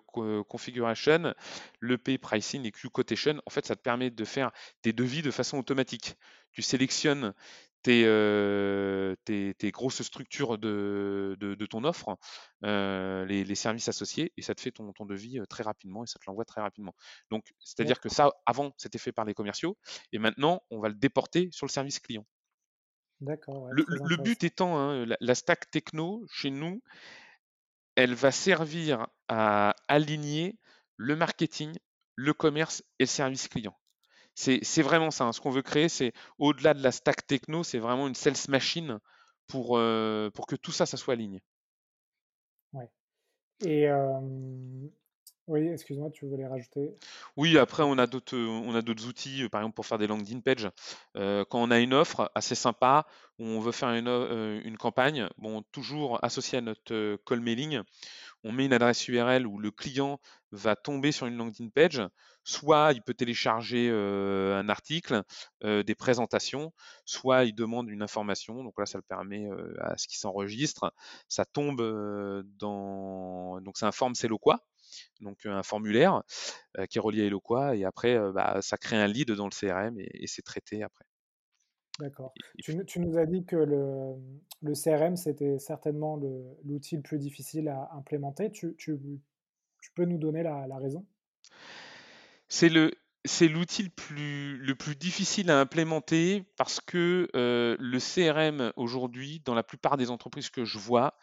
configuration, 0.47 1.33
le 1.79 1.97
P, 1.97 2.17
pricing 2.17 2.65
et 2.65 2.71
Q, 2.71 2.89
quotation. 2.89 3.41
En 3.45 3.49
fait, 3.49 3.65
ça 3.65 3.75
te 3.75 3.81
permet 3.81 4.09
de 4.09 4.25
faire 4.25 4.51
des 4.83 4.93
devis 4.93 5.21
de 5.21 5.31
façon 5.31 5.57
automatique. 5.57 6.15
Tu 6.51 6.61
sélectionnes 6.61 7.33
tes, 7.81 8.03
euh, 8.05 9.15
grosses 9.65 10.01
structures 10.01 10.57
de, 10.57 11.67
ton 11.69 11.83
offre, 11.83 12.17
les, 12.63 13.55
services 13.55 13.89
associés, 13.89 14.31
et 14.37 14.41
ça 14.41 14.55
te 14.55 14.61
fait 14.61 14.71
ton, 14.71 14.93
devis 15.05 15.39
très 15.49 15.63
rapidement 15.63 16.03
et 16.03 16.07
ça 16.07 16.19
te 16.19 16.25
l'envoie 16.27 16.45
très 16.45 16.61
rapidement. 16.61 16.95
Donc, 17.29 17.53
c'est-à-dire 17.59 17.99
que 17.99 18.09
ça, 18.09 18.31
avant, 18.45 18.73
c'était 18.77 18.97
fait 18.97 19.11
par 19.11 19.25
les 19.25 19.33
commerciaux, 19.33 19.77
et 20.11 20.19
maintenant, 20.19 20.63
on 20.71 20.79
va 20.79 20.87
le 20.87 20.95
déporter 20.95 21.49
sur 21.51 21.65
le 21.65 21.71
service 21.71 21.99
client. 21.99 22.25
D'accord. 23.21 23.69
le, 23.71 24.17
but 24.17 24.43
étant, 24.43 24.77
hein, 24.77 25.05
la, 25.19 25.35
stack 25.35 25.71
techno, 25.71 26.25
chez 26.29 26.51
nous, 26.51 26.81
elle 27.95 28.13
va 28.13 28.31
servir 28.31 29.07
à 29.29 29.75
aligner 29.87 30.59
le 30.97 31.15
marketing, 31.15 31.73
le 32.15 32.33
commerce 32.33 32.83
et 32.99 33.03
le 33.03 33.07
service 33.07 33.47
client. 33.47 33.77
C'est 34.35 34.81
vraiment 34.81 35.11
ça. 35.11 35.23
Hein. 35.23 35.31
Ce 35.31 35.39
qu'on 35.39 35.49
veut 35.49 35.61
créer, 35.61 35.87
c'est 35.87 36.11
au-delà 36.39 36.73
de 36.73 36.83
la 36.83 36.91
stack 36.91 37.25
techno, 37.25 37.63
c'est 37.63 37.79
vraiment 37.79 38.07
une 38.07 38.15
sales 38.15 38.35
machine 38.49 38.99
pour, 39.47 39.77
euh, 39.77 40.29
pour 40.31 40.45
que 40.45 40.57
tout 40.57 40.73
ça, 40.73 40.85
ça 40.85 40.97
soit 40.97 41.13
aligné. 41.13 41.41
Ouais. 42.73 42.89
Et 43.63 43.87
oui, 45.47 45.67
excuse-moi, 45.67 46.09
tu 46.09 46.25
voulais 46.25 46.47
rajouter? 46.47 46.95
Oui, 47.37 47.57
après, 47.59 47.83
on 47.83 47.99
a 47.99 48.07
d'autres, 48.07 48.81
d'autres 48.81 49.07
outils, 49.07 49.43
euh, 49.43 49.49
par 49.49 49.61
exemple 49.61 49.75
pour 49.75 49.85
faire 49.85 49.99
des 49.99 50.07
landing 50.07 50.41
pages. 50.41 50.69
Euh, 51.15 51.45
quand 51.47 51.61
on 51.61 51.69
a 51.69 51.79
une 51.79 51.93
offre 51.93 52.31
assez 52.33 52.55
sympa, 52.55 53.05
on 53.37 53.59
veut 53.59 53.71
faire 53.71 53.89
une, 53.89 54.07
euh, 54.07 54.75
campagne, 54.77 55.27
toujours 55.71 56.23
associé 56.23 56.57
à 56.57 56.61
notre 56.61 57.17
call 57.25 57.41
mailing, 57.41 57.81
on 58.43 58.51
met 58.51 58.65
une 58.65 58.73
adresse 58.73 59.07
URL 59.07 59.45
où 59.45 59.59
le 59.59 59.69
client 59.69 60.19
va 60.51 60.75
tomber 60.75 61.11
sur 61.11 61.27
une 61.27 61.37
landing 61.37 61.71
page. 61.71 62.01
Soit 62.43 62.93
il 62.93 63.01
peut 63.01 63.13
télécharger 63.15 63.89
un 63.89 64.69
article, 64.69 65.23
des 65.63 65.95
présentations, 65.95 66.71
soit 67.05 67.45
il 67.45 67.55
demande 67.55 67.89
une 67.89 68.03
information. 68.03 68.63
Donc 68.63 68.77
là, 68.77 68.85
ça 68.85 68.99
le 68.99 69.03
permet 69.03 69.47
à 69.79 69.97
ce 69.97 70.07
qu'il 70.07 70.19
s'enregistre. 70.19 70.93
Ça 71.27 71.43
tombe 71.43 71.81
dans. 72.59 73.59
Donc 73.61 73.77
form 73.91 74.13
c'est 74.13 74.29
quoi 74.39 74.59
donc 75.21 75.45
un 75.45 75.63
formulaire 75.63 76.23
qui 76.89 76.97
est 76.97 77.01
relié 77.01 77.23
à 77.23 77.25
Eloqua, 77.25 77.75
et 77.75 77.85
après, 77.85 78.17
bah, 78.33 78.59
ça 78.61 78.77
crée 78.77 78.97
un 78.97 79.07
lead 79.07 79.31
dans 79.31 79.45
le 79.45 79.51
CRM 79.51 79.99
et, 79.99 80.27
c'est 80.27 80.41
traité 80.41 80.83
après. 80.83 81.05
D'accord. 81.99 82.33
Tu, 82.61 82.99
nous 82.99 83.17
as 83.17 83.25
dit 83.25 83.45
que 83.45 83.55
le, 83.55 84.15
le 84.61 84.73
CRM, 84.73 85.15
c'était 85.15 85.59
certainement 85.59 86.17
l'outil 86.65 86.97
le, 86.97 87.01
plus 87.01 87.19
difficile 87.19 87.69
à 87.69 87.89
implémenter. 87.93 88.51
Tu, 88.51 88.75
peux 89.95 90.05
nous 90.05 90.17
donner 90.17 90.43
la, 90.43 90.67
la 90.67 90.77
raison? 90.77 91.05
C'est 92.49 92.69
le, 92.69 92.91
c'est 93.25 93.47
l'outil 93.47 93.83
le 93.83 93.89
plus, 93.89 94.57
le 94.57 94.75
plus 94.75 94.95
difficile 94.95 95.49
à 95.51 95.59
implémenter 95.59 96.43
parce 96.57 96.79
que 96.79 97.27
euh, 97.35 97.75
le 97.79 97.99
CRM 97.99 98.71
aujourd'hui, 98.75 99.41
dans 99.43 99.55
la 99.55 99.63
plupart 99.63 99.97
des 99.97 100.11
entreprises 100.11 100.49
que 100.49 100.63
je 100.63 100.77
vois, 100.77 101.15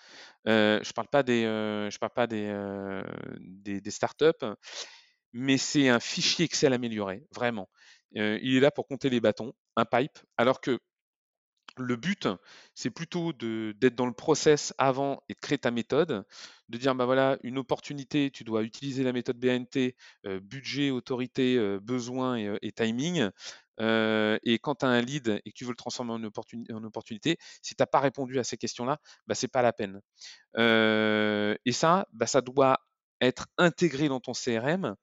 euh, 0.49 0.81
je 0.83 0.91
ne 0.91 0.93
parle 0.93 1.09
pas 1.09 1.23
euh, 1.29 3.03
des, 3.41 3.91
startups, 3.91 4.47
mais 5.33 5.59
c'est 5.59 5.89
un 5.89 6.01
fichier 6.01 6.45
Excel 6.45 6.73
amélioré, 6.73 7.25
vraiment. 7.35 7.69
il 8.13 8.57
est 8.57 8.61
là 8.61 8.71
pour 8.71 8.87
compter 8.87 9.09
les 9.09 9.21
bâtons, 9.21 9.53
un 9.77 9.85
pipe, 9.85 10.19
alors 10.37 10.61
que 10.61 10.79
le 11.77 11.97
but, 11.97 12.29
c'est 12.75 12.91
plutôt 12.91 13.33
d'être 13.33 13.95
dans 13.95 14.07
le 14.07 14.13
process 14.13 14.75
avant 14.79 15.23
et 15.29 15.35
de 15.35 15.39
créer 15.41 15.59
ta 15.59 15.71
méthode, 15.71 16.25
de 16.69 16.79
dire 16.79 16.95
bah 16.95 17.05
voilà, 17.05 17.39
une 17.43 17.59
opportunité, 17.59 18.31
tu 18.31 18.45
dois 18.45 18.63
utiliser 18.63 19.05
la 19.05 19.13
méthode 19.13 19.39
BNT, 19.39 19.97
budget, 20.43 20.91
autorité, 20.91 21.59
besoin 21.81 22.37
et, 22.37 22.73
timing. 22.73 23.29
et 23.79 24.59
quand 24.63 24.75
tu 24.77 24.87
as 24.87 24.89
un 24.89 25.01
lead 25.01 25.41
et 25.45 25.51
que 25.51 25.57
tu 25.57 25.65
veux 25.65 25.71
le 25.71 25.77
transformer 25.77 26.13
en, 26.13 26.85
opportunité, 26.85 27.39
si 27.63 27.75
tu 27.75 27.83
n'as 27.83 27.87
pas 27.87 28.01
répondu 28.01 28.39
à 28.39 28.45
ces 28.45 28.57
questions-là, 28.57 28.99
bah, 29.27 29.35
c'est 29.35 29.49
pas 29.49 29.63
la 29.63 29.73
peine. 29.73 30.01
et 30.57 31.73
ça, 31.73 32.07
bah, 32.13 32.27
ça 32.27 32.41
doit 32.41 32.79
être 33.23 33.47
intégré 33.57 34.09
dans 34.09 34.21
ton 34.21 34.33
CRM 34.33 34.97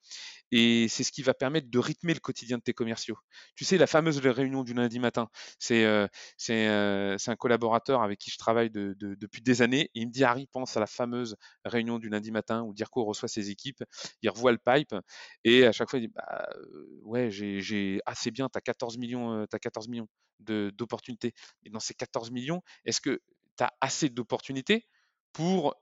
et 0.52 0.88
c'est 0.88 1.04
ce 1.04 1.12
qui 1.12 1.22
va 1.22 1.34
permettre 1.34 1.70
de 1.70 1.80
rythmer 1.80 2.14
le 2.14 2.20
quotidien 2.20 2.58
de 2.58 2.64
tes 2.64 2.74
commerciaux. 2.74 3.18
Tu 3.56 3.66
sais, 3.66 3.78
la 3.78 3.88
fameuse 3.88 4.20
réunion 4.20 4.64
du 4.64 4.74
lundi 4.74 5.00
matin, 5.00 5.30
c'est 5.60 5.86
euh, 5.86 6.08
euh, 6.50 7.18
un 7.28 7.36
collaborateur 7.36 8.02
avec 8.02 8.20
qui 8.20 8.32
je 8.32 8.38
travaille 8.38 8.70
depuis 8.70 9.42
des 9.42 9.62
années. 9.62 9.90
Il 9.94 10.08
me 10.08 10.12
dit, 10.12 10.24
Harry, 10.24 10.48
pense 10.52 10.76
à 10.78 10.80
la 10.80 10.88
fameuse 10.88 11.36
réunion 11.66 12.00
du 12.00 12.10
lundi 12.10 12.32
matin 12.32 12.64
où 12.64 12.74
Dirko 12.74 13.06
reçoit 13.06 13.30
ses 13.30 13.50
équipes, 13.50 13.84
il 14.22 14.30
revoit 14.30 14.52
le 14.52 14.58
pipe 14.58 14.96
et 15.44 15.66
à 15.66 15.72
chaque 15.72 15.90
fois, 15.90 16.00
il 16.00 16.08
dit, 16.08 16.14
bah, 16.14 16.48
euh, 16.56 17.00
ouais, 17.04 17.30
j'ai 17.32 18.02
assez 18.06 18.32
bien, 18.32 18.50
tu 18.50 18.58
as 18.58 18.62
14 18.62 18.98
millions, 18.98 19.46
14 19.62 19.88
millions 19.88 20.08
d'opportunités. 20.40 21.34
Et 21.64 21.70
dans 21.70 21.80
ces 21.80 21.94
14 21.94 22.32
millions, 22.32 22.62
est-ce 22.86 23.02
que 23.02 23.22
tu 23.58 23.64
as 23.64 23.74
assez 23.82 24.10
d'opportunités 24.10 24.88
pour, 25.34 25.76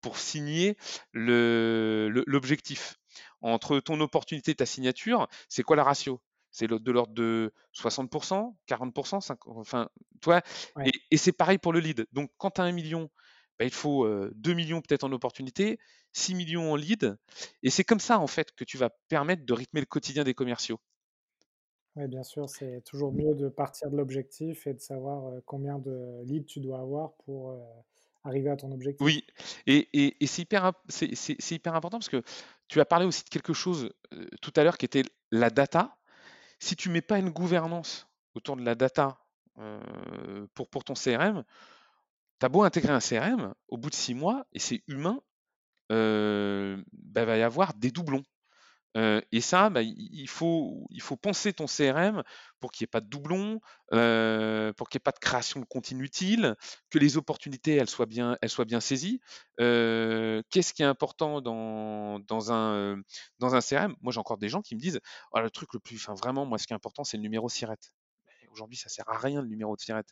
pour 0.00 0.18
signer 0.18 0.76
l'objectif. 1.12 2.96
Entre 3.42 3.80
ton 3.80 3.98
opportunité 4.00 4.50
et 4.50 4.54
ta 4.54 4.66
signature, 4.66 5.26
c'est 5.48 5.62
quoi 5.62 5.76
la 5.76 5.84
ratio? 5.84 6.20
C'est 6.50 6.66
de 6.66 6.90
l'ordre 6.90 7.14
de 7.14 7.52
60%, 7.74 8.54
40%, 8.68 9.20
50, 9.20 9.56
enfin, 9.56 9.88
toi. 10.20 10.42
Et, 11.10 11.16
c'est 11.16 11.32
pareil 11.32 11.58
pour 11.58 11.72
le 11.72 11.80
lead. 11.80 12.06
Donc, 12.12 12.30
quand 12.38 12.50
tu 12.50 12.60
as 12.60 12.64
un 12.64 12.72
million, 12.72 13.08
bah, 13.58 13.64
il 13.64 13.72
faut 13.72 14.06
2 14.34 14.52
millions 14.54 14.80
peut-être 14.80 15.04
en 15.04 15.12
opportunité, 15.12 15.78
6 16.12 16.34
millions 16.34 16.72
en 16.72 16.76
lead. 16.76 17.16
Et 17.62 17.70
c'est 17.70 17.84
comme 17.84 18.00
ça, 18.00 18.18
en 18.18 18.26
fait, 18.26 18.52
que 18.52 18.64
tu 18.64 18.76
vas 18.78 18.90
permettre 19.08 19.46
de 19.46 19.52
rythmer 19.52 19.80
le 19.80 19.86
quotidien 19.86 20.24
des 20.24 20.34
commerciaux. 20.34 20.80
Oui, 21.96 22.06
bien 22.06 22.22
sûr, 22.22 22.48
c'est 22.48 22.82
toujours 22.84 23.12
mieux 23.12 23.34
de 23.34 23.48
partir 23.48 23.90
de 23.90 23.96
l'objectif 23.96 24.66
et 24.66 24.74
de 24.74 24.80
savoir 24.80 25.32
combien 25.44 25.78
de 25.78 26.22
leads 26.24 26.46
tu 26.46 26.60
dois 26.60 26.80
avoir 26.80 27.14
pour 27.24 27.58
arriver 28.22 28.50
à 28.50 28.56
ton 28.56 28.70
objectif. 28.70 29.04
Oui, 29.04 29.24
et, 29.66 29.88
c'est 30.26 30.42
hyper, 30.42 30.72
c'est, 30.88 31.50
hyper 31.50 31.74
important 31.74 31.98
parce 31.98 32.08
que 32.08 32.22
tu 32.68 32.80
as 32.80 32.84
parlé 32.84 33.06
aussi 33.06 33.24
de 33.24 33.28
quelque 33.28 33.52
chose 33.52 33.90
tout 34.40 34.52
à 34.56 34.62
l'heure 34.62 34.78
qui 34.78 34.84
était 34.84 35.02
la 35.32 35.50
data. 35.50 35.96
Si 36.60 36.76
tu 36.76 36.90
mets 36.90 37.02
pas 37.02 37.18
une 37.18 37.30
gouvernance 37.30 38.06
autour 38.34 38.56
de 38.56 38.62
la 38.62 38.76
data 38.76 39.18
pour, 40.54 40.68
pour 40.68 40.84
ton 40.84 40.94
CRM, 40.94 41.44
tu 42.38 42.46
as 42.46 42.48
beau 42.48 42.62
intégrer 42.62 42.92
un 42.92 43.00
CRM, 43.00 43.52
au 43.68 43.76
bout 43.76 43.90
de 43.90 43.94
six 43.94 44.14
mois, 44.14 44.46
et 44.52 44.60
c'est 44.60 44.82
humain, 44.86 45.20
il 45.90 46.84
bah, 46.92 47.24
va 47.24 47.36
y 47.36 47.42
avoir 47.42 47.74
des 47.74 47.90
doublons 47.90 48.22
et 48.96 49.40
ça, 49.40 49.70
bah, 49.70 49.82
il, 49.82 50.28
faut, 50.28 50.86
il 50.90 51.00
faut 51.00 51.16
penser 51.16 51.52
ton 51.52 51.66
CRM 51.66 52.22
pour 52.58 52.72
qu'il 52.72 52.84
n'y 52.84 52.88
ait 52.88 52.90
pas 52.90 53.00
de 53.00 53.06
doublons, 53.06 53.60
pour 53.90 54.88
qu'il 54.88 54.98
n'y 54.98 55.00
ait 55.00 55.04
pas 55.04 55.12
de 55.12 55.18
création 55.18 55.60
de 55.60 55.64
compte 55.64 55.90
inutile, 55.90 56.56
que 56.90 56.98
les 56.98 57.16
opportunités 57.16 57.76
elles 57.76 57.88
soient 57.88 58.06
bien, 58.06 58.36
elles 58.42 58.50
soient 58.50 58.64
bien 58.64 58.80
saisies. 58.80 59.20
Qu'est-ce 59.58 60.74
qui 60.74 60.82
est 60.82 60.86
important 60.86 61.40
dans, 61.40 62.18
dans, 62.20 62.52
un, 62.52 63.00
dans 63.38 63.54
un 63.54 63.60
CRM 63.60 63.94
Moi, 64.00 64.12
j'ai 64.12 64.20
encore 64.20 64.38
des 64.38 64.48
gens 64.48 64.62
qui 64.62 64.74
me 64.74 64.80
disent 64.80 65.00
«Oh, 65.32 65.40
le 65.40 65.50
truc 65.50 65.72
le 65.74 65.80
plus, 65.80 65.96
enfin 65.96 66.14
vraiment, 66.14 66.44
moi, 66.46 66.58
ce 66.58 66.66
qui 66.66 66.72
est 66.72 66.76
important, 66.76 67.04
c'est 67.04 67.16
le 67.16 67.22
numéro 67.22 67.48
SIRET. 67.48 67.78
Aujourd'hui, 68.52 68.76
ça 68.76 68.88
sert 68.88 69.08
à 69.08 69.16
rien 69.16 69.42
le 69.42 69.48
numéro 69.48 69.76
de 69.76 69.80
SIRET. 69.80 70.04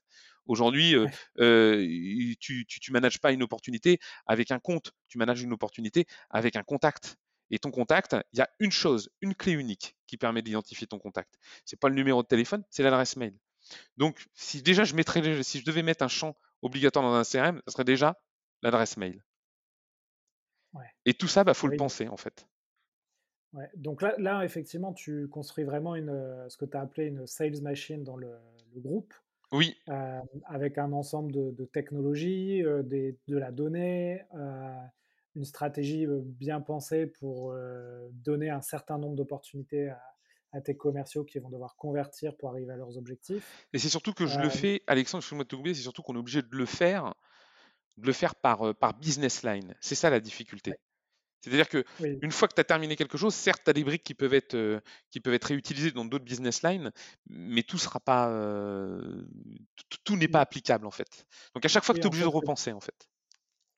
Aujourd'hui, 0.46 0.94
tu, 1.36 2.66
tu, 2.66 2.80
tu 2.80 2.92
manages 2.92 3.18
pas 3.18 3.32
une 3.32 3.42
opportunité 3.42 3.98
avec 4.26 4.50
un 4.50 4.58
compte, 4.58 4.92
tu 5.08 5.18
manages 5.18 5.42
une 5.42 5.52
opportunité 5.52 6.06
avec 6.30 6.56
un 6.56 6.62
contact. 6.62 7.16
Et 7.50 7.58
ton 7.58 7.70
contact, 7.70 8.16
il 8.32 8.38
y 8.38 8.42
a 8.42 8.48
une 8.58 8.70
chose, 8.70 9.10
une 9.20 9.34
clé 9.34 9.52
unique 9.52 9.96
qui 10.06 10.16
permet 10.16 10.42
d'identifier 10.42 10.86
ton 10.86 10.98
contact. 10.98 11.38
C'est 11.64 11.78
pas 11.78 11.88
le 11.88 11.94
numéro 11.94 12.22
de 12.22 12.28
téléphone, 12.28 12.62
c'est 12.70 12.82
l'adresse 12.82 13.16
mail. 13.16 13.34
Donc, 13.96 14.26
si 14.34 14.62
déjà 14.62 14.84
je 14.84 14.94
mettrais, 14.94 15.42
si 15.42 15.60
je 15.60 15.64
devais 15.64 15.82
mettre 15.82 16.04
un 16.04 16.08
champ 16.08 16.36
obligatoire 16.62 17.04
dans 17.04 17.14
un 17.14 17.24
CRM, 17.24 17.62
ce 17.66 17.72
serait 17.72 17.84
déjà 17.84 18.20
l'adresse 18.62 18.96
mail. 18.96 19.22
Et 21.04 21.14
tout 21.14 21.28
ça, 21.28 21.40
il 21.40 21.44
bah, 21.44 21.54
faut 21.54 21.68
le 21.68 21.76
penser 21.76 22.08
en 22.08 22.16
fait. 22.16 22.46
Donc 23.76 24.02
là, 24.02 24.14
là, 24.18 24.44
effectivement, 24.44 24.92
tu 24.92 25.26
construis 25.28 25.64
vraiment 25.64 25.94
une, 25.94 26.44
ce 26.48 26.56
que 26.56 26.66
tu 26.66 26.76
as 26.76 26.82
appelé 26.82 27.06
une 27.06 27.26
sales 27.26 27.62
machine 27.62 28.04
dans 28.04 28.16
le, 28.16 28.30
groupe. 28.76 29.14
Oui. 29.50 29.74
Euh, 29.88 30.20
avec 30.44 30.76
un 30.76 30.92
ensemble 30.92 31.32
de, 31.32 31.64
technologies, 31.64 32.62
euh, 32.62 32.82
de 32.82 33.36
la 33.36 33.50
donnée, 33.50 34.22
euh, 34.34 34.74
une 35.38 35.44
stratégie 35.44 36.06
bien 36.08 36.60
pensée 36.60 37.06
pour 37.06 37.54
donner 38.12 38.50
un 38.50 38.60
certain 38.60 38.98
nombre 38.98 39.16
d'opportunités 39.16 39.90
à, 40.52 40.60
tes 40.60 40.76
commerciaux 40.76 41.24
qui 41.24 41.38
vont 41.38 41.50
devoir 41.50 41.76
convertir 41.76 42.36
pour 42.36 42.50
arriver 42.50 42.72
à 42.72 42.76
leurs 42.76 42.98
objectifs. 42.98 43.66
Et 43.72 43.78
c'est 43.78 43.88
surtout 43.88 44.12
que 44.12 44.26
je 44.26 44.40
le 44.40 44.48
fais, 44.48 44.82
Alexandre, 44.88 45.22
je 45.22 45.34
moi 45.34 45.44
de 45.44 45.72
c'est 45.72 45.82
surtout 45.82 46.02
qu'on 46.02 46.16
est 46.16 46.18
obligé 46.18 46.42
de 46.42 46.48
le 46.50 46.66
faire, 46.66 47.14
de 47.96 48.06
le 48.06 48.12
faire 48.12 48.34
par, 48.34 48.74
par 48.74 48.98
business 48.98 49.44
line. 49.44 49.74
C'est 49.80 49.94
ça 49.94 50.10
la 50.10 50.20
difficulté. 50.20 50.74
C'est-à-dire 51.40 51.68
que 51.68 51.84
une 52.00 52.32
fois 52.32 52.48
que 52.48 52.54
tu 52.54 52.60
as 52.60 52.64
terminé 52.64 52.96
quelque 52.96 53.16
chose, 53.16 53.34
certes, 53.34 53.62
tu 53.64 53.70
as 53.70 53.72
des 53.72 53.84
briques 53.84 54.02
qui 54.02 54.14
peuvent 54.14 54.34
être, 54.34 54.82
qui 55.10 55.20
peuvent 55.20 55.34
être 55.34 55.44
réutilisées 55.44 55.92
dans 55.92 56.04
d'autres 56.04 56.24
business 56.24 56.62
lines, 56.62 56.90
mais 57.28 57.62
tout 57.62 57.78
sera 57.78 58.00
pas, 58.00 58.28
tout, 60.04 60.16
n'est 60.16 60.28
pas 60.28 60.40
applicable 60.40 60.86
en 60.86 60.90
fait. 60.90 61.26
Donc 61.54 61.64
à 61.64 61.68
chaque 61.68 61.84
fois 61.84 61.94
que 61.94 62.00
tu 62.00 62.04
es 62.04 62.08
obligé 62.08 62.24
de 62.24 62.28
repenser 62.28 62.72
en 62.72 62.80
fait. 62.80 63.08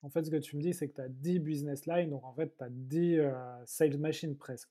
En 0.03 0.09
fait, 0.09 0.25
ce 0.25 0.31
que 0.31 0.37
tu 0.37 0.57
me 0.57 0.63
dis, 0.63 0.73
c'est 0.73 0.89
que 0.89 0.95
tu 0.95 1.01
as 1.03 1.09
10 1.09 1.41
business 1.41 1.87
lines, 1.87 2.11
donc 2.11 2.25
en 2.25 2.33
fait, 2.33 2.57
tu 2.57 2.65
as 2.65 2.71
10 2.71 3.19
euh, 3.19 3.33
sales 3.67 3.99
machines 3.99 4.37
presque. 4.37 4.71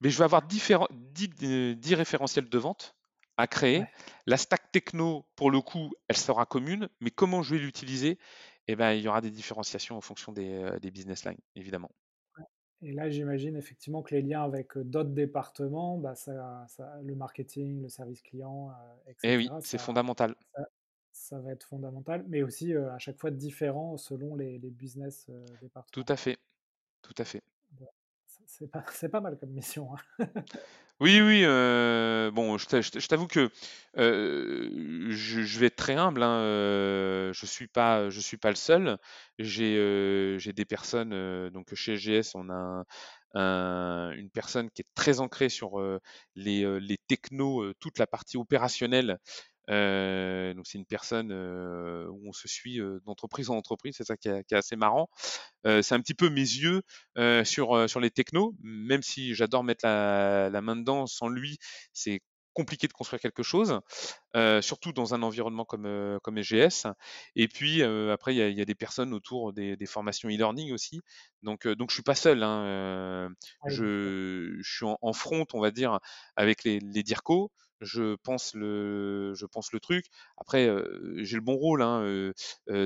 Mais 0.00 0.08
je 0.08 0.16
vais 0.16 0.24
avoir 0.24 0.46
10, 0.46 0.72
10, 0.90 1.30
euh, 1.44 1.96
référentiels 1.96 2.48
de 2.48 2.58
vente 2.58 2.96
à 3.36 3.46
créer. 3.46 3.84
La 4.26 4.36
stack 4.36 4.72
techno, 4.72 5.26
pour 5.36 5.50
le 5.50 5.60
coup, 5.60 5.92
elle 6.08 6.16
sera 6.16 6.46
commune, 6.46 6.88
mais 7.00 7.10
comment 7.10 7.42
je 7.42 7.54
vais 7.54 7.60
l'utiliser? 7.60 8.18
Eh 8.66 8.76
ben, 8.76 8.92
Il 8.92 9.02
y 9.02 9.08
aura 9.08 9.20
des 9.20 9.30
différenciations 9.30 9.96
en 9.96 10.00
fonction 10.00 10.32
des, 10.32 10.50
euh, 10.50 10.78
business 10.90 11.24
lines, 11.24 11.40
évidemment. 11.54 11.90
Et 12.84 12.92
là, 12.92 13.10
j'imagine 13.10 13.56
effectivement 13.56 14.02
que 14.02 14.14
les 14.14 14.22
liens 14.22 14.42
avec 14.42 14.76
d'autres 14.76 15.10
départements, 15.10 15.98
bah, 15.98 16.14
le 17.02 17.14
marketing, 17.14 17.82
le 17.82 17.88
service 17.88 18.22
client, 18.22 18.72
etc. 19.06 19.18
Eh 19.22 19.36
oui, 19.36 19.50
c'est 19.60 19.78
fondamental 19.78 20.34
ça 20.54 20.66
va 21.40 21.52
être 21.52 21.64
fondamental, 21.64 22.24
mais 22.28 22.42
aussi 22.42 22.74
à 22.74 22.98
chaque 22.98 23.18
fois 23.18 23.30
différent 23.30 23.96
selon 23.96 24.34
les, 24.34 24.58
business 24.58 25.30
départements. 25.60 25.90
Tout 25.92 26.04
à 26.08 26.16
fait, 26.16 26.38
tout 27.02 27.14
à 27.18 27.24
fait. 27.24 27.42
C'est 28.46 28.70
pas, 28.70 28.84
pas, 29.12 29.20
mal 29.20 29.38
comme 29.38 29.50
mission. 29.50 29.88
Hein. 29.94 30.26
oui, 31.00 31.20
oui. 31.20 31.42
bon, 32.34 32.58
je 32.58 33.06
t'avoue 33.06 33.26
que 33.26 33.50
je, 33.96 35.58
vais 35.58 35.66
être 35.66 35.76
très 35.76 35.94
humble. 35.94 36.22
Hein, 36.22 37.32
je 37.32 37.46
suis 37.46 37.68
pas, 37.68 38.10
je 38.10 38.20
suis 38.20 38.36
pas 38.36 38.50
le 38.50 38.56
seul. 38.56 38.98
J'ai 39.38 40.52
des 40.54 40.64
personnes. 40.64 41.50
donc 41.50 41.74
chez 41.74 41.96
SGS, 41.96 42.34
on 42.34 42.50
a 42.50 42.84
une 43.34 44.30
personne 44.30 44.70
qui 44.70 44.82
est 44.82 44.88
très 44.94 45.20
ancrée 45.20 45.48
sur 45.48 45.80
les, 46.34 46.80
les 46.80 46.98
technos, 47.08 47.72
toute 47.74 47.98
la 47.98 48.06
partie 48.06 48.36
opérationnelle 48.36 49.18
euh, 49.70 50.54
donc 50.54 50.66
c'est 50.66 50.78
une 50.78 50.86
personne 50.86 51.30
euh, 51.32 52.06
où 52.08 52.28
on 52.28 52.32
se 52.32 52.48
suit 52.48 52.80
euh, 52.80 53.00
d'entreprise 53.06 53.50
en 53.50 53.56
entreprise, 53.56 53.94
c'est 53.96 54.04
ça 54.04 54.16
qui 54.16 54.28
est, 54.28 54.52
assez 54.52 54.76
marrant. 54.76 55.08
c'est 55.64 55.92
un 55.92 56.00
petit 56.00 56.14
peu 56.14 56.28
mes 56.28 56.40
yeux 56.40 56.82
sur 57.44 57.88
sur 57.88 58.00
les 58.00 58.10
technos, 58.10 58.54
même 58.62 59.02
si 59.02 59.34
j'adore 59.34 59.64
mettre 59.64 59.86
la, 59.86 60.50
la, 60.50 60.60
main 60.60 60.76
dedans. 60.76 61.06
Sans 61.06 61.28
lui, 61.28 61.58
c'est 61.92 62.20
compliqué 62.54 62.86
de 62.86 62.92
construire 62.92 63.20
quelque 63.20 63.42
chose, 63.42 63.80
surtout 64.60 64.92
dans 64.92 65.14
un 65.14 65.22
environnement 65.22 65.64
comme 65.64 66.18
comme 66.22 66.42
SGS. 66.42 66.86
Et 67.36 67.48
puis 67.48 67.82
après, 67.82 68.34
il 68.34 68.38
y 68.38 68.42
a, 68.42 68.48
y 68.48 68.60
a, 68.60 68.64
des 68.64 68.74
personnes 68.74 69.14
autour 69.14 69.52
des, 69.52 69.76
des 69.76 69.86
formations 69.86 70.28
e-learning 70.28 70.72
aussi. 70.72 71.00
Donc 71.42 71.66
donc 71.66 71.90
je 71.90 71.94
suis 71.94 72.02
pas 72.02 72.14
seul. 72.14 72.42
Hein, 72.42 73.30
je, 73.68 74.56
je, 74.60 74.76
suis 74.76 74.86
en, 74.86 74.98
en, 75.00 75.12
front, 75.12 75.46
on 75.54 75.60
va 75.60 75.70
dire, 75.70 75.98
avec 76.36 76.64
les, 76.64 76.80
les 76.80 77.02
DIRCO 77.02 77.50
je 77.82 78.16
pense 78.16 78.54
le, 78.54 79.34
je 79.34 79.46
pense 79.46 79.72
le 79.72 79.80
truc. 79.80 80.06
Après, 80.36 80.68
j'ai 81.16 81.36
le 81.36 81.42
bon 81.42 81.54
rôle, 81.54 81.82
hein, 81.82 82.32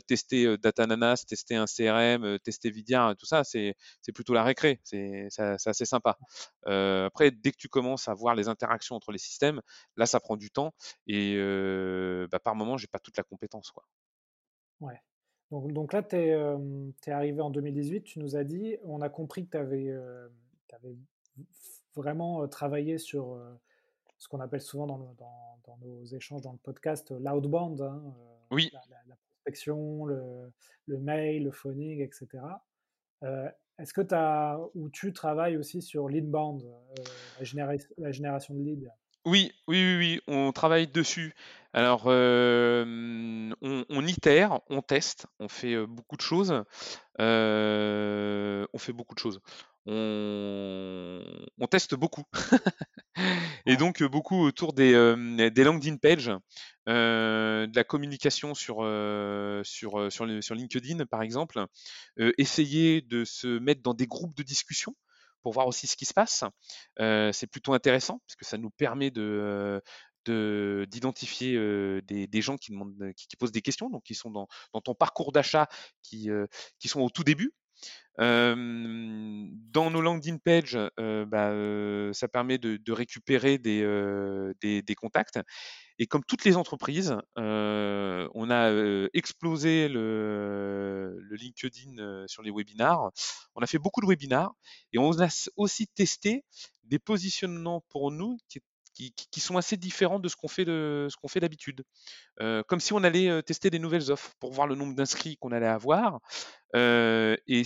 tester 0.07 0.57
Datananas, 0.59 1.25
tester 1.29 1.55
un 1.57 1.67
CRM, 1.67 2.39
tester 2.41 2.71
Vidia, 2.71 3.15
tout 3.19 3.27
ça, 3.27 3.45
c'est 3.45 3.75
plutôt 4.15 4.35
la 4.35 4.43
récré, 4.45 4.81
c'est 4.85 5.29
assez 5.39 5.85
sympa. 5.85 6.19
après, 6.65 7.31
dès 7.31 7.53
que 7.53 7.59
tu 7.59 7.69
commences 7.69 8.09
à 8.09 8.15
voir 8.15 8.35
les 8.35 8.49
interactions 8.49 8.97
entre 8.97 9.13
les 9.13 9.19
systèmes, 9.19 9.61
là, 9.97 10.07
ça 10.07 10.21
prend 10.21 10.37
du 10.37 10.51
temps 10.51 10.73
et 11.07 11.37
bah, 12.31 12.39
par 12.39 12.55
moment, 12.55 12.77
j'ai 12.77 12.89
pas 12.89 12.99
toute 12.99 13.17
la 13.17 13.25
compétence, 13.25 13.71
quoi. 13.71 13.85
Ouais. 14.81 15.01
Donc, 15.51 15.73
donc 15.73 15.93
là, 15.93 16.03
tu 16.03 16.17
es, 16.17 17.11
arrivé 17.13 17.41
en 17.41 17.51
2018, 17.51 18.03
tu 18.03 18.19
nous 18.19 18.37
as 18.37 18.45
dit, 18.45 18.77
on 18.83 19.01
a 19.01 19.09
compris 19.09 19.47
que 19.47 19.53
tu 19.53 19.57
avais, 19.57 19.91
avais 20.73 20.97
vraiment 21.95 22.47
travailler 22.49 22.99
sur 22.99 23.39
ce 24.19 24.29
qu'on 24.29 24.41
appelle 24.41 24.61
souvent 24.61 24.87
dans, 24.87 25.79
nos 25.81 26.05
échanges 26.05 26.43
dans 26.43 26.53
le 26.53 26.59
podcast 26.59 27.11
l'outbound, 27.11 27.81
hein, 27.81 28.03
oui. 28.51 28.71
la, 28.73 29.17
prospection, 29.17 30.07
le, 30.07 30.53
le, 30.87 30.99
mail, 30.99 31.45
le 31.45 31.51
phoning, 31.51 32.01
etc. 32.01 32.29
Est-ce 33.79 33.93
que 33.93 34.01
tu 34.01 34.15
as 34.15 34.59
ou 34.75 34.89
tu 34.89 35.13
travailles 35.13 35.57
aussi 35.57 35.83
sur 35.83 36.09
l'inbound, 36.09 36.65
la, 37.55 37.77
la 37.99 38.13
génération 38.13 38.55
de 38.55 38.63
leads? 38.63 38.91
Oui, 39.27 39.53
oui, 39.69 39.77
oui, 39.83 39.97
oui, 39.99 40.21
on 40.27 40.53
travaille 40.53 40.87
dessus. 40.87 41.35
Alors, 41.73 42.07
on, 42.07 43.85
on 43.89 44.07
itère, 44.07 44.61
on 44.71 44.81
teste, 44.83 45.27
on 45.41 45.49
fait 45.49 45.87
beaucoup 45.87 46.17
de 46.17 46.23
choses. 46.23 46.53
on 47.19 48.79
fait 48.79 48.93
beaucoup 48.93 49.15
de 49.15 49.21
choses. 49.21 49.41
On, 49.89 51.23
on 51.59 51.67
teste 51.67 51.95
beaucoup. 51.95 52.25
Et 53.67 53.77
donc, 53.77 54.03
beaucoup 54.03 54.43
autour 54.43 54.73
des, 54.73 54.93
des 55.53 55.65
LinkedIn 55.65 55.97
pages, 55.97 56.31
de 56.87 57.77
la 57.77 57.85
communication 57.85 58.55
sur, 58.55 58.77
sur, 59.65 60.13
sur, 60.13 60.43
sur 60.43 60.55
LinkedIn, 60.55 61.05
par 61.07 61.23
exemple. 61.23 61.65
essayer 62.39 63.03
de 63.03 63.25
se 63.25 63.59
mettre 63.59 63.83
dans 63.83 63.95
des 63.95 64.07
groupes 64.07 64.37
de 64.37 64.43
discussion 64.43 64.95
pour 65.47 65.53
voir 65.53 65.69
aussi 65.69 65.87
ce 65.87 65.97
qui 65.97 66.07
se 66.07 66.13
passe. 66.13 66.43
c'est 66.99 67.47
plutôt 67.47 67.73
intéressant 67.73 68.19
parce 68.27 68.35
que 68.35 68.45
ça 68.45 68.59
nous 68.59 68.71
permet 68.71 69.13
de 69.13 69.81
d'identifier 70.27 71.57
des, 72.03 72.43
gens 72.43 72.57
qui, 72.57 72.73
demandent, 72.73 73.13
qui, 73.17 73.37
posent 73.37 73.53
des 73.53 73.63
questions, 73.63 73.89
donc 73.89 74.03
qui 74.03 74.17
sont 74.17 74.33
dans, 74.33 74.49
ton 74.83 74.97
parcours 74.97 75.31
d'achat, 75.31 75.69
qui, 76.03 76.31
qui 76.81 76.89
sont 76.89 77.01
au 77.01 77.11
tout 77.11 77.23
début. 77.23 77.53
dans 78.19 78.57
nos 79.93 80.01
landing 80.01 80.41
pages, 80.41 80.81
bah, 80.97 81.53
ça 82.13 82.27
permet 82.27 82.59
de, 82.59 82.93
récupérer 82.93 83.59
des, 83.59 83.85
des, 84.61 84.95
contacts. 84.97 85.39
Et 85.99 86.07
comme 86.07 86.25
toutes 86.25 86.45
les 86.45 86.57
entreprises, 86.57 87.17
on 87.37 88.51
a 88.51 89.09
explosé 89.15 89.89
le, 89.89 91.19
LinkedIn 91.31 92.27
sur 92.27 92.43
les 92.43 92.51
webinars. 92.51 93.11
On 93.55 93.63
a 93.63 93.67
fait 93.67 93.79
beaucoup 93.79 94.01
de 94.01 94.07
webinars 94.07 94.53
et 94.93 94.99
on 94.99 95.11
a 95.21 95.29
aussi 95.57 95.87
testé 95.89 96.45
des 96.85 96.99
positionnements 96.99 97.83
pour 97.89 98.11
nous 98.11 98.37
qui, 98.49 99.13
qui, 99.31 99.41
sont 99.41 99.57
assez 99.59 99.77
différents 99.77 100.19
de 100.19 100.29
ce 100.29 100.37
qu'on 100.37 100.49
fait 100.49 100.65
de 100.65 101.09
ce 101.11 101.17
qu'on 101.17 101.29
fait 101.29 101.41
d'habitude. 101.41 101.83
comme 102.39 102.81
si 102.81 102.93
on 102.93 103.03
allait 103.03 103.43
tester 103.43 103.71
des 103.71 103.79
nouvelles 103.79 104.11
offres 104.11 104.33
pour 104.39 104.53
voir 104.53 104.67
le 104.67 104.75
nombre 104.75 104.95
d'inscrits 104.95 105.37
qu'on 105.39 105.53
allait 105.53 105.67
avoir. 105.67 106.21
et 106.75 107.63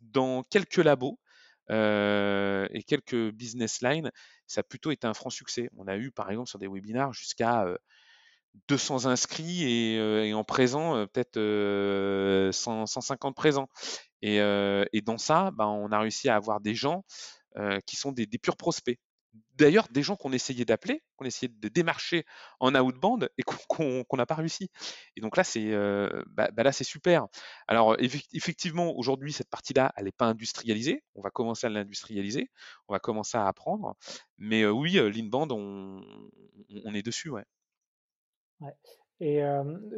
dans 0.00 0.42
quelques 0.44 0.76
labos, 0.76 1.18
euh, 1.70 2.66
et 2.72 2.82
quelques 2.82 3.30
business 3.30 3.80
lines, 3.82 4.10
ça 4.52 4.60
a 4.60 4.62
plutôt 4.62 4.90
été 4.90 5.06
un 5.06 5.14
franc 5.14 5.30
succès. 5.30 5.70
On 5.78 5.88
a 5.88 5.96
eu, 5.96 6.10
par 6.10 6.30
exemple, 6.30 6.48
sur 6.48 6.58
des 6.58 6.66
webinars 6.66 7.14
jusqu'à 7.14 7.64
200 8.68 9.06
inscrits 9.06 9.64
et, 9.64 10.34
en 10.34 10.44
présent, 10.44 11.06
peut-être 11.06 11.38
150 12.52 13.34
présents. 13.34 13.68
Et, 14.20 14.40
dans 15.04 15.18
ça, 15.18 15.50
ben, 15.52 15.66
on 15.66 15.90
a 15.90 15.98
réussi 15.98 16.28
à 16.28 16.36
avoir 16.36 16.60
des 16.60 16.74
gens 16.74 17.02
qui 17.86 17.96
sont 17.96 18.12
des 18.12 18.26
purs 18.26 18.56
prospects 18.56 18.98
d'ailleurs 19.56 19.88
des 19.88 20.02
gens 20.02 20.16
qu'on 20.16 20.32
essayait 20.32 20.64
d'appeler, 20.64 21.02
qu'on 21.16 21.24
essayait 21.24 21.52
de 21.52 21.68
démarcher 21.68 22.24
en 22.60 22.74
outbound 22.74 23.28
et 23.38 23.42
qu'on 23.68 24.16
n'a 24.16 24.26
pas 24.26 24.34
réussi. 24.34 24.70
Et 25.16 25.20
donc 25.20 25.36
là, 25.36 25.44
c'est 25.44 25.72
euh, 25.72 26.22
bah, 26.28 26.50
bah 26.52 26.62
là 26.62 26.72
c'est 26.72 26.84
super. 26.84 27.26
Alors 27.66 27.96
effectivement, 27.98 28.96
aujourd'hui, 28.96 29.32
cette 29.32 29.50
partie-là, 29.50 29.92
elle 29.96 30.04
n'est 30.04 30.12
pas 30.12 30.26
industrialisée. 30.26 31.04
On 31.14 31.22
va 31.22 31.30
commencer 31.30 31.66
à 31.66 31.70
l'industrialiser, 31.70 32.50
on 32.88 32.92
va 32.92 32.98
commencer 32.98 33.38
à 33.38 33.46
apprendre. 33.46 33.96
Mais 34.38 34.62
euh, 34.62 34.70
oui, 34.70 34.98
euh, 34.98 35.08
l'inbound, 35.08 35.52
on, 35.52 36.02
on, 36.84 36.94
est 36.94 37.02
dessus, 37.02 37.30
ouais. 37.30 37.44
ouais. 38.60 38.74
Et 39.20 39.40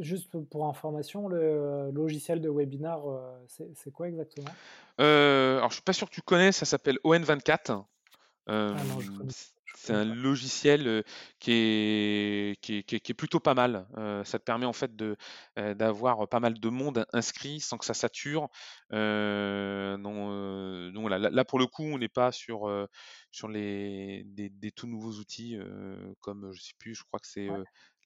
juste 0.00 0.36
pour 0.50 0.66
information, 0.66 1.28
le 1.28 1.90
logiciel 1.92 2.42
de 2.42 2.50
webinar, 2.50 3.00
c'est 3.48 3.90
quoi 3.90 4.06
exactement? 4.06 4.50
Alors, 4.98 5.70
je 5.70 5.76
suis 5.76 5.82
pas 5.82 5.94
sûr 5.94 6.10
que 6.10 6.14
tu 6.14 6.20
connais, 6.20 6.52
ça 6.52 6.66
s'appelle 6.66 6.98
ON24. 7.04 7.84
Ah 8.46 8.76
c'est 9.76 9.92
un 9.92 10.04
logiciel 10.04 11.04
qui 11.40 11.52
est, 11.52 12.60
qui, 12.62 12.76
est, 12.76 12.82
qui, 12.84 12.94
est, 12.94 13.14
plutôt 13.14 13.40
pas 13.40 13.54
mal. 13.54 13.86
ça 14.24 14.38
te 14.38 14.44
permet 14.44 14.66
en 14.66 14.72
fait 14.72 14.94
de 14.94 15.16
d'avoir 15.56 16.28
pas 16.28 16.40
mal 16.40 16.58
de 16.58 16.68
monde 16.68 17.06
inscrit 17.12 17.60
sans 17.60 17.76
que 17.76 17.84
ça 17.84 17.92
sature. 17.92 18.48
non, 18.92 19.98
non 19.98 21.08
là, 21.08 21.18
là, 21.18 21.44
pour 21.44 21.58
le 21.58 21.66
coup, 21.66 21.84
on 21.84 21.98
n'est 21.98 22.08
pas 22.08 22.32
sur 22.32 22.70
sur 23.30 23.48
les 23.48 24.22
des, 24.26 24.48
des, 24.48 24.70
tout 24.70 24.86
nouveaux 24.86 25.14
outils 25.14 25.58
comme 26.20 26.52
je 26.52 26.62
sais 26.62 26.74
plus, 26.78 26.94
je 26.94 27.02
crois 27.04 27.18
que 27.18 27.26
c'est 27.26 27.48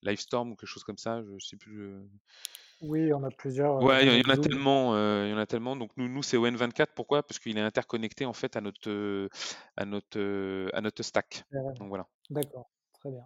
Livestorm 0.02 0.52
ou 0.52 0.56
quelque 0.56 0.68
chose 0.68 0.84
comme 0.84 0.98
ça. 0.98 1.22
Je 1.22 1.46
sais 1.46 1.56
plus. 1.56 1.94
Oui, 2.82 3.12
on 3.12 3.22
a 3.24 3.30
plusieurs. 3.30 3.82
Ouais, 3.82 4.06
il 4.06 4.22
y, 4.22 4.26
en 4.26 4.30
a 4.30 4.36
tellement, 4.36 4.94
il 5.24 5.30
y 5.30 5.34
en 5.34 5.38
a 5.38 5.46
tellement. 5.46 5.76
Donc 5.76 5.90
nous, 5.96 6.08
nous 6.08 6.22
c'est 6.22 6.36
ON24. 6.36 6.88
Pourquoi? 6.94 7.22
Parce 7.22 7.38
qu'il 7.38 7.56
est 7.58 7.60
interconnecté 7.60 8.24
en 8.24 8.32
fait 8.32 8.56
à 8.56 8.60
notre, 8.60 9.28
à 9.76 9.84
notre, 9.84 10.70
à 10.72 10.80
notre 10.80 11.02
stack. 11.02 11.44
Donc 11.52 11.88
voilà. 11.88 12.06
D'accord, 12.30 12.70
très 12.94 13.10
bien. 13.10 13.24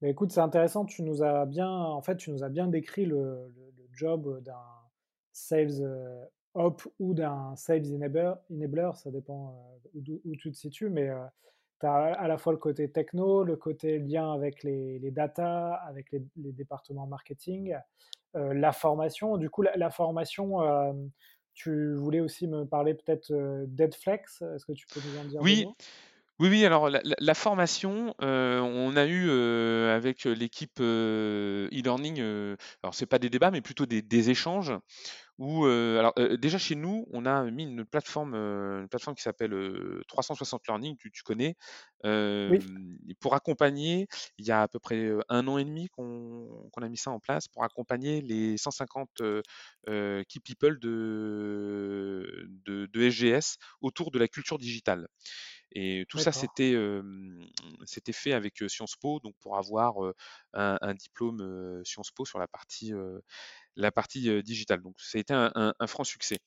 Mais 0.00 0.10
écoute, 0.10 0.32
c'est 0.32 0.40
intéressant. 0.40 0.84
Tu 0.84 1.02
nous 1.02 1.22
as 1.22 1.46
bien, 1.46 1.70
en 1.70 2.02
fait, 2.02 2.16
tu 2.16 2.30
nous 2.30 2.44
as 2.44 2.48
bien 2.48 2.66
décrit 2.66 3.06
le, 3.06 3.52
le, 3.56 3.72
job 3.94 4.42
d'un 4.42 4.56
sales 5.32 5.82
op 6.54 6.82
ou 6.98 7.14
d'un 7.14 7.54
sales 7.56 7.94
enabler, 7.94 8.32
enabler. 8.50 8.90
Ça 8.94 9.10
dépend 9.10 9.78
où, 9.94 10.02
où, 10.24 10.36
tu 10.36 10.50
te 10.50 10.56
situes, 10.56 10.90
mais 10.90 11.10
tu 11.82 11.86
as 11.88 12.14
à 12.14 12.28
la 12.28 12.38
fois 12.38 12.52
le 12.52 12.58
côté 12.58 12.90
techno, 12.90 13.44
le 13.44 13.56
côté 13.56 13.98
lien 13.98 14.32
avec 14.32 14.62
les, 14.62 14.98
les 14.98 15.10
data, 15.10 15.74
avec 15.74 16.10
les, 16.12 16.22
les 16.36 16.52
départements 16.52 17.06
marketing. 17.06 17.76
Euh, 18.34 18.54
la 18.54 18.72
formation. 18.72 19.36
Du 19.36 19.50
coup, 19.50 19.62
la, 19.62 19.90
formation, 19.90 20.62
euh, 20.62 20.92
tu 21.52 21.94
voulais 21.94 22.20
aussi 22.20 22.46
me 22.46 22.64
parler 22.64 22.94
peut-être 22.94 23.30
euh, 23.30 23.64
d'Edflex. 23.66 24.40
Est-ce 24.40 24.64
que 24.64 24.72
tu 24.72 24.86
peux 24.86 25.00
nous 25.00 25.20
en 25.20 25.24
dire 25.24 25.40
Oui. 25.42 25.66
Oui, 26.38 26.48
oui, 26.48 26.64
alors 26.64 26.90
la, 26.90 27.34
formation, 27.34 28.14
on 28.18 28.96
a 28.96 29.06
eu 29.06 29.30
avec 29.90 30.24
l'équipe 30.24 30.80
e-learning, 30.80 32.20
alors 32.82 32.94
c'est 32.94 33.06
pas 33.06 33.18
des 33.18 33.30
débats, 33.30 33.50
mais 33.50 33.60
plutôt 33.60 33.86
des 33.86 34.30
échanges 34.30 34.72
alors 35.38 36.14
déjà 36.38 36.58
chez 36.58 36.74
nous, 36.74 37.06
on 37.12 37.26
a 37.26 37.50
mis 37.50 37.64
une 37.64 37.84
plateforme, 37.84 38.34
une 38.34 38.88
plateforme 38.88 39.16
qui 39.16 39.22
s'appelle 39.22 39.52
360 40.08 40.66
Learning, 40.68 40.96
tu, 40.96 41.10
tu 41.10 41.22
connais, 41.22 41.56
pour 43.20 43.34
accompagner. 43.34 44.06
Il 44.38 44.46
y 44.46 44.50
a 44.50 44.62
à 44.62 44.68
peu 44.68 44.78
près 44.78 45.12
un 45.28 45.48
an 45.48 45.58
et 45.58 45.64
demi 45.64 45.88
qu'on 45.88 46.70
a 46.80 46.88
mis 46.88 46.96
ça 46.96 47.10
en 47.10 47.18
place 47.20 47.48
pour 47.48 47.64
accompagner 47.64 48.20
les 48.20 48.56
150 48.56 49.10
key 49.86 50.40
people 50.44 50.78
de, 50.78 52.48
de, 52.64 53.10
SGS 53.10 53.56
autour 53.80 54.10
de 54.10 54.18
la 54.18 54.28
culture 54.28 54.58
digitale. 54.58 55.08
Et 55.74 56.06
tout 56.08 56.18
ça, 56.18 56.32
c'était 56.32 56.76
c'était 57.84 58.12
fait 58.12 58.32
avec 58.32 58.62
Sciences 58.68 58.96
Po, 58.96 59.20
donc 59.20 59.34
pour 59.40 59.56
avoir 59.56 59.94
un, 60.52 60.94
diplôme 60.94 61.82
Sciences 61.84 62.10
Po 62.10 62.24
sur 62.24 62.38
la 62.38 62.48
partie 62.48 62.92
la 63.76 63.90
partie 63.90 64.42
digitale. 64.42 64.82
Donc 64.82 64.94
ça 64.98 65.18
a 65.18 65.20
été 65.20 65.34
un, 65.34 65.86
franc 65.86 66.04
succès. 66.04 66.38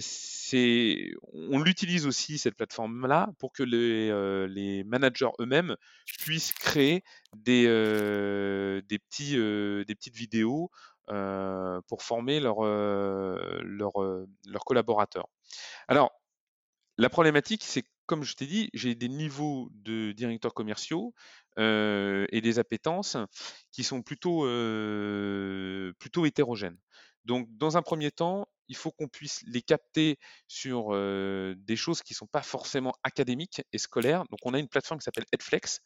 c'est, 0.00 1.12
on 1.32 1.60
l'utilise 1.60 2.06
aussi 2.06 2.38
cette 2.38 2.56
plateforme-là 2.56 3.30
pour 3.38 3.52
que 3.52 3.62
les, 3.62 4.10
les 4.48 4.84
managers 4.84 5.30
eux-mêmes 5.40 5.76
puissent 6.18 6.52
créer 6.52 7.04
des, 7.36 7.64
des 8.88 8.98
petits 8.98 9.36
des 9.36 9.94
petites 9.94 10.16
vidéos 10.16 10.70
pour 11.06 12.02
former 12.02 12.40
leurs 12.40 12.62
leurs 12.62 14.64
collaborateurs. 14.64 15.28
Alors 15.88 16.19
la 17.00 17.08
problématique, 17.08 17.64
c'est 17.64 17.84
comme 18.04 18.24
je 18.24 18.34
t'ai 18.34 18.46
dit, 18.46 18.70
j'ai 18.74 18.94
des 18.94 19.08
niveaux 19.08 19.70
de 19.72 20.12
directeurs 20.12 20.52
commerciaux 20.52 21.14
euh, 21.58 22.26
et 22.30 22.40
des 22.40 22.58
appétences 22.58 23.16
qui 23.72 23.84
sont 23.84 24.02
plutôt, 24.02 24.44
euh, 24.44 25.92
plutôt 25.98 26.26
hétérogènes. 26.26 26.76
Donc, 27.24 27.46
dans 27.56 27.76
un 27.76 27.82
premier 27.82 28.10
temps, 28.10 28.48
il 28.68 28.76
faut 28.76 28.90
qu'on 28.90 29.08
puisse 29.08 29.42
les 29.46 29.62
capter 29.62 30.18
sur 30.46 30.88
euh, 30.90 31.54
des 31.56 31.76
choses 31.76 32.02
qui 32.02 32.12
ne 32.12 32.16
sont 32.16 32.26
pas 32.26 32.42
forcément 32.42 32.92
académiques 33.02 33.62
et 33.72 33.78
scolaires. 33.78 34.24
Donc, 34.30 34.40
on 34.44 34.52
a 34.52 34.58
une 34.58 34.68
plateforme 34.68 34.98
qui 35.00 35.04
s'appelle 35.04 35.26
Edflex, 35.32 35.80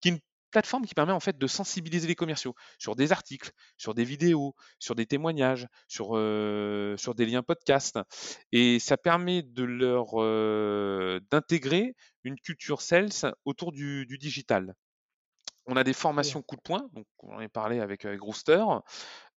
qui 0.00 0.20
plateforme 0.56 0.86
qui 0.86 0.94
permet 0.94 1.12
en 1.12 1.20
fait 1.20 1.36
de 1.36 1.46
sensibiliser 1.46 2.08
les 2.08 2.14
commerciaux 2.14 2.54
sur 2.78 2.96
des 2.96 3.12
articles, 3.12 3.50
sur 3.76 3.92
des 3.92 4.04
vidéos, 4.04 4.54
sur 4.78 4.94
des 4.94 5.04
témoignages, 5.04 5.68
sur, 5.86 6.12
euh, 6.16 6.96
sur 6.96 7.14
des 7.14 7.26
liens 7.26 7.42
podcast. 7.42 7.98
Et 8.52 8.78
ça 8.78 8.96
permet 8.96 9.42
de 9.42 9.64
leur 9.64 10.12
euh, 10.14 11.20
d'intégrer 11.30 11.94
une 12.24 12.40
culture 12.40 12.80
sales 12.80 13.34
autour 13.44 13.70
du, 13.70 14.06
digital. 14.18 14.72
On 15.66 15.76
a 15.76 15.84
des 15.84 15.92
formations 15.92 16.40
coup 16.40 16.56
de 16.56 16.62
poing, 16.62 16.88
donc 16.94 17.06
on 17.18 17.34
en 17.34 17.38
a 17.40 17.48
parlé 17.50 17.80
avec, 17.80 18.06
avec 18.06 18.22
Rooster. 18.22 18.64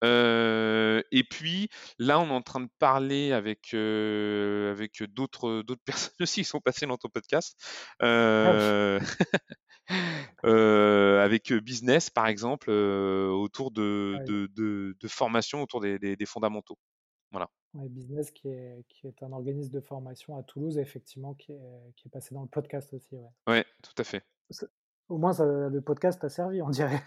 Euh, 0.06 1.02
et 1.12 1.26
puis 1.26 1.68
là, 1.98 2.18
on 2.22 2.30
est 2.30 2.32
en 2.32 2.42
train 2.42 2.62
de 2.62 2.70
parler 2.80 3.34
avec, 3.34 3.74
euh, 3.74 4.72
avec 4.72 5.04
d'autres, 5.04 5.64
d'autres 5.64 5.84
personnes 6.14 6.14
aussi 6.22 6.44
qui 6.44 6.48
sont 6.48 6.62
passées 6.62 6.86
dans 6.86 6.98
ton 6.98 7.10
podcast. 7.10 7.58
Ah 8.00 9.00
euh, 10.46 11.24
avec 11.24 11.52
Business, 11.54 12.10
par 12.10 12.28
exemple, 12.28 12.68
euh, 12.70 13.30
autour 13.30 13.72
de, 13.72 14.18
oui. 14.20 14.26
de, 14.26 14.48
de, 14.56 14.98
de 15.00 15.08
formation 15.08 15.62
autour 15.62 15.82
des, 15.82 16.00
des- 16.00 16.16
des 16.16 16.26
fondamentaux. 16.26 16.78
Voilà. 17.32 17.50
Ouais, 17.74 17.88
Business 17.90 18.32
qui 18.32 18.48
est, 18.48 18.84
qui 18.88 19.08
est 19.08 19.22
un 19.22 19.32
organisme 19.32 19.72
de 19.72 19.80
formation 19.82 20.36
à 20.38 20.44
Toulouse, 20.44 20.78
effectivement, 20.80 21.36
qui 21.36 21.52
est, 21.52 21.94
qui 21.96 22.08
est 22.08 22.12
passé 22.12 22.34
dans 22.34 22.42
le 22.42 22.48
podcast 22.48 22.94
aussi. 22.94 23.16
Ouais. 23.16 23.30
Ouais, 23.48 23.66
tout 23.84 23.94
à 23.98 24.04
fait. 24.04 24.24
Au 25.10 25.18
moins, 25.18 25.34
ça- 25.34 25.46
le 25.46 25.82
podcast 25.82 26.20
t'a 26.22 26.30
servi, 26.30 26.62
on 26.62 26.70
dirait. 26.70 27.04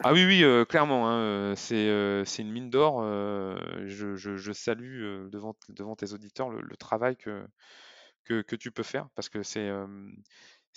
Ah 0.00 0.12
oui, 0.12 0.24
oui, 0.26 0.44
euh, 0.44 0.64
clairement, 0.64 1.10
hein, 1.10 1.54
c'est 1.56 1.88
euh, 1.88 2.24
une 2.38 2.50
mine 2.50 2.70
d'or. 2.70 3.00
euh, 3.02 3.56
je, 3.86 4.14
je- 4.16 4.36
je 4.36 4.52
salue 4.52 5.28
devant, 5.30 5.54
devant 5.68 5.96
tes 5.96 6.12
auditeurs 6.12 6.48
le, 6.50 6.60
le 6.62 6.76
travail 6.76 7.16
que, 7.16 7.46
que, 8.24 8.42
que 8.42 8.56
tu 8.56 8.70
peux 8.70 8.82
faire 8.82 9.08
parce 9.14 9.28
que 9.28 9.42
c'est 9.42 9.70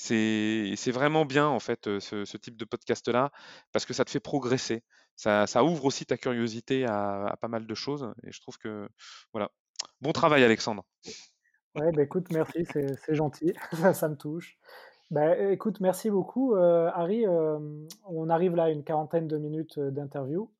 c'est 0.02 0.92
vraiment 0.92 1.26
bien 1.26 1.48
en 1.48 1.60
fait 1.60 2.00
ce, 2.00 2.26
ce 2.26 2.38
type 2.38 2.58
de 2.58 2.66
podcast-là 2.66 3.32
parce 3.72 3.86
que 3.86 3.94
ça 3.94 4.06
te 4.06 4.10
fait 4.10 4.20
progresser. 4.20 4.84
Ça, 5.16 5.48
ça 5.48 5.64
ouvre 5.64 5.86
aussi 5.86 6.06
ta 6.06 6.18
curiosité 6.18 6.86
à, 6.86 7.26
à 7.26 7.38
pas 7.38 7.50
mal 7.50 7.68
de 7.68 7.76
choses 7.76 8.14
et 8.24 8.32
je 8.32 8.40
trouve 8.40 8.58
que 8.58 8.88
voilà. 9.34 9.52
Bon 10.02 10.14
travail, 10.14 10.44
Alexandre. 10.44 10.86
Ouais, 11.76 11.92
bah 11.92 12.04
écoute, 12.04 12.28
merci, 12.32 12.66
c'est 12.66 13.16
gentil, 13.16 13.54
ça, 13.94 14.08
me 14.10 14.16
touche. 14.16 14.58
Bah, 15.12 15.38
écoute, 15.52 15.80
merci 15.82 16.10
beaucoup, 16.10 16.56
euh, 16.56 16.90
Harry. 16.94 17.26
euh, 17.28 17.60
on 18.06 18.30
arrive 18.30 18.56
là 18.56 18.66
à 18.66 18.70
une 18.70 18.84
quarantaine 18.84 19.28
de 19.28 19.38
minutes 19.38 19.80
d'interview. 19.80 20.52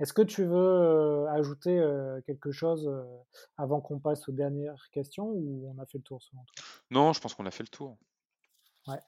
Est-ce 0.00 0.12
que 0.12 0.22
tu 0.22 0.44
veux 0.44 0.56
euh, 0.56 1.26
ajouter 1.30 1.78
euh, 1.78 2.20
quelque 2.26 2.50
chose 2.50 2.88
euh, 2.88 3.04
avant 3.56 3.80
qu'on 3.80 4.00
passe 4.00 4.28
aux 4.28 4.32
dernières 4.32 4.90
questions 4.90 5.26
ou 5.28 5.72
on 5.74 5.80
a 5.80 5.86
fait 5.86 5.98
le 5.98 6.02
tour 6.02 6.20
selon 6.20 6.42
toi? 6.42 6.64
Non, 6.90 7.12
je 7.12 7.20
pense 7.20 7.34
qu'on 7.34 7.46
a 7.46 7.50
fait 7.52 7.62
le 7.62 7.68
tour. 7.68 7.96
Ouais. 8.88 9.00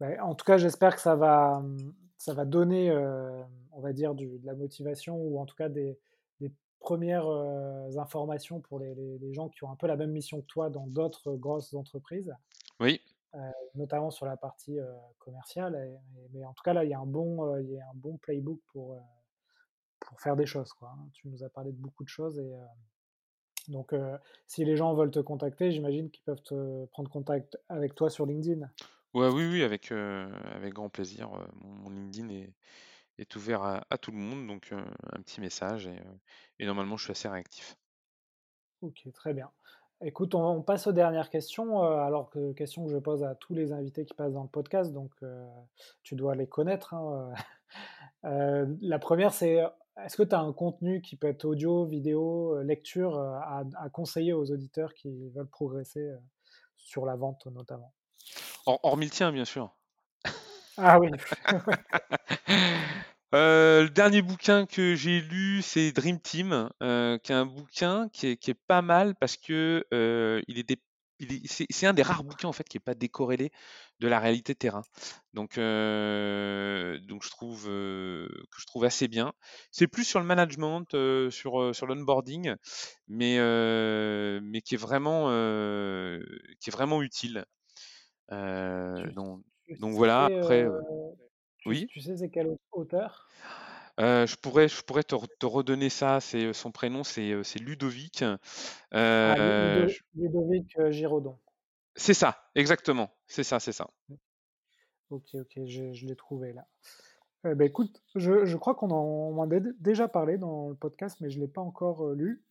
Bah, 0.00 0.24
en 0.24 0.34
tout 0.34 0.44
cas, 0.44 0.56
j'espère 0.58 0.94
que 0.94 1.00
ça 1.00 1.14
va, 1.16 1.58
hum, 1.58 1.94
ça 2.18 2.34
va 2.34 2.44
donner, 2.44 2.90
euh, 2.90 3.42
on 3.72 3.80
va 3.80 3.92
dire, 3.92 4.14
du- 4.14 4.38
de 4.38 4.46
la 4.46 4.54
motivation 4.54 5.16
ou 5.16 5.38
en 5.38 5.46
tout 5.46 5.56
cas 5.56 5.68
des, 5.68 5.98
des 6.40 6.52
premières 6.80 7.26
euh, 7.26 7.96
informations 7.98 8.60
pour 8.60 8.78
les, 8.78 8.94
les- 8.94 9.18
les 9.18 9.32
gens 9.34 9.48
qui 9.48 9.64
ont 9.64 9.70
un 9.70 9.76
peu 9.76 9.86
la 9.86 9.96
même 9.96 10.10
mission 10.12 10.40
que 10.40 10.46
toi 10.46 10.70
dans 10.70 10.86
d'autres 10.86 11.34
grosses 11.36 11.74
entreprises, 11.74 12.34
Oui, 12.80 13.00
euh, 13.34 13.38
notamment 13.74 14.10
sur 14.10 14.26
la 14.26 14.36
partie 14.36 14.78
commerciale. 15.18 15.74
Et- 15.76 16.20
et- 16.20 16.28
mais 16.32 16.44
en 16.44 16.52
tout 16.54 16.62
cas, 16.62 16.72
là, 16.72 16.84
il 16.84 16.90
y 16.90 16.94
a 16.94 16.98
un 17.00 17.06
bon, 17.06 17.56
il 17.58 17.70
y 17.70 17.80
a 17.80 17.84
un 17.86 17.94
bon 17.94 18.16
playbook 18.16 18.60
pour, 18.72 18.98
pour 20.00 20.20
faire 20.20 20.36
des 20.36 20.46
choses, 20.46 20.72
quoi. 20.72 20.94
hein. 20.96 21.08
Tu 21.12 21.28
nous 21.28 21.44
as 21.44 21.48
parlé 21.50 21.72
de 21.72 21.76
beaucoup 21.78 22.04
de 22.04 22.08
choses 22.08 22.38
et 22.38 22.52
donc, 23.68 23.94
si 24.46 24.64
les 24.64 24.76
gens 24.76 24.94
veulent 24.94 25.10
te 25.12 25.20
contacter, 25.20 25.70
j'imagine 25.70 26.10
qu'ils 26.10 26.24
peuvent 26.24 26.42
te 26.42 26.86
prendre 26.86 27.10
contact 27.10 27.58
avec 27.68 27.94
toi 27.94 28.10
sur 28.10 28.26
LinkedIn. 28.26 28.68
Ouais, 29.14 29.28
oui, 29.28 29.46
oui, 29.46 29.62
avec, 29.62 29.92
grand 30.72 30.88
plaisir. 30.88 31.30
mon, 31.62 31.90
LinkedIn 31.90 32.28
est, 33.18 33.36
ouvert 33.36 33.62
à, 33.62 33.98
tout 33.98 34.12
le 34.12 34.18
monde, 34.18 34.46
donc 34.46 34.72
un 34.72 35.22
petit 35.22 35.40
message 35.40 35.90
et, 36.58 36.66
normalement 36.66 36.96
je 36.96 37.04
suis 37.04 37.12
assez 37.12 37.28
réactif. 37.28 37.76
Ok, 38.82 39.06
très 39.12 39.34
bien. 39.34 39.50
Écoute, 40.02 40.34
on, 40.34 40.62
passe 40.62 40.86
aux 40.86 40.92
dernières 40.92 41.28
questions, 41.28 41.82
alors 41.82 42.30
que 42.30 42.52
question 42.52 42.86
que 42.86 42.92
je 42.92 42.96
pose 42.96 43.22
à 43.22 43.34
tous 43.34 43.52
les 43.52 43.72
invités 43.72 44.06
qui 44.06 44.14
passent 44.14 44.32
dans 44.32 44.42
le 44.42 44.48
podcast, 44.48 44.92
donc 44.92 45.12
tu 46.02 46.14
dois 46.14 46.34
les 46.34 46.46
connaître. 46.46 46.94
hein, 46.94 47.34
euh. 48.24 48.66
La 48.80 48.98
première, 48.98 49.34
c'est 49.34 49.60
est-ce 50.04 50.16
que 50.16 50.22
tu 50.22 50.34
as 50.34 50.40
un 50.40 50.54
contenu 50.54 51.02
qui 51.02 51.16
peut 51.16 51.28
être 51.28 51.44
audio, 51.44 51.84
vidéo, 51.84 52.62
lecture 52.62 53.18
à, 53.18 53.64
conseiller 53.92 54.32
aux 54.32 54.50
auditeurs 54.50 54.94
qui 54.94 55.28
veulent 55.30 55.48
progresser 55.48 56.10
sur 56.76 57.04
la 57.04 57.16
vente 57.16 57.46
notamment? 57.46 57.92
Hor- 58.64 58.80
Hormis 58.84 59.04
le 59.04 59.10
tien, 59.10 59.32
bien 59.32 59.44
sûr. 59.44 59.76
Ah 60.76 60.98
oui, 60.98 61.10
Euh, 63.32 63.84
le 63.84 63.90
dernier 63.90 64.22
bouquin 64.22 64.66
que 64.66 64.96
j'ai 64.96 65.20
lu, 65.20 65.62
c'est 65.62 65.92
Dream 65.92 66.18
Team, 66.20 66.68
euh, 66.82 67.16
qui 67.18 67.30
est 67.30 67.34
un 67.36 67.46
bouquin 67.46 68.08
qui 68.12 68.26
est, 68.26 68.36
qui 68.36 68.50
est 68.50 68.58
pas 68.66 68.82
mal 68.82 69.14
parce 69.14 69.36
que 69.36 69.84
euh, 69.94 70.42
il 70.48 70.58
est 70.58 70.68
est- 70.72 70.80
c'est 71.70 71.86
un 71.86 71.92
des 71.92 72.02
rares 72.02 72.24
bouquins 72.24 72.48
en 72.48 72.52
fait 72.52 72.66
qui 72.68 72.78
est 72.78 72.80
pas 72.80 72.94
décorrélé 72.94 73.52
de 74.00 74.08
la 74.08 74.18
réalité 74.18 74.54
terrain. 74.56 74.82
Donc, 75.34 75.50
donc 77.06 77.22
je 77.22 77.30
trouve 77.30 77.64
que 77.66 78.28
je 78.58 78.66
trouve 78.66 78.84
assez 78.84 79.06
bien. 79.08 79.32
C'est 79.70 79.86
plus 79.86 80.04
sur 80.04 80.18
le 80.20 80.26
management, 80.26 80.86
sur 81.30 81.74
sur 81.74 81.86
l'onboarding, 81.86 82.54
mais 83.08 83.36
mais 84.42 84.60
qui 84.62 84.74
est 84.74 84.78
vraiment 84.78 85.28
qui 86.60 86.70
est 86.70 86.72
vraiment 86.72 87.02
utile. 87.02 87.44
Euh, 88.32 88.94
tu, 89.06 89.12
donc, 89.12 89.42
tu 89.66 89.76
donc 89.78 89.92
voilà. 89.94 90.24
Après, 90.26 90.64
euh, 90.64 90.70
euh, 90.70 91.10
tu, 91.58 91.68
oui? 91.68 91.86
tu 91.88 92.00
sais 92.00 92.16
c'est 92.16 92.30
quel 92.30 92.46
au- 92.48 92.58
auteur? 92.72 93.28
Euh, 93.98 94.26
je 94.26 94.36
pourrais, 94.36 94.68
je 94.68 94.82
pourrais 94.82 95.02
te, 95.02 95.14
re- 95.14 95.28
te 95.38 95.46
redonner 95.46 95.90
ça. 95.90 96.20
C'est 96.20 96.46
euh, 96.46 96.52
son 96.52 96.70
prénom, 96.70 97.04
c'est 97.04 97.32
euh, 97.32 97.42
Ludovic. 97.60 98.22
Ah, 98.22 98.36
Euh, 98.94 99.86
Ludo- 99.86 99.94
Ludovic 100.14 100.78
euh, 100.78 100.90
Giraudon. 100.90 101.38
c'est 101.96 102.14
ça, 102.14 102.50
exactement. 102.54 103.10
C'est 103.26 103.44
ça, 103.44 103.60
c'est 103.60 103.72
ça. 103.72 103.90
Ok, 105.10 105.34
ok, 105.34 105.60
je, 105.66 105.92
je 105.92 106.06
l'ai 106.06 106.16
trouvé 106.16 106.52
là. 106.52 106.66
Ben, 107.42 107.62
écoute, 107.62 108.02
je, 108.14 108.44
je 108.44 108.56
crois 108.56 108.74
qu'on 108.74 108.90
en, 108.90 109.02
on 109.02 109.38
en 109.38 109.50
a 109.50 109.60
dé- 109.60 109.72
déjà 109.80 110.08
parlé 110.08 110.38
dans 110.38 110.68
le 110.68 110.74
podcast, 110.74 111.18
mais 111.20 111.30
je 111.30 111.38
ne 111.38 111.42
l'ai 111.42 111.48
pas 111.48 111.62
encore 111.62 112.06
euh, 112.08 112.14
lu. 112.14 112.44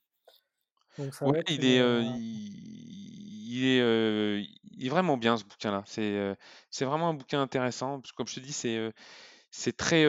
Donc 0.99 1.15
ça 1.15 1.25
Ouais, 1.25 1.41
il 1.47 1.65
est, 1.65 1.79
euh, 1.79 2.01
il, 2.03 3.53
il 3.57 3.65
est, 3.65 3.81
euh, 3.81 4.43
il 4.63 4.85
est 4.85 4.89
vraiment 4.89 5.17
bien 5.17 5.37
ce 5.37 5.43
bouquin-là. 5.43 5.83
C'est, 5.85 6.01
euh, 6.17 6.35
c'est 6.71 6.85
vraiment 6.85 7.09
un 7.09 7.13
bouquin 7.13 7.41
intéressant. 7.41 7.99
Parce 8.01 8.11
que 8.11 8.15
comme 8.17 8.27
je 8.27 8.35
te 8.35 8.39
dis, 8.39 8.53
c'est, 8.53 8.91
c'est 9.51 9.75
très, 9.77 10.05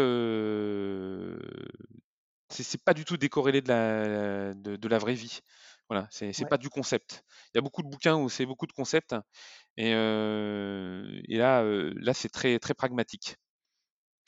c'est 2.49 2.83
pas 2.85 2.95
du 2.95 3.05
tout 3.05 3.17
décorrélé 3.17 3.61
de 3.63 3.69
la, 3.69 4.55
de, 4.55 4.77
de 4.77 4.89
la 4.89 4.99
vraie 4.99 5.15
vie. 5.15 5.41
Voilà, 5.89 6.07
c'est 6.11 6.33
ouais, 6.39 6.49
pas 6.49 6.59
du 6.59 6.69
concept. 6.69 7.25
Il 7.55 7.57
y 7.57 7.59
a 7.59 7.63
beaucoup 7.63 7.83
de 7.83 7.89
bouquins 7.89 8.17
où 8.17 8.29
c'est 8.29 8.47
beaucoup 8.47 8.67
de 8.67 8.73
concepts. 8.73 9.15
Et, 9.77 9.91
et 9.91 11.37
là, 11.39 11.63
là 11.65 12.15
c'est 12.15 12.29
très, 12.29 12.59
très 12.59 12.75
pragmatique. 12.75 13.37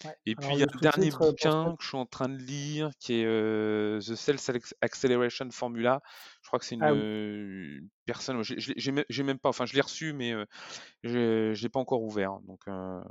Ouais. 0.04 0.16
Et 0.26 0.34
puis 0.36 0.48
il 0.52 0.58
y 0.58 0.62
a 0.62 0.66
le 0.66 0.76
un 0.76 0.80
dernier 0.80 1.12
euh, 1.12 1.18
bouquin 1.18 1.76
que 1.76 1.82
je 1.82 1.88
suis 1.88 1.96
en 1.96 2.06
train 2.06 2.28
de 2.28 2.36
lire 2.36 2.90
qui 2.98 3.20
est 3.20 3.24
euh, 3.24 3.98
The 4.00 4.14
Self 4.14 4.50
Acceleration 4.80 5.48
Formula. 5.50 6.02
Je 6.42 6.48
crois 6.48 6.58
que 6.58 6.64
c'est 6.64 6.74
une, 6.74 6.82
Ah 6.82 6.92
oui, 6.92 7.00
euh, 7.02 7.78
une 7.80 7.88
personne. 8.06 8.42
J'ai 8.42 9.22
même 9.22 9.38
pas. 9.38 9.48
Enfin, 9.48 9.66
je 9.66 9.74
l'ai 9.74 9.80
reçu, 9.80 10.12
mais 10.12 10.32
euh, 10.32 10.44
je 11.02 11.52
je 11.54 11.62
l'ai 11.62 11.68
pas 11.68 11.80
encore 11.80 12.02
ouvert. 12.02 12.40
Donc 12.40 12.60
euh, 12.68 13.02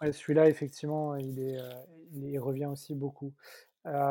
ouais, 0.00 0.12
celui-là, 0.12 0.48
effectivement, 0.48 1.16
il 1.16 1.38
est, 1.40 1.58
il, 2.12 2.24
il 2.24 2.38
revient 2.38 2.66
aussi 2.66 2.94
beaucoup. 2.94 3.34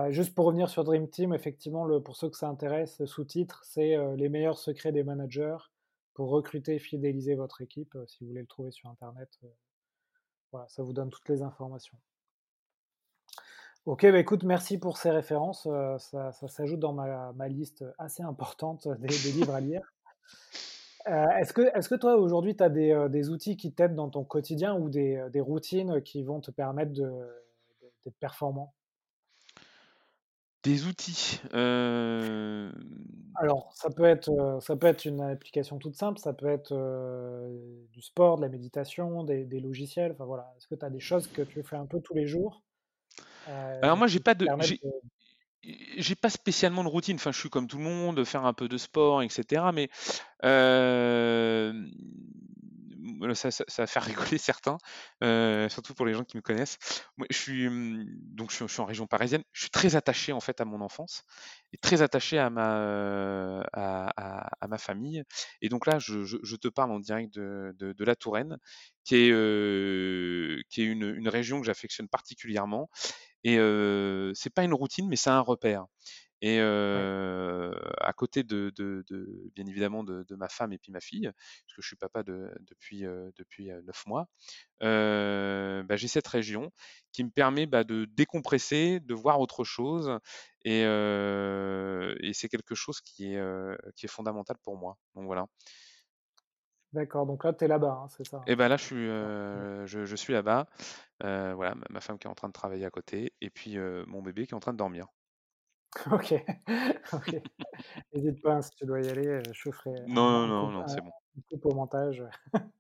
Juste 0.10 0.34
pour 0.34 0.46
revenir 0.46 0.70
sur 0.70 0.84
Dream 0.84 1.08
Team, 1.08 1.34
effectivement, 1.36 1.86
le, 1.86 2.02
pour 2.02 2.16
ceux 2.16 2.30
que 2.30 2.38
ça 2.38 2.48
intéresse, 2.48 3.00
le 3.00 3.06
sous-titre, 3.06 3.62
c'est 3.64 3.96
Les 4.16 4.28
meilleurs 4.28 4.58
secrets 4.58 4.92
des 4.92 5.04
managers 5.04 5.58
pour 6.16 6.30
recruter 6.30 6.76
et 6.76 6.80
fidéliser 6.80 7.36
votre 7.36 7.62
équipe. 7.62 7.96
Si 8.08 8.18
vous 8.22 8.30
voulez 8.30 8.42
le 8.42 8.48
trouver 8.48 8.72
sur 8.72 8.90
Internet, 8.90 9.40
voilà, 10.52 10.68
ça 10.68 10.84
vous 10.84 10.94
donne 10.94 11.10
toutes 11.10 11.28
les 11.30 11.42
informations. 11.42 11.98
Ok, 13.86 14.06
bah 14.12 14.20
écoute, 14.20 14.44
merci 14.44 14.78
pour 14.78 14.98
ces 14.98 15.12
références. 15.12 15.68
ça, 16.00 16.32
s'ajoute 16.32 16.80
dans 16.80 16.94
ma, 16.94 17.48
liste 17.48 17.86
assez 17.98 18.22
importante 18.22 18.88
des, 19.00 19.08
livres 19.08 19.54
à 19.54 19.62
lire. 19.62 19.94
Est-ce 21.06 21.54
que, 21.54 21.96
toi, 21.96 22.18
aujourd'hui, 22.18 22.56
tu 22.56 22.64
as 22.64 22.70
des, 22.70 23.30
outils 23.30 23.56
qui 23.56 23.74
t'aident 23.74 23.96
dans 23.96 24.10
ton 24.10 24.26
quotidien 24.26 24.76
ou 24.76 24.90
des, 24.90 25.40
routines 25.40 26.02
qui 26.02 26.24
vont 26.24 26.42
te 26.42 26.52
permettre 26.52 26.92
de- 26.92 27.46
d'être 28.04 28.18
performant? 28.20 28.74
Des 30.64 30.86
outils. 30.86 31.40
euh, 31.54 32.72
Alors, 33.36 33.72
ça 33.74 33.90
peut 33.90 34.06
être, 34.06 34.30
euh, 34.30 34.60
ça 34.60 34.76
peut 34.76 34.88
être 34.88 35.06
une 35.06 35.22
application 35.22 35.78
toute 35.78 35.96
simple, 35.96 36.20
ça 36.20 36.34
peut 36.34 36.48
être 36.48 36.74
euh, 36.74 37.58
du 37.92 38.02
sport, 38.02 38.38
de 38.38 38.42
la 38.42 38.50
méditation, 38.50 39.24
des, 39.24 39.46
des 39.46 39.60
logiciels. 39.60 40.12
Enfin 40.14 40.26
voilà, 40.26 40.54
est-ce 40.58 40.68
que 40.68 40.76
tu 40.76 40.86
as 40.86 40.90
des 40.90 41.00
choses 41.00 41.28
que 41.28 41.42
tu 41.42 41.64
fais 41.64 41.78
un 41.78 41.86
peu 41.86 42.02
tous 42.02 42.14
les 42.14 42.28
jours 42.28 42.64
euh, 43.48 43.80
Alors 43.82 43.98
moi, 43.98 44.08
j'ai 44.08 44.20
pas 44.20 44.34
de, 44.34 44.48
j'ai 44.60 44.80
de... 44.84 44.92
j'ai 45.98 46.16
pas 46.16 46.30
spécialement 46.30 46.84
de 46.84 46.90
routine. 46.90 47.16
Enfin, 47.16 47.32
je 47.32 47.40
suis 47.40 47.50
comme 47.50 47.68
tout 47.68 47.78
le 47.78 47.84
monde, 47.84 48.24
faire 48.26 48.46
un 48.46 48.54
peu 48.54 48.68
de 48.68 48.78
sport, 48.78 49.22
etc. 49.22 49.66
Mais 49.74 49.90
euh, 50.44 51.74
ça, 53.34 53.52
ça, 53.52 53.64
ça 53.68 53.84
va 53.84 53.88
faire 53.88 54.04
rigoler 54.34 54.38
certains, 54.38 54.78
euh, 55.24 55.70
surtout 55.70 55.94
pour 55.94 56.06
les 56.06 56.14
gens 56.14 56.24
qui 56.24 56.38
me 56.38 56.42
connaissent. 56.42 56.78
Je 57.30 57.38
suis 57.38 57.68
hum, 57.68 58.06
donc 58.08 58.52
je 58.52 58.66
suis, 58.66 58.82
en 58.82 58.86
région 58.86 59.08
parisienne. 59.08 59.44
Je 59.52 59.62
suis 59.62 59.70
très 59.70 59.96
attaché 59.96 60.32
en 60.34 60.40
fait 60.40 60.62
à 60.62 60.66
mon 60.66 60.82
enfance 60.82 61.24
et 61.74 61.78
très 61.78 62.02
attaché 62.02 62.38
à 62.38 62.50
ma 62.50 62.78
euh, 62.78 63.64
famille. 64.78 65.24
Et 65.62 65.70
donc 65.70 65.86
là, 65.86 66.00
je, 66.00 66.56
te 66.56 66.68
parle 66.68 66.92
en 66.92 67.00
direct 67.00 67.34
de, 67.34 68.04
la 68.04 68.16
Touraine, 68.16 68.58
qui 69.04 69.16
est 69.16 69.32
euh, 69.32 70.62
une 70.78 71.30
région 71.30 71.60
que 71.60 71.66
j'affectionne 71.66 72.08
particulièrement. 72.08 72.90
Et 73.44 73.60
euh, 73.60 74.32
c'est 74.34 74.54
pas 74.54 74.64
une 74.64 74.74
routine, 74.74 75.08
mais 75.08 75.16
c'est 75.16 75.30
un 75.30 75.40
repère. 75.40 75.86
Et 76.42 76.60
Ouais. 76.94 77.08
à 78.02 78.14
côté 78.14 78.44
de, 78.44 78.72
de, 78.76 79.04
de- 79.10 79.52
bien 79.56 79.66
évidemment 79.66 80.04
de, 80.04 80.24
de 80.24 80.36
ma 80.36 80.50
femme 80.50 80.72
et 80.74 80.78
puis 80.78 80.92
ma 80.92 81.00
fille, 81.02 81.32
parce 81.34 81.76
que 81.76 81.82
je 81.82 81.88
suis 81.88 81.96
papa 81.96 82.24
de- 82.24 82.52
depuis 82.62 83.02
depuis 83.38 83.70
neuf 83.84 84.06
mois, 84.06 84.28
bah, 84.82 85.96
j'ai 85.96 86.08
cette 86.08 86.28
région 86.28 86.72
qui 87.12 87.24
me 87.24 87.30
permet 87.32 87.66
bah, 87.66 87.84
de 87.84 88.06
décompresser, 88.06 89.00
de 89.00 89.14
voir 89.14 89.40
autre 89.40 89.64
chose, 89.64 90.20
et, 90.64 90.82
et 90.84 92.34
c'est 92.34 92.50
quelque 92.50 92.76
chose 92.76 93.02
qui 93.02 93.34
est 93.34 93.42
qui 93.96 94.06
est 94.06 94.10
fondamental 94.10 94.58
pour 94.64 94.78
moi. 94.78 94.98
Donc 95.16 95.26
voilà. 95.26 95.48
D'accord, 96.92 97.26
donc 97.26 97.46
là, 97.46 97.54
tu 97.54 97.64
es 97.64 97.68
là-bas, 97.70 98.02
hein, 98.04 98.08
c'est 98.10 98.26
ça. 98.26 98.38
hein? 98.40 98.50
Et 98.50 98.56
ben 98.56 98.68
là, 98.70 98.78
je 98.78 98.84
suis 98.84 98.96
euh, 98.96 99.86
je, 99.86 100.06
je 100.06 100.16
suis 100.16 100.34
là-bas. 100.34 100.68
Euh, 101.24 101.54
voilà, 101.56 101.76
ma 101.76 101.86
ma 101.90 102.02
femme 102.02 102.18
qui 102.20 102.28
est 102.28 102.30
en 102.30 102.36
train 102.36 102.48
de 102.50 102.54
travailler 102.54 102.86
à 102.86 102.92
côté, 102.92 103.34
et 103.42 103.50
puis 103.50 103.78
euh, 103.78 104.06
mon 104.08 104.22
bébé 104.22 104.46
qui 104.48 104.54
est 104.54 104.56
en 104.58 104.60
train 104.62 104.74
de 104.74 104.78
dormir. 104.78 105.08
Ok, 106.12 106.34
ok. 107.14 107.42
N'hésite 108.14 108.42
pas, 108.42 108.54
hein, 108.56 108.62
si 108.62 108.72
tu 108.72 108.86
dois 108.86 109.02
y 109.02 109.10
aller, 109.10 109.28
euh, 109.28 109.42
je 109.52 109.72
ferai 109.72 109.96
Non, 110.08 110.22
un, 110.24 110.48
non, 110.48 110.48
non, 110.48 110.72
non, 110.72 110.88
c'est 110.88 111.02
bon. 111.02 111.12
un 111.54 111.58
coup 111.58 111.70
au 111.70 111.74
montage. 111.76 112.24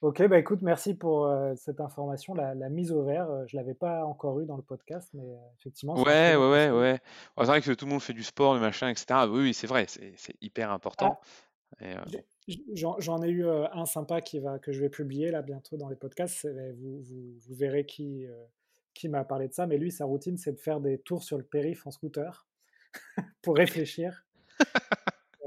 Ok, 0.00 0.20
bah 0.26 0.36
écoute, 0.36 0.62
merci 0.62 0.94
pour 0.94 1.26
euh, 1.26 1.54
cette 1.54 1.80
information. 1.80 2.34
La, 2.34 2.56
la 2.56 2.68
mise 2.68 2.90
au 2.90 3.04
vert, 3.04 3.30
euh, 3.30 3.44
je 3.46 3.56
l'avais 3.56 3.74
pas 3.74 4.04
encore 4.04 4.40
eu 4.40 4.46
dans 4.46 4.56
le 4.56 4.62
podcast, 4.62 5.10
mais 5.14 5.22
euh, 5.22 5.36
effectivement, 5.60 5.94
Ouais, 5.94 6.34
ouais, 6.34 6.50
ouais, 6.50 6.70
ouais. 6.70 7.00
C'est 7.38 7.44
vrai 7.44 7.60
que 7.60 7.70
tout 7.72 7.84
le 7.84 7.92
monde 7.92 8.02
fait 8.02 8.12
du 8.12 8.24
sport, 8.24 8.54
le 8.54 8.60
machin, 8.60 8.88
etc. 8.88 9.28
Oui, 9.30 9.42
oui, 9.42 9.54
c'est 9.54 9.68
vrai, 9.68 9.86
c'est 9.86 10.34
hyper 10.40 10.72
Ah, 10.72 10.74
important. 10.74 11.20
Euh, 11.82 11.94
j'en 12.74 13.22
ai 13.22 13.28
eu 13.28 13.46
euh, 13.46 13.68
un 13.72 13.86
sympa 13.86 14.20
qui 14.20 14.40
va, 14.40 14.58
que 14.58 14.72
je 14.72 14.80
vais 14.80 14.90
publier 14.90 15.30
là 15.30 15.40
bientôt 15.40 15.76
dans 15.76 15.88
les 15.88 15.94
podcasts. 15.94 16.48
Vous, 16.74 17.00
vous, 17.02 17.34
vous 17.38 17.54
verrez 17.54 17.86
qui, 17.86 18.26
euh, 18.26 18.32
qui 18.94 19.08
m'a 19.08 19.24
parlé 19.24 19.48
de 19.48 19.52
ça, 19.52 19.66
mais 19.66 19.78
lui, 19.78 19.90
sa 19.90 20.04
routine, 20.04 20.36
c'est 20.36 20.52
de 20.52 20.60
faire 20.60 20.80
des 20.80 20.98
tours 20.98 21.22
sur 21.22 21.38
le 21.38 21.44
périph' 21.44 21.86
en 21.86 21.90
scooter 21.90 22.46
pour 23.42 23.56
réfléchir. 23.56 24.24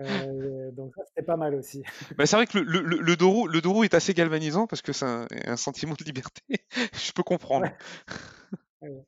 Euh, 0.01 0.71
donc 0.71 0.93
ça, 0.95 1.03
c'était 1.07 1.25
pas 1.25 1.37
mal 1.37 1.55
aussi. 1.55 1.83
Bah, 2.17 2.25
c'est 2.25 2.35
vrai 2.35 2.47
que 2.47 2.57
le, 2.57 2.81
le, 2.81 2.97
le, 2.97 3.25
roux, 3.25 3.47
le 3.47 3.61
dos 3.61 3.71
roux 3.71 3.83
est 3.83 3.93
assez 3.93 4.13
galvanisant 4.13 4.67
parce 4.67 4.81
que 4.81 4.91
c'est 4.91 5.05
un, 5.05 5.27
un 5.45 5.55
sentiment 5.55 5.93
de 5.97 6.03
liberté. 6.03 6.41
Je 6.93 7.11
peux 7.13 7.23
comprendre. 7.23 7.67
Ouais, 8.81 8.89
ouais. 8.89 9.05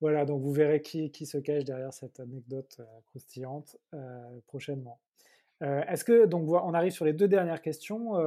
Voilà, 0.00 0.24
donc 0.24 0.42
vous 0.42 0.52
verrez 0.52 0.82
qui, 0.82 1.10
qui 1.10 1.26
se 1.26 1.38
cache 1.38 1.64
derrière 1.64 1.92
cette 1.92 2.20
anecdote 2.20 2.76
euh, 2.80 2.84
croustillante 3.06 3.76
euh, 3.94 4.40
prochainement. 4.46 5.00
Est-ce 5.60 6.04
que, 6.04 6.26
donc 6.26 6.46
on 6.50 6.74
arrive 6.74 6.92
sur 6.92 7.06
les 7.06 7.14
deux 7.14 7.28
dernières 7.28 7.62
questions. 7.62 8.18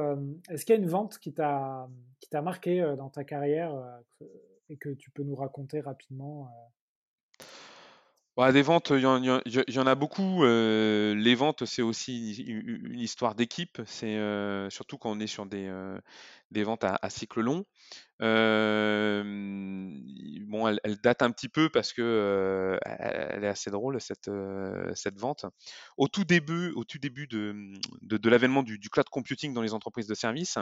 est-ce 0.50 0.64
qu'il 0.64 0.74
y 0.74 0.78
a 0.78 0.80
une 0.80 0.88
vente 0.88 1.18
qui 1.20 1.32
t'a 1.32 1.88
qui 2.18 2.28
t'a 2.30 2.42
marqué 2.42 2.80
dans 2.96 3.10
ta 3.10 3.22
carrière 3.22 3.80
et 4.68 4.76
que 4.76 4.90
tu 4.90 5.10
peux 5.10 5.22
nous 5.22 5.36
raconter 5.36 5.80
rapidement 5.80 6.48
euh 6.48 6.77
Ouais, 8.38 8.52
des 8.52 8.62
ventes, 8.62 8.92
il 8.94 9.00
y 9.00 9.04
en, 9.04 9.86
a 9.88 9.94
beaucoup. 9.96 10.44
euh, 10.44 11.12
les 11.16 11.34
ventes, 11.34 11.64
c'est 11.64 11.82
aussi 11.82 12.36
une, 12.44 13.00
histoire 13.00 13.34
d'équipe. 13.34 13.82
C'est 13.84 14.16
euh, 14.16 14.70
surtout 14.70 14.96
quand 14.96 15.10
on 15.10 15.18
est 15.18 15.26
sur 15.26 15.44
des, 15.44 15.66
euh, 15.66 15.98
ventes 16.52 16.84
à, 16.84 17.10
cycle 17.10 17.40
long. 17.40 17.64
Bon, 18.20 18.28
elle, 20.68 21.00
date 21.02 21.22
un 21.22 21.32
petit 21.32 21.48
peu 21.48 21.68
parce 21.68 21.92
que 21.92 22.78
elle, 22.84 23.42
est 23.42 23.48
assez 23.48 23.72
drôle 23.72 24.00
cette 24.00 24.30
vente. 25.16 25.46
Au 25.96 26.06
tout 26.06 26.22
début, 26.22 26.70
au 26.76 26.84
tout 26.84 27.00
début 27.00 27.26
de 27.26 28.28
l'avènement 28.28 28.62
du, 28.62 28.78
cloud 28.88 29.08
computing 29.08 29.52
dans 29.52 29.62
les 29.62 29.74
entreprises 29.74 30.06
de 30.06 30.14
services, 30.14 30.58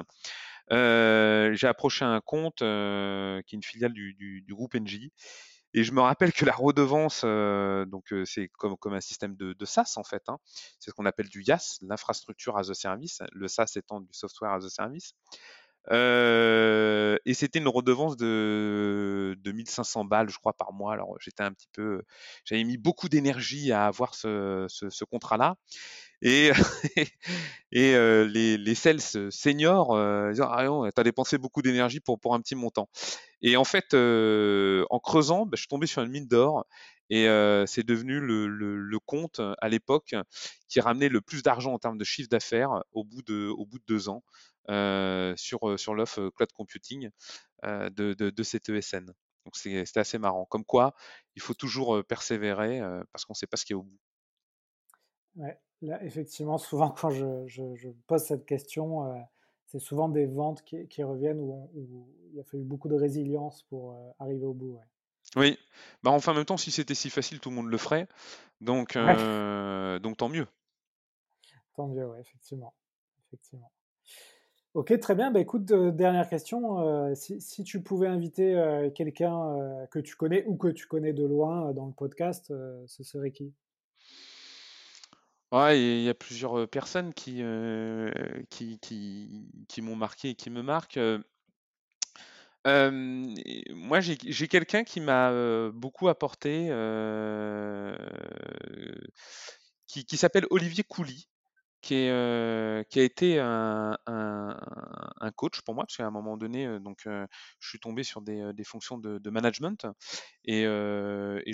j'ai 0.70 1.66
approché 1.66 2.06
un 2.06 2.22
compte 2.22 2.60
qui 2.60 2.64
est 2.64 3.52
une 3.52 3.62
filiale 3.62 3.92
du, 3.92 4.14
du, 4.14 4.40
du 4.40 4.54
groupe 4.54 4.74
NJ. 4.74 5.10
Et 5.76 5.84
je 5.84 5.92
me 5.92 6.00
rappelle 6.00 6.32
que 6.32 6.46
la 6.46 6.54
redevance, 6.54 7.20
euh, 7.24 7.84
donc 7.84 8.12
euh, 8.12 8.24
c'est 8.24 8.48
comme, 8.58 8.78
comme 8.78 8.94
un 8.94 9.00
système 9.02 9.36
de, 9.36 9.52
de 9.52 9.64
SaaS 9.66 9.92
en 9.96 10.04
fait, 10.04 10.22
hein. 10.28 10.38
c'est 10.80 10.90
ce 10.90 10.94
qu'on 10.94 11.04
appelle 11.04 11.28
du 11.28 11.44
IaaS, 11.44 11.78
l'infrastructure 11.82 12.56
as 12.56 12.70
a 12.70 12.74
service, 12.74 13.20
le 13.32 13.46
SaaS 13.46 13.72
étant 13.76 14.00
du 14.00 14.08
software 14.12 14.52
as 14.52 14.64
a 14.64 14.70
service. 14.70 15.12
Euh, 15.92 17.16
et 17.26 17.34
c'était 17.34 17.60
une 17.60 17.68
redevance 17.68 18.16
de, 18.16 19.36
de 19.38 19.52
1500 19.52 20.04
balles, 20.04 20.28
je 20.30 20.38
crois, 20.38 20.54
par 20.54 20.72
mois. 20.72 20.92
Alors 20.94 21.14
j'étais 21.20 21.42
un 21.44 21.52
petit 21.52 21.68
peu, 21.72 22.02
j'avais 22.44 22.64
mis 22.64 22.78
beaucoup 22.78 23.08
d'énergie 23.08 23.70
à 23.70 23.86
avoir 23.86 24.14
ce, 24.14 24.66
ce, 24.68 24.90
ce 24.90 25.04
contrat-là. 25.04 25.56
Et, 26.22 26.50
et 27.72 27.94
euh, 27.94 28.24
les, 28.26 28.56
les 28.56 28.74
sales 28.74 29.00
seniors 29.30 29.94
euh, 29.94 30.32
disent 30.32 30.40
ah 30.42 30.66
t'as 30.94 31.02
dépensé 31.04 31.38
beaucoup 31.38 31.62
d'énergie 31.62 32.00
pour 32.00 32.18
pour 32.18 32.34
un 32.34 32.40
petit 32.40 32.54
montant. 32.54 32.88
Et 33.42 33.56
en 33.56 33.64
fait, 33.64 33.94
en 33.94 34.98
creusant, 35.00 35.46
bah, 35.46 35.52
je 35.54 35.60
suis 35.60 35.68
tombé 35.68 35.86
sur 35.86 36.02
une 36.02 36.10
mine 36.10 36.26
d'or. 36.26 36.66
Et 37.08 37.26
c'est 37.66 37.84
devenu 37.84 38.20
le, 38.20 38.48
le, 38.48 38.98
compte 38.98 39.40
à 39.60 39.68
l'époque 39.68 40.14
qui 40.68 40.80
ramenait 40.80 41.08
le 41.08 41.20
plus 41.20 41.42
d'argent 41.42 41.72
en 41.72 41.78
termes 41.78 41.98
de 41.98 42.04
chiffre 42.04 42.28
d'affaires 42.28 42.82
au 42.92 43.04
bout 43.04 43.22
de 43.22 43.54
deux 43.86 44.08
ans 44.08 44.24
sur 45.36 45.78
sur 45.78 45.94
l'offre 45.94 46.30
cloud 46.30 46.52
computing 46.52 47.10
de, 47.62 48.14
de, 48.14 48.42
cette 48.42 48.68
ESN. 48.68 49.06
Donc 49.44 49.56
c'était 49.56 50.00
assez 50.00 50.18
marrant. 50.18 50.46
Comme 50.46 50.64
quoi, 50.64 50.94
il 51.36 51.42
faut 51.42 51.54
toujours 51.54 52.04
persévérer 52.04 52.80
parce 53.12 53.24
qu'on 53.24 53.34
ne 53.34 53.36
sait 53.36 53.46
pas 53.46 53.56
ce 53.56 53.64
qu'il 53.64 53.74
y 53.74 53.76
a 53.76 53.78
au 53.78 53.84
bout. 53.84 53.98
Ouais, 55.36 55.60
là, 55.82 56.02
effectivement, 56.02 56.58
souvent 56.58 56.90
quand 56.90 57.10
je, 57.10 57.90
pose 58.06 58.24
cette 58.24 58.46
question, 58.46 59.04
c'est 59.78 59.84
souvent 59.84 60.08
des 60.08 60.24
ventes 60.24 60.62
qui, 60.64 60.86
qui 60.88 61.02
reviennent 61.02 61.38
où, 61.38 61.52
on- 61.52 61.70
où 61.78 62.08
il 62.32 62.40
a 62.40 62.44
fallu 62.44 62.64
beaucoup 62.64 62.88
de 62.88 62.94
résilience 62.94 63.62
pour 63.64 63.92
euh, 63.92 64.10
arriver 64.18 64.46
au 64.46 64.54
bout. 64.54 64.72
Ouais. 64.76 64.86
Oui, 65.36 65.58
bah 66.02 66.12
enfin, 66.12 66.32
en 66.32 66.34
même 66.36 66.44
temps, 66.46 66.56
si 66.56 66.70
c'était 66.70 66.94
si 66.94 67.10
facile, 67.10 67.40
tout 67.40 67.50
le 67.50 67.56
monde 67.56 67.66
le 67.68 67.76
ferait. 67.76 68.08
Donc, 68.62 68.96
Ouais, 68.96 69.02
euh, 69.06 69.98
donc 69.98 70.16
tant 70.16 70.30
mieux. 70.30 70.46
tant 71.74 71.88
mieux, 71.88 72.06
ouais, 72.06 72.20
effectivement. 72.20 72.72
effectivement. 73.26 73.70
Ok, 74.72 74.98
très 74.98 75.14
bien. 75.14 75.30
Bah, 75.30 75.40
écoute, 75.40 75.70
euh, 75.72 75.90
dernière 75.90 76.28
question. 76.28 76.80
euh, 76.80 77.14
si, 77.14 77.40
si 77.40 77.64
tu 77.64 77.82
pouvais 77.82 78.06
inviter 78.06 78.54
euh, 78.54 78.88
quelqu'un 78.90 79.86
que 79.90 79.98
tu 79.98 80.16
connais 80.16 80.44
ou 80.46 80.56
que 80.56 80.68
tu 80.68 80.86
connais 80.86 81.12
de 81.12 81.24
loin 81.24 81.72
dans 81.72 81.86
le 81.86 81.92
podcast, 81.92 82.52
ce 82.86 83.04
serait 83.04 83.30
qui? 83.30 83.52
Ouais, 85.52 85.80
il 85.80 86.02
y 86.02 86.08
a 86.08 86.14
plusieurs 86.14 86.68
personnes 86.68 87.14
qui, 87.14 87.42
qui, 88.50 88.78
qui, 89.68 89.82
m'ont 89.82 89.96
marqué 89.96 90.30
et 90.30 90.34
qui 90.34 90.50
me 90.50 90.62
marquent. 90.62 90.98
Moi, 92.64 94.00
j'ai 94.00 94.18
j'ai 94.24 94.48
quelqu'un 94.48 94.84
qui 94.84 95.00
m'a 95.00 95.30
beaucoup 95.72 96.08
apporté, 96.08 96.68
qui, 99.86 100.04
qui 100.04 100.16
s'appelle 100.16 100.46
Olivier 100.50 100.84
Couly. 100.84 101.28
qui 101.82 101.94
est, 101.94 102.88
qui 102.90 103.00
a 103.00 103.04
été 103.04 103.40
un, 103.40 103.98
un, 104.06 105.32
coach 105.36 105.62
pour 105.62 105.74
moi, 105.74 105.84
parce 105.84 105.96
qu'à 105.96 106.06
un 106.06 106.10
moment 106.10 106.36
donné, 106.36 106.80
donc, 106.80 107.02
je 107.04 107.68
suis 107.68 107.80
tombé 107.80 108.04
sur 108.04 108.22
des, 108.22 108.52
des 108.54 108.64
fonctions 108.64 108.98
de, 108.98 109.18
de 109.18 109.30
management. 109.30 109.86
Et, 110.44 110.62
et 110.62 110.64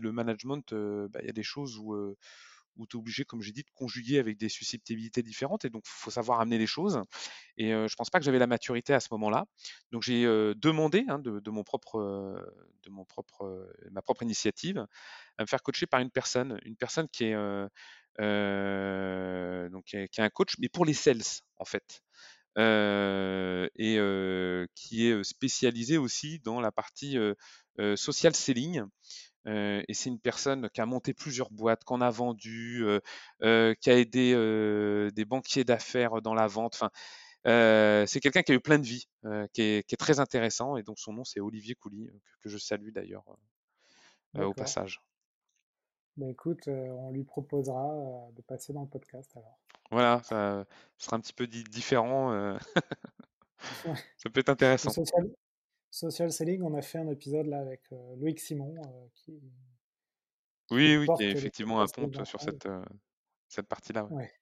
le 0.00 0.12
management, 0.12 0.74
bah, 0.74 1.20
il 1.22 1.26
y 1.26 1.30
a 1.30 1.34
des 1.34 1.42
choses 1.42 1.78
où, 1.78 2.16
où 2.76 2.86
tu 2.86 2.96
es 2.96 2.98
obligé, 2.98 3.24
comme 3.24 3.42
j'ai 3.42 3.52
dit, 3.52 3.62
de 3.62 3.70
conjuguer 3.74 4.18
avec 4.18 4.38
des 4.38 4.48
susceptibilités 4.48 5.22
différentes. 5.22 5.64
Et 5.64 5.70
donc, 5.70 5.82
il 5.86 5.90
faut 5.92 6.10
savoir 6.10 6.40
amener 6.40 6.58
les 6.58 6.66
choses. 6.66 7.00
Et 7.56 7.70
je 7.70 7.94
pense 7.94 8.10
pas 8.10 8.18
que 8.18 8.24
j'avais 8.24 8.38
la 8.38 8.46
maturité 8.46 8.94
à 8.94 9.00
ce 9.00 9.08
moment-là. 9.12 9.46
Donc, 9.90 10.02
j'ai 10.02 10.24
demandé 10.56 11.04
hein, 11.08 11.18
de, 11.18 11.50
mon 11.50 11.64
propre, 11.64 11.98
de 12.82 12.90
mon 12.90 13.04
propre, 13.04 13.70
ma 13.90 14.02
propre 14.02 14.22
initiative 14.22 14.86
à 15.38 15.42
me 15.42 15.46
faire 15.46 15.62
coacher 15.62 15.86
par 15.86 16.00
une 16.00 16.10
personne, 16.10 16.58
une 16.64 16.76
personne 16.76 17.08
qui 17.08 17.24
est 17.24 17.34
donc 19.70 19.84
qui 19.84 20.20
un 20.20 20.30
coach, 20.30 20.54
mais 20.58 20.68
pour 20.68 20.84
les 20.84 20.94
sales 20.94 21.42
en 21.58 21.64
fait, 21.64 22.02
et 22.56 23.98
qui 24.74 25.06
est 25.06 25.24
spécialisé 25.24 25.98
aussi 25.98 26.38
dans 26.40 26.60
la 26.60 26.72
partie 26.72 27.16
social 27.96 28.34
selling. 28.34 28.82
Euh, 29.46 29.82
et 29.88 29.94
c'est 29.94 30.08
une 30.08 30.20
personne 30.20 30.70
qui 30.70 30.80
a 30.80 30.86
monté 30.86 31.14
plusieurs 31.14 31.50
boîtes, 31.50 31.84
qu'on 31.84 32.00
a 32.00 32.10
vendu, 32.10 32.84
euh, 32.84 33.00
euh, 33.42 33.74
qui 33.80 33.90
a 33.90 33.98
aidé 33.98 34.32
des 35.14 35.24
banquiers 35.24 35.64
d'affaires 35.64 36.22
dans 36.22 36.34
la 36.34 36.46
vente. 36.46 36.74
Enfin, 36.74 36.90
c'est 38.06 38.20
quelqu'un 38.20 38.42
qui 38.42 38.52
a 38.52 38.54
eu 38.54 38.60
plein 38.60 38.78
de 38.78 38.86
vie, 38.86 39.08
qui, 39.52 39.62
est, 39.62 39.86
qui, 39.86 39.94
est, 39.94 39.98
très 39.98 40.20
intéressant. 40.20 40.76
Et 40.76 40.82
donc 40.82 40.98
son 40.98 41.12
nom 41.12 41.24
c'est 41.24 41.40
Olivier 41.40 41.74
Couly, 41.74 42.06
que, 42.06 42.42
que, 42.42 42.48
je 42.48 42.58
salue 42.58 42.90
d'ailleurs 42.90 43.24
au 44.34 44.54
passage. 44.54 45.00
Ben 46.16 46.28
écoute, 46.28 46.68
euh, 46.68 46.88
on 46.90 47.10
lui 47.10 47.24
proposera 47.24 47.90
euh, 47.90 48.32
de 48.36 48.42
passer 48.42 48.74
dans 48.74 48.82
le 48.82 48.88
podcast 48.88 49.30
alors. 49.34 49.58
Voilà, 49.90 50.22
ça 50.24 50.66
sera 50.98 51.16
un 51.16 51.20
petit 51.20 51.32
peu 51.32 51.46
di 51.46 51.64
différent. 51.64 52.32
euh. 52.32 52.58
ça 54.18 54.30
peut 54.30 54.40
être 54.40 54.50
intéressant. 54.50 54.90
Social, 54.90 55.30
selling, 55.92 56.62
on 56.62 56.74
a 56.74 56.82
fait 56.82 56.98
un 56.98 57.08
épisode 57.08 57.46
là 57.46 57.60
avec 57.60 57.82
Loïc 58.16 58.40
Simon 58.40 58.74
qui. 59.14 59.40
Oui, 60.70 60.96
oui, 60.96 61.06
qui 61.16 61.24
est 61.24 61.30
effectivement 61.30 61.80
un 61.82 61.86
pont 61.86 62.24
sur 62.24 62.40
cette, 62.40 62.66
cette 63.48 63.66
partie-là. 63.66 64.06
Ouais. 64.10 64.32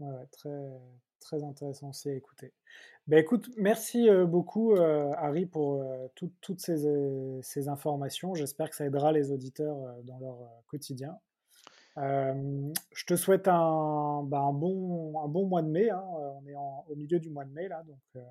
Ouais, 0.00 0.26
très, 0.32 0.80
très 1.20 1.44
intéressant 1.44 1.90
aussi 1.90 2.08
à 2.08 2.14
écouter. 2.14 2.52
Ben 3.06 3.18
écoute, 3.18 3.48
merci 3.56 4.08
beaucoup 4.26 4.74
Harry 4.74 5.46
pour 5.46 5.84
toutes 6.14 6.60
ces, 6.60 6.84
ces, 7.42 7.68
informations. 7.68 8.34
J'espère 8.34 8.68
que 8.68 8.74
ça 8.76 8.84
aidera 8.84 9.12
les 9.12 9.30
auditeurs 9.30 9.76
dans 10.02 10.18
leur 10.18 10.38
quotidien. 10.66 11.16
je 11.96 13.04
te 13.06 13.14
souhaite 13.14 13.46
un, 13.46 13.52
un, 13.54 14.52
bon, 14.52 15.20
un 15.22 15.28
bon 15.28 15.46
mois 15.46 15.62
de 15.62 15.68
mai. 15.68 15.90
Hein. 15.90 16.02
On 16.04 16.46
est 16.46 16.54
au 16.88 16.96
milieu 16.96 17.20
du 17.20 17.30
mois 17.30 17.44
de 17.44 17.52
mai 17.52 17.68
là, 17.68 17.84
donc 17.84 18.24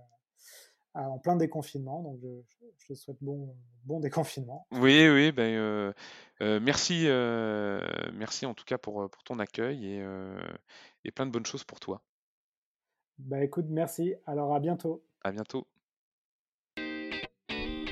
en 0.93 1.19
plein 1.19 1.35
déconfinement. 1.35 2.01
Donc 2.01 2.19
je, 2.21 2.87
te 2.87 2.93
souhaite 2.93 3.17
bon, 3.21 3.55
bon 3.85 3.99
déconfinement. 3.99 4.67
Oui, 4.71 5.07
oui, 5.09 5.31
ben, 5.31 5.93
merci, 6.61 7.07
merci 8.13 8.45
en 8.45 8.53
tout 8.53 8.65
cas 8.65 8.77
pour, 8.77 9.09
pour 9.09 9.23
ton 9.23 9.39
accueil 9.39 9.85
et, 9.85 10.05
et 11.05 11.11
plein 11.11 11.25
de 11.25 11.31
bonnes 11.31 11.45
choses 11.45 11.63
pour 11.63 11.79
toi. 11.79 12.01
Bah 13.17 13.43
écoute, 13.43 13.65
merci. 13.69 14.15
Alors 14.25 14.53
à 14.55 14.59
bientôt. 14.59 15.03
À 15.23 15.31
bientôt. 15.31 15.67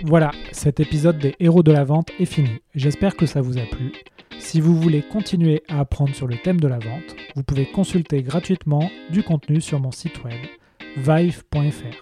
Voilà, 0.05 0.31
cet 0.53 0.79
épisode 0.79 1.19
des 1.19 1.35
héros 1.39 1.61
de 1.61 1.73
la 1.73 1.83
vente 1.83 2.09
est 2.19 2.25
fini. 2.25 2.61
J'espère 2.73 3.17
que 3.17 3.25
ça 3.25 3.41
vous 3.41 3.57
a 3.57 3.65
plu. 3.65 3.91
Si 4.39 4.61
vous 4.61 4.73
voulez 4.73 5.03
continuer 5.03 5.63
à 5.67 5.81
apprendre 5.81 6.15
sur 6.15 6.25
le 6.25 6.37
thème 6.37 6.59
de 6.59 6.69
la 6.69 6.79
vente, 6.79 7.15
vous 7.35 7.43
pouvez 7.43 7.69
consulter 7.69 8.23
gratuitement 8.23 8.89
du 9.09 9.23
contenu 9.23 9.59
sur 9.59 9.79
mon 9.79 9.91
site 9.91 10.23
web 10.23 10.39
vive.fr. 10.95 12.01